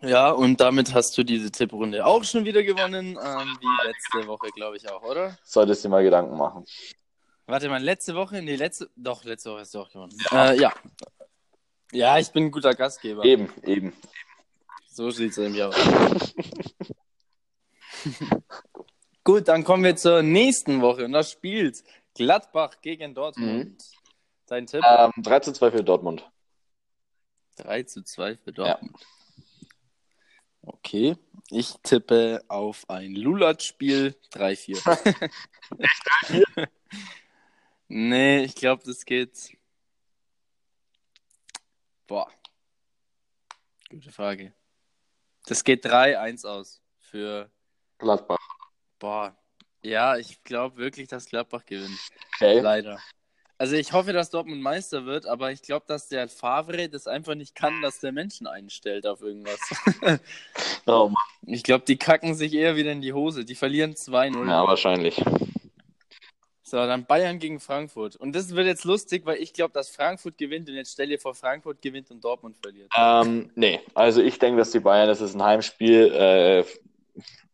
Ja, 0.01 0.31
und 0.31 0.61
damit 0.61 0.93
hast 0.95 1.17
du 1.17 1.23
diese 1.23 1.53
Tipprunde 1.53 2.05
auch 2.05 2.25
schon 2.25 2.45
wieder 2.45 2.65
gewonnen, 2.65 3.17
ähm, 3.23 3.59
wie 3.61 3.87
letzte 3.87 4.27
Woche, 4.27 4.49
glaube 4.49 4.77
ich 4.77 4.91
auch, 4.91 5.03
oder? 5.03 5.39
Solltest 5.45 5.85
du 5.85 5.89
dir 5.89 5.91
mal 5.91 6.03
Gedanken 6.03 6.37
machen. 6.37 6.65
Warte 7.47 7.69
mal, 7.69 7.81
letzte 7.83 8.15
Woche? 8.15 8.43
Nee, 8.43 8.57
letzte. 8.57 8.91
Doch, 8.97 9.23
letzte 9.23 9.51
Woche 9.53 9.61
hast 9.61 9.75
du 9.75 9.81
auch 9.81 9.91
gewonnen. 9.91 10.17
Ja. 10.31 10.51
Äh, 10.51 10.61
ja. 10.61 10.73
Ja, 11.93 12.19
ich 12.19 12.31
bin 12.33 12.47
ein 12.47 12.51
guter 12.51 12.75
Gastgeber. 12.75 13.25
Eben, 13.25 13.53
eben. 13.65 13.93
So 14.89 15.11
sieht 15.11 15.33
es 15.33 15.37
nämlich 15.37 15.63
aus. 15.63 15.77
Gut, 19.25 19.47
dann 19.47 19.63
kommen 19.63 19.85
wir 19.85 19.95
zur 19.95 20.23
nächsten 20.23 20.81
Woche. 20.81 21.05
Und 21.05 21.13
das 21.13 21.31
spielt 21.31 21.85
Gladbach 22.15 22.81
gegen 22.81 23.15
Dortmund. 23.15 23.65
Mhm. 23.65 23.77
Dein 24.53 24.67
Tipp? 24.67 24.85
Ähm, 24.87 25.13
3 25.17 25.41
zu 25.41 25.55
2 25.55 25.71
für 25.71 25.83
Dortmund. 25.83 26.31
3 27.57 27.85
zu 27.85 28.05
2 28.05 28.37
für 28.37 28.53
Dortmund. 28.53 29.01
Ja. 29.01 29.07
Okay, 30.61 31.17
ich 31.49 31.73
tippe 31.83 32.45
auf 32.49 32.85
ein 32.91 33.15
Lulat-Spiel 33.15 34.15
3-4. 34.31 35.41
nee, 37.89 38.43
ich 38.43 38.55
glaube, 38.55 38.83
das 38.85 39.07
geht. 39.07 39.57
Boah. 42.07 42.31
Gute 43.89 44.13
Frage. 44.13 44.53
Das 45.47 45.65
geht 45.65 45.87
3-1 45.87 46.47
aus 46.47 46.83
für 46.99 47.51
Gladbach. 47.97 48.37
Boah. 48.99 49.35
Ja, 49.81 50.19
ich 50.19 50.45
glaube 50.45 50.77
wirklich, 50.77 51.09
dass 51.09 51.25
Gladbach 51.25 51.65
gewinnt. 51.65 51.99
Okay. 52.35 52.61
Leider. 52.61 53.01
Also 53.63 53.77
ich 53.77 53.93
hoffe, 53.93 54.13
dass 54.13 54.31
Dortmund 54.31 54.61
Meister 54.61 55.07
wird, 55.07 55.25
aber 55.25 55.53
ich 55.53 55.63
glaube, 55.63 55.85
dass 55.87 56.09
der 56.09 56.27
Favre 56.27 56.89
das 56.89 57.07
einfach 57.07 57.37
nicht 57.37 57.55
kann, 57.55 57.81
dass 57.81 58.01
der 58.01 58.11
Menschen 58.11 58.49
einstellt 58.49 59.07
auf 59.07 59.23
irgendwas. 59.23 59.61
oh 60.87 61.11
Mann. 61.11 61.15
Ich 61.47 61.63
glaube, 61.63 61.85
die 61.87 61.97
kacken 61.97 62.35
sich 62.35 62.55
eher 62.55 62.75
wieder 62.75 62.91
in 62.91 63.01
die 63.01 63.13
Hose. 63.13 63.45
Die 63.45 63.55
verlieren 63.55 63.95
2-0. 63.95 64.49
Ja, 64.49 64.67
wahrscheinlich. 64.67 65.23
So, 66.65 66.77
dann 66.79 67.07
Bayern 67.07 67.39
gegen 67.39 67.61
Frankfurt. 67.61 68.17
Und 68.17 68.35
das 68.35 68.53
wird 68.53 68.67
jetzt 68.67 68.83
lustig, 68.83 69.27
weil 69.27 69.37
ich 69.37 69.53
glaube, 69.53 69.73
dass 69.75 69.91
Frankfurt 69.91 70.39
gewinnt 70.39 70.69
und 70.69 70.75
jetzt 70.75 70.95
stell 70.95 71.07
dir 71.07 71.21
vor, 71.21 71.37
Frankfurt 71.37 71.81
gewinnt 71.81 72.11
und 72.11 72.25
Dortmund 72.25 72.57
verliert. 72.61 72.91
Ähm, 72.99 73.53
nee, 73.55 73.79
also 73.95 74.23
ich 74.23 74.41
denke, 74.41 74.59
dass 74.59 74.73
die 74.73 74.81
Bayern, 74.81 75.07
das 75.07 75.21
ist 75.21 75.37
ein 75.37 75.43
Heimspiel. 75.45 76.13
Äh, 76.13 76.65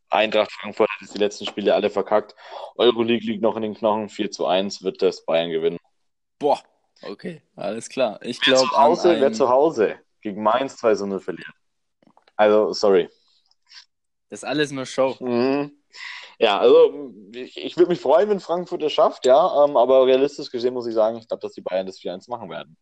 Eintracht 0.09 0.53
Frankfurt 0.53 0.89
hat 0.89 1.15
die 1.15 1.19
letzten 1.19 1.45
Spiele 1.45 1.75
alle 1.75 1.91
verkackt. 1.91 2.35
Euroleague 2.77 3.27
liegt 3.27 3.43
noch 3.43 3.57
in 3.57 3.63
den 3.63 3.75
Knochen. 3.75 4.09
4 4.09 4.31
zu 4.31 4.47
1 4.47 4.83
wird 4.83 5.03
das 5.03 5.27
Bayern 5.27 5.51
gewinnen. 5.51 5.79
Boah, 6.39 6.61
okay, 7.03 7.43
alles 7.57 7.89
klar. 7.89 8.19
Ich 8.23 8.41
glaube, 8.41 8.69
wer, 8.73 8.95
zu 8.95 9.21
wer 9.21 9.33
zu 9.33 9.49
Hause 9.49 9.99
gegen 10.21 10.43
Mainz 10.43 10.77
2 10.77 10.95
zu 10.95 11.07
0 11.07 11.21
verliert. 11.21 11.51
Also, 12.37 12.73
sorry. 12.73 13.09
Das 14.31 14.41
ist 14.41 14.45
alles 14.45 14.71
nur 14.71 14.87
Show. 14.87 15.17
Mhm. 15.21 15.73
Ja, 16.39 16.59
also 16.61 17.13
ich, 17.33 17.57
ich 17.57 17.77
würde 17.77 17.91
mich 17.91 18.01
freuen, 18.01 18.29
wenn 18.29 18.39
Frankfurt 18.39 18.83
es 18.83 18.93
schafft, 18.93 19.27
ja, 19.27 19.65
ähm, 19.65 19.77
aber 19.77 20.07
realistisch 20.07 20.51
gesehen 20.51 20.75
muss 20.75 20.87
ich 20.87 20.95
sagen, 20.95 21.19
ich 21.19 21.27
glaube, 21.27 21.41
dass 21.41 21.53
die 21.53 21.63
Bayern 21.63 21.87
das 21.87 21.99
4-1 21.99 22.31
machen 22.31 22.49
werden. 22.49 22.77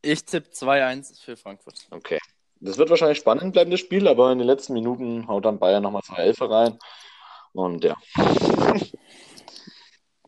Ich 0.00 0.24
tippe 0.24 0.50
2-1 0.50 1.20
für 1.22 1.36
Frankfurt. 1.36 1.86
Okay. 1.90 2.18
Das 2.60 2.78
wird 2.78 2.88
wahrscheinlich 2.88 3.18
spannend 3.18 3.52
bleiben, 3.52 3.70
das 3.70 3.80
Spiel, 3.80 4.08
aber 4.08 4.32
in 4.32 4.38
den 4.38 4.46
letzten 4.46 4.72
Minuten 4.72 5.28
haut 5.28 5.44
dann 5.44 5.58
Bayern 5.58 5.82
nochmal 5.82 6.02
zwei 6.02 6.22
Elfer 6.22 6.50
rein. 6.50 6.78
Und 7.52 7.84
ja. 7.84 7.96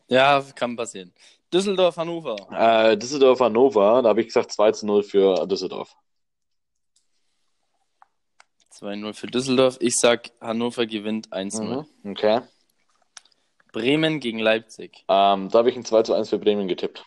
Ja, 0.09 0.43
kann 0.53 0.75
passieren. 0.75 1.11
Düsseldorf, 1.53 1.97
Hannover. 1.97 2.35
Äh, 2.51 2.97
Düsseldorf, 2.97 3.39
Hannover, 3.39 4.01
da 4.01 4.09
habe 4.09 4.21
ich 4.21 4.27
gesagt 4.27 4.51
2 4.51 4.71
zu 4.71 4.87
0 4.87 5.03
für 5.03 5.45
Düsseldorf. 5.45 5.95
2-0 8.71 9.13
für 9.13 9.27
Düsseldorf. 9.27 9.77
Ich 9.79 9.95
sag, 9.95 10.31
Hannover 10.41 10.85
gewinnt 10.85 11.31
1-0. 11.31 11.85
Mhm, 12.03 12.11
okay. 12.11 12.41
Bremen 13.71 14.19
gegen 14.19 14.39
Leipzig. 14.39 15.05
Ähm, 15.07 15.49
da 15.49 15.59
habe 15.59 15.69
ich 15.69 15.75
ein 15.75 15.85
2 15.85 16.03
zu 16.03 16.13
1 16.13 16.29
für 16.29 16.39
Bremen 16.39 16.67
getippt. 16.67 17.05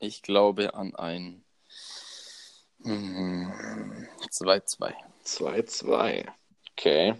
Ich 0.00 0.22
glaube 0.22 0.74
an 0.74 0.94
ein 0.94 1.44
2-2. 2.84 4.92
2-2. 5.24 6.28
Okay. 6.72 7.14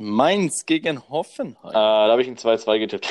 Mainz 0.00 0.64
gegen 0.64 1.08
Hoffenheim. 1.08 1.70
Äh, 1.70 1.72
da 1.72 2.08
habe 2.08 2.22
ich 2.22 2.28
ein 2.28 2.36
2-2 2.36 2.78
getippt. 2.78 3.08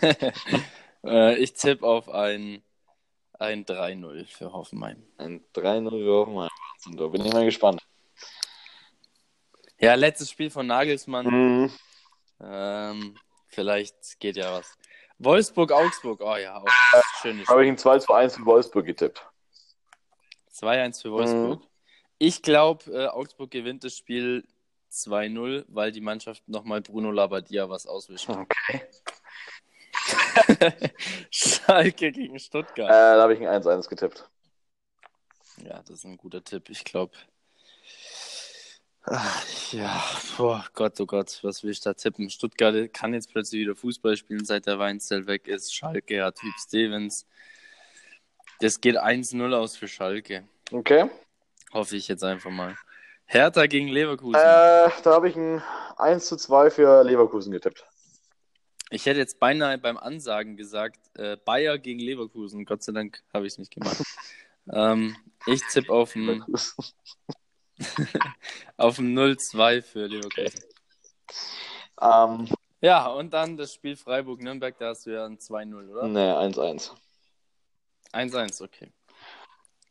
äh, 1.04 1.34
ich 1.38 1.54
tippe 1.54 1.84
auf 1.84 2.08
ein, 2.08 2.62
ein 3.36 3.64
3-0 3.66 4.26
für 4.26 4.52
Hoffenheim. 4.52 5.02
Ein 5.18 5.44
3-0 5.56 5.90
für 5.90 6.12
Hoffenheim. 6.12 6.50
Da 6.96 7.08
bin 7.08 7.24
ich 7.24 7.32
mal 7.32 7.44
gespannt. 7.44 7.82
Ja, 9.80 9.94
letztes 9.94 10.30
Spiel 10.30 10.50
von 10.50 10.68
Nagelsmann. 10.68 11.26
Mhm. 11.26 11.72
Ähm, 12.40 13.18
vielleicht 13.48 14.20
geht 14.20 14.36
ja 14.36 14.52
was. 14.52 14.78
Wolfsburg-Augsburg, 15.18 16.20
oh 16.20 16.36
ja, 16.36 16.58
auch 16.58 16.66
äh, 16.66 17.02
schönes 17.20 17.48
Habe 17.48 17.64
ich 17.64 17.68
ein 17.68 17.76
2 17.76 18.08
1 18.08 18.36
für 18.36 18.46
Wolfsburg 18.46 18.86
getippt. 18.86 19.26
2-1 20.54 21.02
für 21.02 21.10
Wolfsburg. 21.10 21.58
Mhm. 21.58 21.66
Ich 22.18 22.42
glaube, 22.42 22.84
äh, 22.92 23.08
Augsburg 23.08 23.50
gewinnt 23.50 23.82
das 23.82 23.96
Spiel 23.96 24.46
2-0, 24.92 25.64
weil 25.68 25.92
die 25.92 26.00
Mannschaft 26.00 26.46
nochmal 26.48 26.82
Bruno 26.82 27.10
Labbadia 27.10 27.68
was 27.68 27.86
auswischt. 27.86 28.28
Okay. 28.28 28.82
Schalke 31.30 32.12
gegen 32.12 32.38
Stuttgart. 32.38 32.88
Äh, 32.88 33.16
da 33.16 33.22
habe 33.22 33.34
ich 33.34 33.40
ein 33.40 33.62
1-1 33.62 33.88
getippt. 33.88 34.28
Ja, 35.64 35.80
das 35.80 35.90
ist 35.98 36.04
ein 36.04 36.16
guter 36.16 36.42
Tipp. 36.42 36.70
Ich 36.70 36.84
glaube. 36.84 37.16
Ja, 39.72 40.04
boah, 40.36 40.64
Gott, 40.74 41.00
oh 41.00 41.06
Gott, 41.06 41.40
was 41.42 41.64
will 41.64 41.72
ich 41.72 41.80
da 41.80 41.92
tippen? 41.92 42.30
Stuttgart 42.30 42.92
kann 42.92 43.14
jetzt 43.14 43.32
plötzlich 43.32 43.62
wieder 43.62 43.74
Fußball 43.74 44.16
spielen, 44.16 44.44
seit 44.44 44.66
der 44.66 44.78
Weinzell 44.78 45.26
weg 45.26 45.48
ist. 45.48 45.74
Schalke 45.74 46.22
hat 46.24 46.36
Typ 46.36 46.54
Stevens. 46.56 47.26
Das 48.60 48.80
geht 48.80 48.96
1-0 48.96 49.52
aus 49.56 49.76
für 49.76 49.88
Schalke. 49.88 50.46
Okay. 50.70 51.10
Hoffe 51.72 51.96
ich 51.96 52.06
jetzt 52.06 52.22
einfach 52.22 52.50
mal. 52.50 52.76
Hertha 53.32 53.66
gegen 53.66 53.88
Leverkusen. 53.88 54.34
Äh, 54.34 54.90
da 55.02 55.06
habe 55.06 55.30
ich 55.30 55.36
ein 55.36 55.62
1 55.96 56.26
zu 56.26 56.36
2 56.36 56.70
für 56.70 57.02
Leverkusen 57.02 57.50
getippt. 57.50 57.86
Ich 58.90 59.06
hätte 59.06 59.20
jetzt 59.20 59.40
beinahe 59.40 59.78
beim 59.78 59.96
Ansagen 59.96 60.58
gesagt, 60.58 61.00
äh, 61.14 61.38
Bayer 61.42 61.78
gegen 61.78 61.98
Leverkusen. 61.98 62.66
Gott 62.66 62.82
sei 62.82 62.92
Dank 62.92 63.22
habe 63.32 63.46
ich 63.46 63.54
es 63.54 63.58
nicht 63.58 63.72
gemacht. 63.72 63.96
ähm, 64.70 65.16
ich 65.46 65.62
tippe 65.72 65.90
auf 65.90 66.14
ein, 66.14 66.44
auf 68.76 68.98
ein 68.98 69.18
0-2 69.18 69.80
für 69.80 70.06
Leverkusen. 70.06 70.26
Okay. 70.26 70.52
Um, 71.98 72.48
ja, 72.82 73.06
und 73.06 73.32
dann 73.32 73.56
das 73.56 73.72
Spiel 73.72 73.96
Freiburg-Nürnberg, 73.96 74.76
da 74.76 74.88
hast 74.88 75.06
du 75.06 75.10
ja 75.10 75.24
ein 75.24 75.38
2-0, 75.38 75.88
oder? 75.90 76.06
Nee, 76.06 76.18
1-1. 76.18 76.90
1-1, 78.12 78.62
okay. 78.62 78.92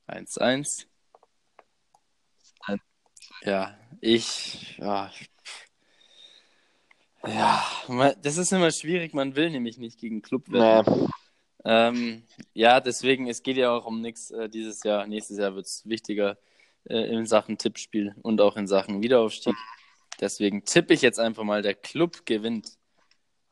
1-1. 0.08 0.91
Ja, 3.44 3.78
ich, 4.00 4.78
ja, 4.78 5.12
ja, 7.28 7.64
das 8.22 8.38
ist 8.38 8.52
immer 8.52 8.72
schwierig, 8.72 9.14
man 9.14 9.36
will 9.36 9.52
nämlich 9.52 9.78
nicht 9.78 10.00
gegen 10.00 10.22
Club 10.22 10.52
werden. 10.52 11.02
Nee. 11.02 11.08
Ähm, 11.64 12.24
ja, 12.54 12.80
deswegen, 12.80 13.28
es 13.28 13.44
geht 13.44 13.58
ja 13.58 13.72
auch 13.72 13.86
um 13.86 14.02
nichts 14.02 14.32
äh, 14.32 14.50
dieses 14.50 14.84
Jahr. 14.84 15.06
Nächstes 15.06 15.38
Jahr 15.38 15.56
wird 15.56 15.68
es 15.68 15.88
wichtiger 15.88 16.38
äh, 16.86 17.14
in 17.14 17.28
Sachen 17.28 17.60
Tippspiel 17.60 18.16
und 18.24 18.42
auch 18.42 18.58
in 18.58 18.68
Sachen 18.68 19.04
Wiederaufstieg. 19.04 19.56
Deswegen 20.20 20.66
tippe 20.66 20.94
ich 20.94 21.04
jetzt 21.04 21.20
einfach 21.20 21.44
mal, 21.44 21.62
der 21.62 21.76
Club 21.76 22.26
gewinnt. 22.26 22.78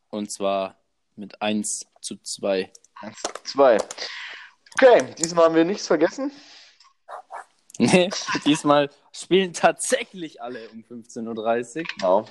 Und 0.10 0.32
zwar 0.32 0.82
mit 1.16 1.40
1 1.42 1.86
zu 2.02 2.18
2. 2.18 2.72
1 2.96 3.22
zu 3.22 3.44
2. 3.44 3.78
Okay, 4.74 5.14
diesmal 5.20 5.46
haben 5.46 5.56
wir 5.56 5.66
nichts 5.66 5.86
vergessen. 5.86 6.32
Nee, 7.80 8.10
diesmal 8.46 8.90
spielen 9.14 9.54
tatsächlich 9.54 10.42
alle 10.42 10.70
um 10.70 10.84
15.30 10.84 11.78
Uhr. 11.78 11.84
Genau. 11.96 12.26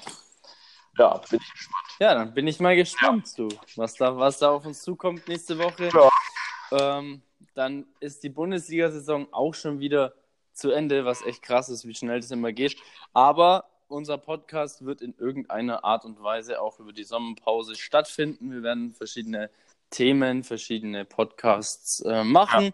Ja, 0.99 1.17
bin 1.31 1.41
ich 1.41 1.53
gespannt. 1.53 1.87
Ja, 2.01 2.15
dann 2.15 2.35
bin 2.35 2.47
ich 2.47 2.61
mal 2.61 2.77
gespannt, 2.77 3.29
ja. 3.37 3.49
du, 3.49 3.57
was 3.77 3.95
da, 3.95 4.17
was 4.17 4.39
da 4.39 4.51
auf 4.51 4.67
uns 4.67 4.83
zukommt 4.83 5.27
nächste 5.27 5.59
Woche. 5.59 5.89
Ja. 5.89 6.99
Ähm, 6.99 7.23
dann 7.55 7.87
ist 7.99 8.23
die 8.25 8.29
Bundesliga-Saison 8.29 9.33
auch 9.33 9.55
schon 9.55 9.81
wieder 9.81 10.13
zu 10.53 10.71
Ende, 10.71 11.07
was 11.07 11.23
echt 11.23 11.43
krass 11.43 11.71
ist, 11.71 11.87
wie 11.87 11.95
schnell 11.95 12.21
das 12.21 12.31
immer 12.31 12.53
geht. 12.53 12.77
Aber 13.15 13.71
unser 13.87 14.19
Podcast 14.19 14.85
wird 14.85 15.01
in 15.01 15.15
irgendeiner 15.17 15.83
Art 15.83 16.05
und 16.05 16.23
Weise 16.23 16.61
auch 16.61 16.79
über 16.79 16.93
die 16.93 17.05
Sommerpause 17.05 17.75
stattfinden. 17.75 18.53
Wir 18.53 18.63
werden 18.63 18.93
verschiedene 18.93 19.51
Themen, 19.91 20.45
verschiedene 20.45 21.07
Podcasts 21.07 22.01
äh, 22.01 22.23
machen. 22.23 22.65
Ja. 22.65 22.73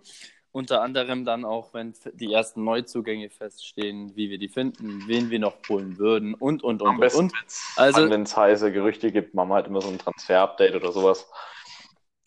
Unter 0.54 0.82
anderem 0.82 1.24
dann 1.24 1.44
auch, 1.44 1.74
wenn 1.74 1.94
die 2.12 2.32
ersten 2.32 2.62
Neuzugänge 2.62 3.28
feststehen, 3.28 4.14
wie 4.14 4.30
wir 4.30 4.38
die 4.38 4.48
finden, 4.48 5.02
wen 5.08 5.28
wir 5.28 5.40
noch 5.40 5.56
holen 5.68 5.98
würden 5.98 6.34
und, 6.34 6.62
und, 6.62 6.80
und, 6.80 6.88
Am 6.88 7.00
besten, 7.00 7.24
und. 7.24 7.32
Also, 7.74 8.08
wenn 8.08 8.22
es 8.22 8.36
heiße 8.36 8.70
Gerüchte 8.70 9.10
gibt, 9.10 9.34
machen 9.34 9.48
wir 9.48 9.56
halt 9.56 9.66
immer 9.66 9.80
so 9.80 9.88
ein 9.88 9.98
Transfer-Update 9.98 10.76
oder 10.76 10.92
sowas. 10.92 11.28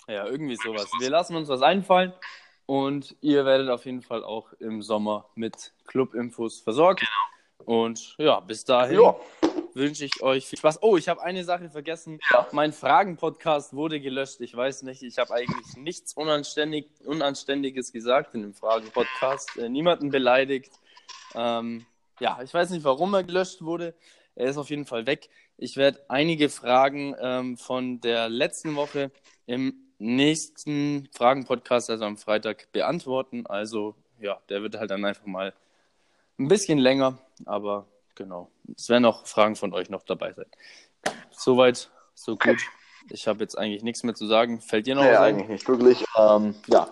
Ja, 0.10 0.26
irgendwie 0.26 0.58
sowas. 0.58 0.92
Wir 1.00 1.10
lassen 1.10 1.38
uns 1.38 1.48
was 1.48 1.62
einfallen 1.62 2.12
und 2.66 3.16
ihr 3.22 3.46
werdet 3.46 3.70
auf 3.70 3.86
jeden 3.86 4.02
Fall 4.02 4.26
auch 4.26 4.52
im 4.60 4.82
Sommer 4.82 5.30
mit 5.36 5.72
Club-Infos 5.86 6.60
versorgt. 6.60 7.00
Genau. 7.00 7.78
Und 7.80 8.16
ja, 8.18 8.42
bis 8.42 8.66
dahin. 8.66 9.00
Ja 9.00 9.16
wünsche 9.78 10.06
ich 10.06 10.22
euch 10.22 10.46
viel 10.46 10.60
Spaß. 10.60 10.82
Oh, 10.82 10.98
ich 10.98 11.08
habe 11.08 11.22
eine 11.22 11.44
Sache 11.44 11.70
vergessen. 11.70 12.20
Ja. 12.32 12.48
Mein 12.52 12.74
Fragen-Podcast 12.74 13.74
wurde 13.74 14.02
gelöscht. 14.02 14.42
Ich 14.42 14.56
weiß 14.56 14.84
nicht, 14.84 15.04
ich 15.04 15.18
habe 15.18 15.34
eigentlich 15.34 15.78
nichts 15.78 16.14
Unanständig, 16.14 16.90
Unanständiges 17.06 17.92
gesagt 17.92 18.34
in 18.36 18.42
dem 18.42 18.54
Fragen-Podcast. 18.54 19.58
Äh, 19.58 19.70
niemanden 19.70 20.10
beleidigt. 20.10 20.72
Ähm, 21.36 21.86
ja, 22.20 22.40
ich 22.44 22.54
weiß 22.54 22.72
nicht, 22.72 22.84
warum 22.84 23.14
er 23.14 23.24
gelöscht 23.24 23.62
wurde. 23.62 23.94
Er 24.36 24.50
ist 24.50 24.58
auf 24.58 24.70
jeden 24.70 24.86
Fall 24.86 25.06
weg. 25.06 25.30
Ich 25.58 25.78
werde 25.78 26.04
einige 26.10 26.50
Fragen 26.50 27.16
ähm, 27.20 27.58
von 27.58 28.02
der 28.02 28.30
letzten 28.30 28.76
Woche 28.76 29.12
im 29.46 29.74
nächsten 30.00 31.10
Fragen-Podcast, 31.14 31.90
also 31.90 32.06
am 32.06 32.18
Freitag, 32.18 32.72
beantworten. 32.72 33.46
Also 33.48 33.96
ja, 34.20 34.40
der 34.50 34.62
wird 34.62 34.76
halt 34.76 34.92
dann 34.92 35.06
einfach 35.06 35.26
mal 35.26 35.54
ein 36.40 36.48
bisschen 36.48 36.78
länger, 36.78 37.18
aber 37.46 37.88
genau. 38.18 38.52
Es 38.76 38.90
werden 38.90 39.06
auch 39.06 39.26
Fragen 39.26 39.56
von 39.56 39.74
euch 39.74 39.90
noch 39.90 40.04
dabei 40.04 40.34
sein. 40.34 40.48
Soweit, 41.32 41.90
so 42.14 42.36
gut. 42.36 42.58
Ich 43.10 43.28
habe 43.28 43.40
jetzt 43.40 43.58
eigentlich 43.58 43.84
nichts 43.84 44.04
mehr 44.04 44.16
zu 44.16 44.28
sagen. 44.28 44.60
Fällt 44.60 44.88
dir 44.88 44.96
noch 44.96 45.04
Nee, 45.04 45.12
was 45.12 45.20
ein? 45.20 45.36
eigentlich 45.36 45.50
nicht 45.50 45.68
wirklich. 45.70 46.04
Ähm, 46.18 46.56
ja, 46.68 46.90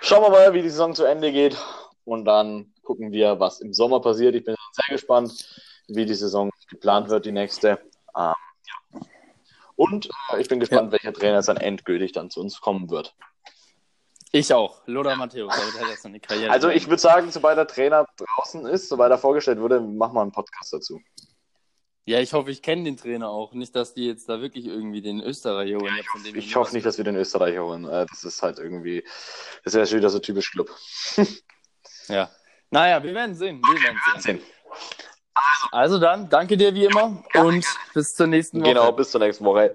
schauen 0.00 0.22
wir 0.22 0.30
mal, 0.30 0.54
wie 0.54 0.62
die 0.62 0.70
Saison 0.70 0.94
zu 0.94 1.04
Ende 1.04 1.32
geht 1.32 1.56
und 2.04 2.24
dann 2.24 2.72
gucken 2.82 3.10
wir, 3.10 3.40
was 3.40 3.60
im 3.60 3.72
Sommer 3.72 4.00
passiert. 4.00 4.34
Ich 4.34 4.44
bin 4.44 4.54
sehr 4.72 4.94
gespannt, 4.94 5.60
wie 5.88 6.06
die 6.06 6.14
Saison 6.14 6.50
geplant 6.70 7.08
wird, 7.08 7.26
die 7.26 7.32
nächste. 7.32 7.70
Ähm, 7.70 7.78
ja. 8.14 9.00
Und 9.74 10.08
äh, 10.32 10.40
ich 10.40 10.48
bin 10.48 10.60
gespannt, 10.60 10.92
welcher 10.92 11.12
Trainer 11.12 11.42
dann 11.42 11.56
endgültig 11.56 12.12
dann 12.12 12.30
zu 12.30 12.40
uns 12.40 12.60
kommen 12.60 12.90
wird. 12.90 13.14
Ich 14.32 14.52
auch. 14.52 14.82
Lothar 14.86 15.16
Matthäus, 15.16 15.54
der 15.54 15.64
wird 15.66 15.80
halt 15.80 15.90
erst 15.90 16.06
eine 16.06 16.20
Karriere. 16.20 16.50
Also 16.52 16.68
ich 16.68 16.86
würde 16.86 17.00
sagen, 17.00 17.30
sobald 17.30 17.56
der 17.56 17.66
Trainer 17.66 18.06
draußen 18.16 18.66
ist, 18.66 18.88
sobald 18.88 19.10
er 19.10 19.18
vorgestellt 19.18 19.58
wurde, 19.60 19.80
machen 19.80 20.14
wir 20.14 20.22
einen 20.22 20.32
Podcast 20.32 20.72
dazu. 20.72 21.00
Ja, 22.04 22.20
ich 22.20 22.32
hoffe, 22.32 22.50
ich 22.50 22.62
kenne 22.62 22.84
den 22.84 22.96
Trainer 22.96 23.28
auch. 23.28 23.52
Nicht, 23.52 23.76
dass 23.76 23.92
die 23.92 24.06
jetzt 24.06 24.28
da 24.28 24.40
wirklich 24.40 24.66
irgendwie 24.66 25.02
den 25.02 25.20
Österreicher 25.20 25.76
holen. 25.76 26.02
von 26.10 26.22
dem 26.24 26.36
Ich 26.36 26.56
hoffe 26.56 26.74
nicht, 26.74 26.86
dass 26.86 26.96
wir 26.96 27.04
den 27.04 27.16
Österreicher 27.16 27.62
holen. 27.64 27.84
Äh, 27.84 28.06
Das 28.08 28.24
ist 28.24 28.42
halt 28.42 28.58
irgendwie, 28.58 29.04
das 29.64 29.74
wäre 29.74 29.86
schon 29.86 29.98
wieder 29.98 30.10
so 30.10 30.18
typisch 30.18 30.50
Club. 30.50 30.70
Ja. 32.08 32.30
Naja, 32.70 33.02
wir 33.02 33.14
werden 33.14 33.34
sehen. 33.34 33.60
Wir 33.60 33.82
werden 33.82 33.98
sehen. 34.22 34.38
Sehen. 34.38 34.42
Also 35.70 35.98
dann, 35.98 36.28
danke 36.30 36.56
dir 36.56 36.74
wie 36.74 36.86
immer 36.86 37.22
und 37.34 37.66
bis 37.92 38.14
zur 38.14 38.26
nächsten 38.26 38.60
Woche. 38.62 38.70
Genau, 38.70 38.92
bis 38.92 39.10
zur 39.10 39.20
nächsten 39.20 39.44
Woche. 39.44 39.74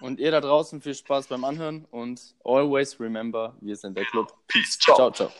Und 0.00 0.20
ihr 0.20 0.30
da 0.30 0.40
draußen 0.40 0.80
viel 0.80 0.94
Spaß 0.94 1.26
beim 1.26 1.44
Anhören 1.44 1.84
und 1.90 2.34
always 2.44 2.98
remember, 3.00 3.56
wir 3.60 3.76
sind 3.76 3.96
der 3.96 4.04
Club. 4.04 4.32
Peace. 4.46 4.78
Ciao. 4.78 4.96
Ciao, 4.96 5.10
ciao. 5.10 5.32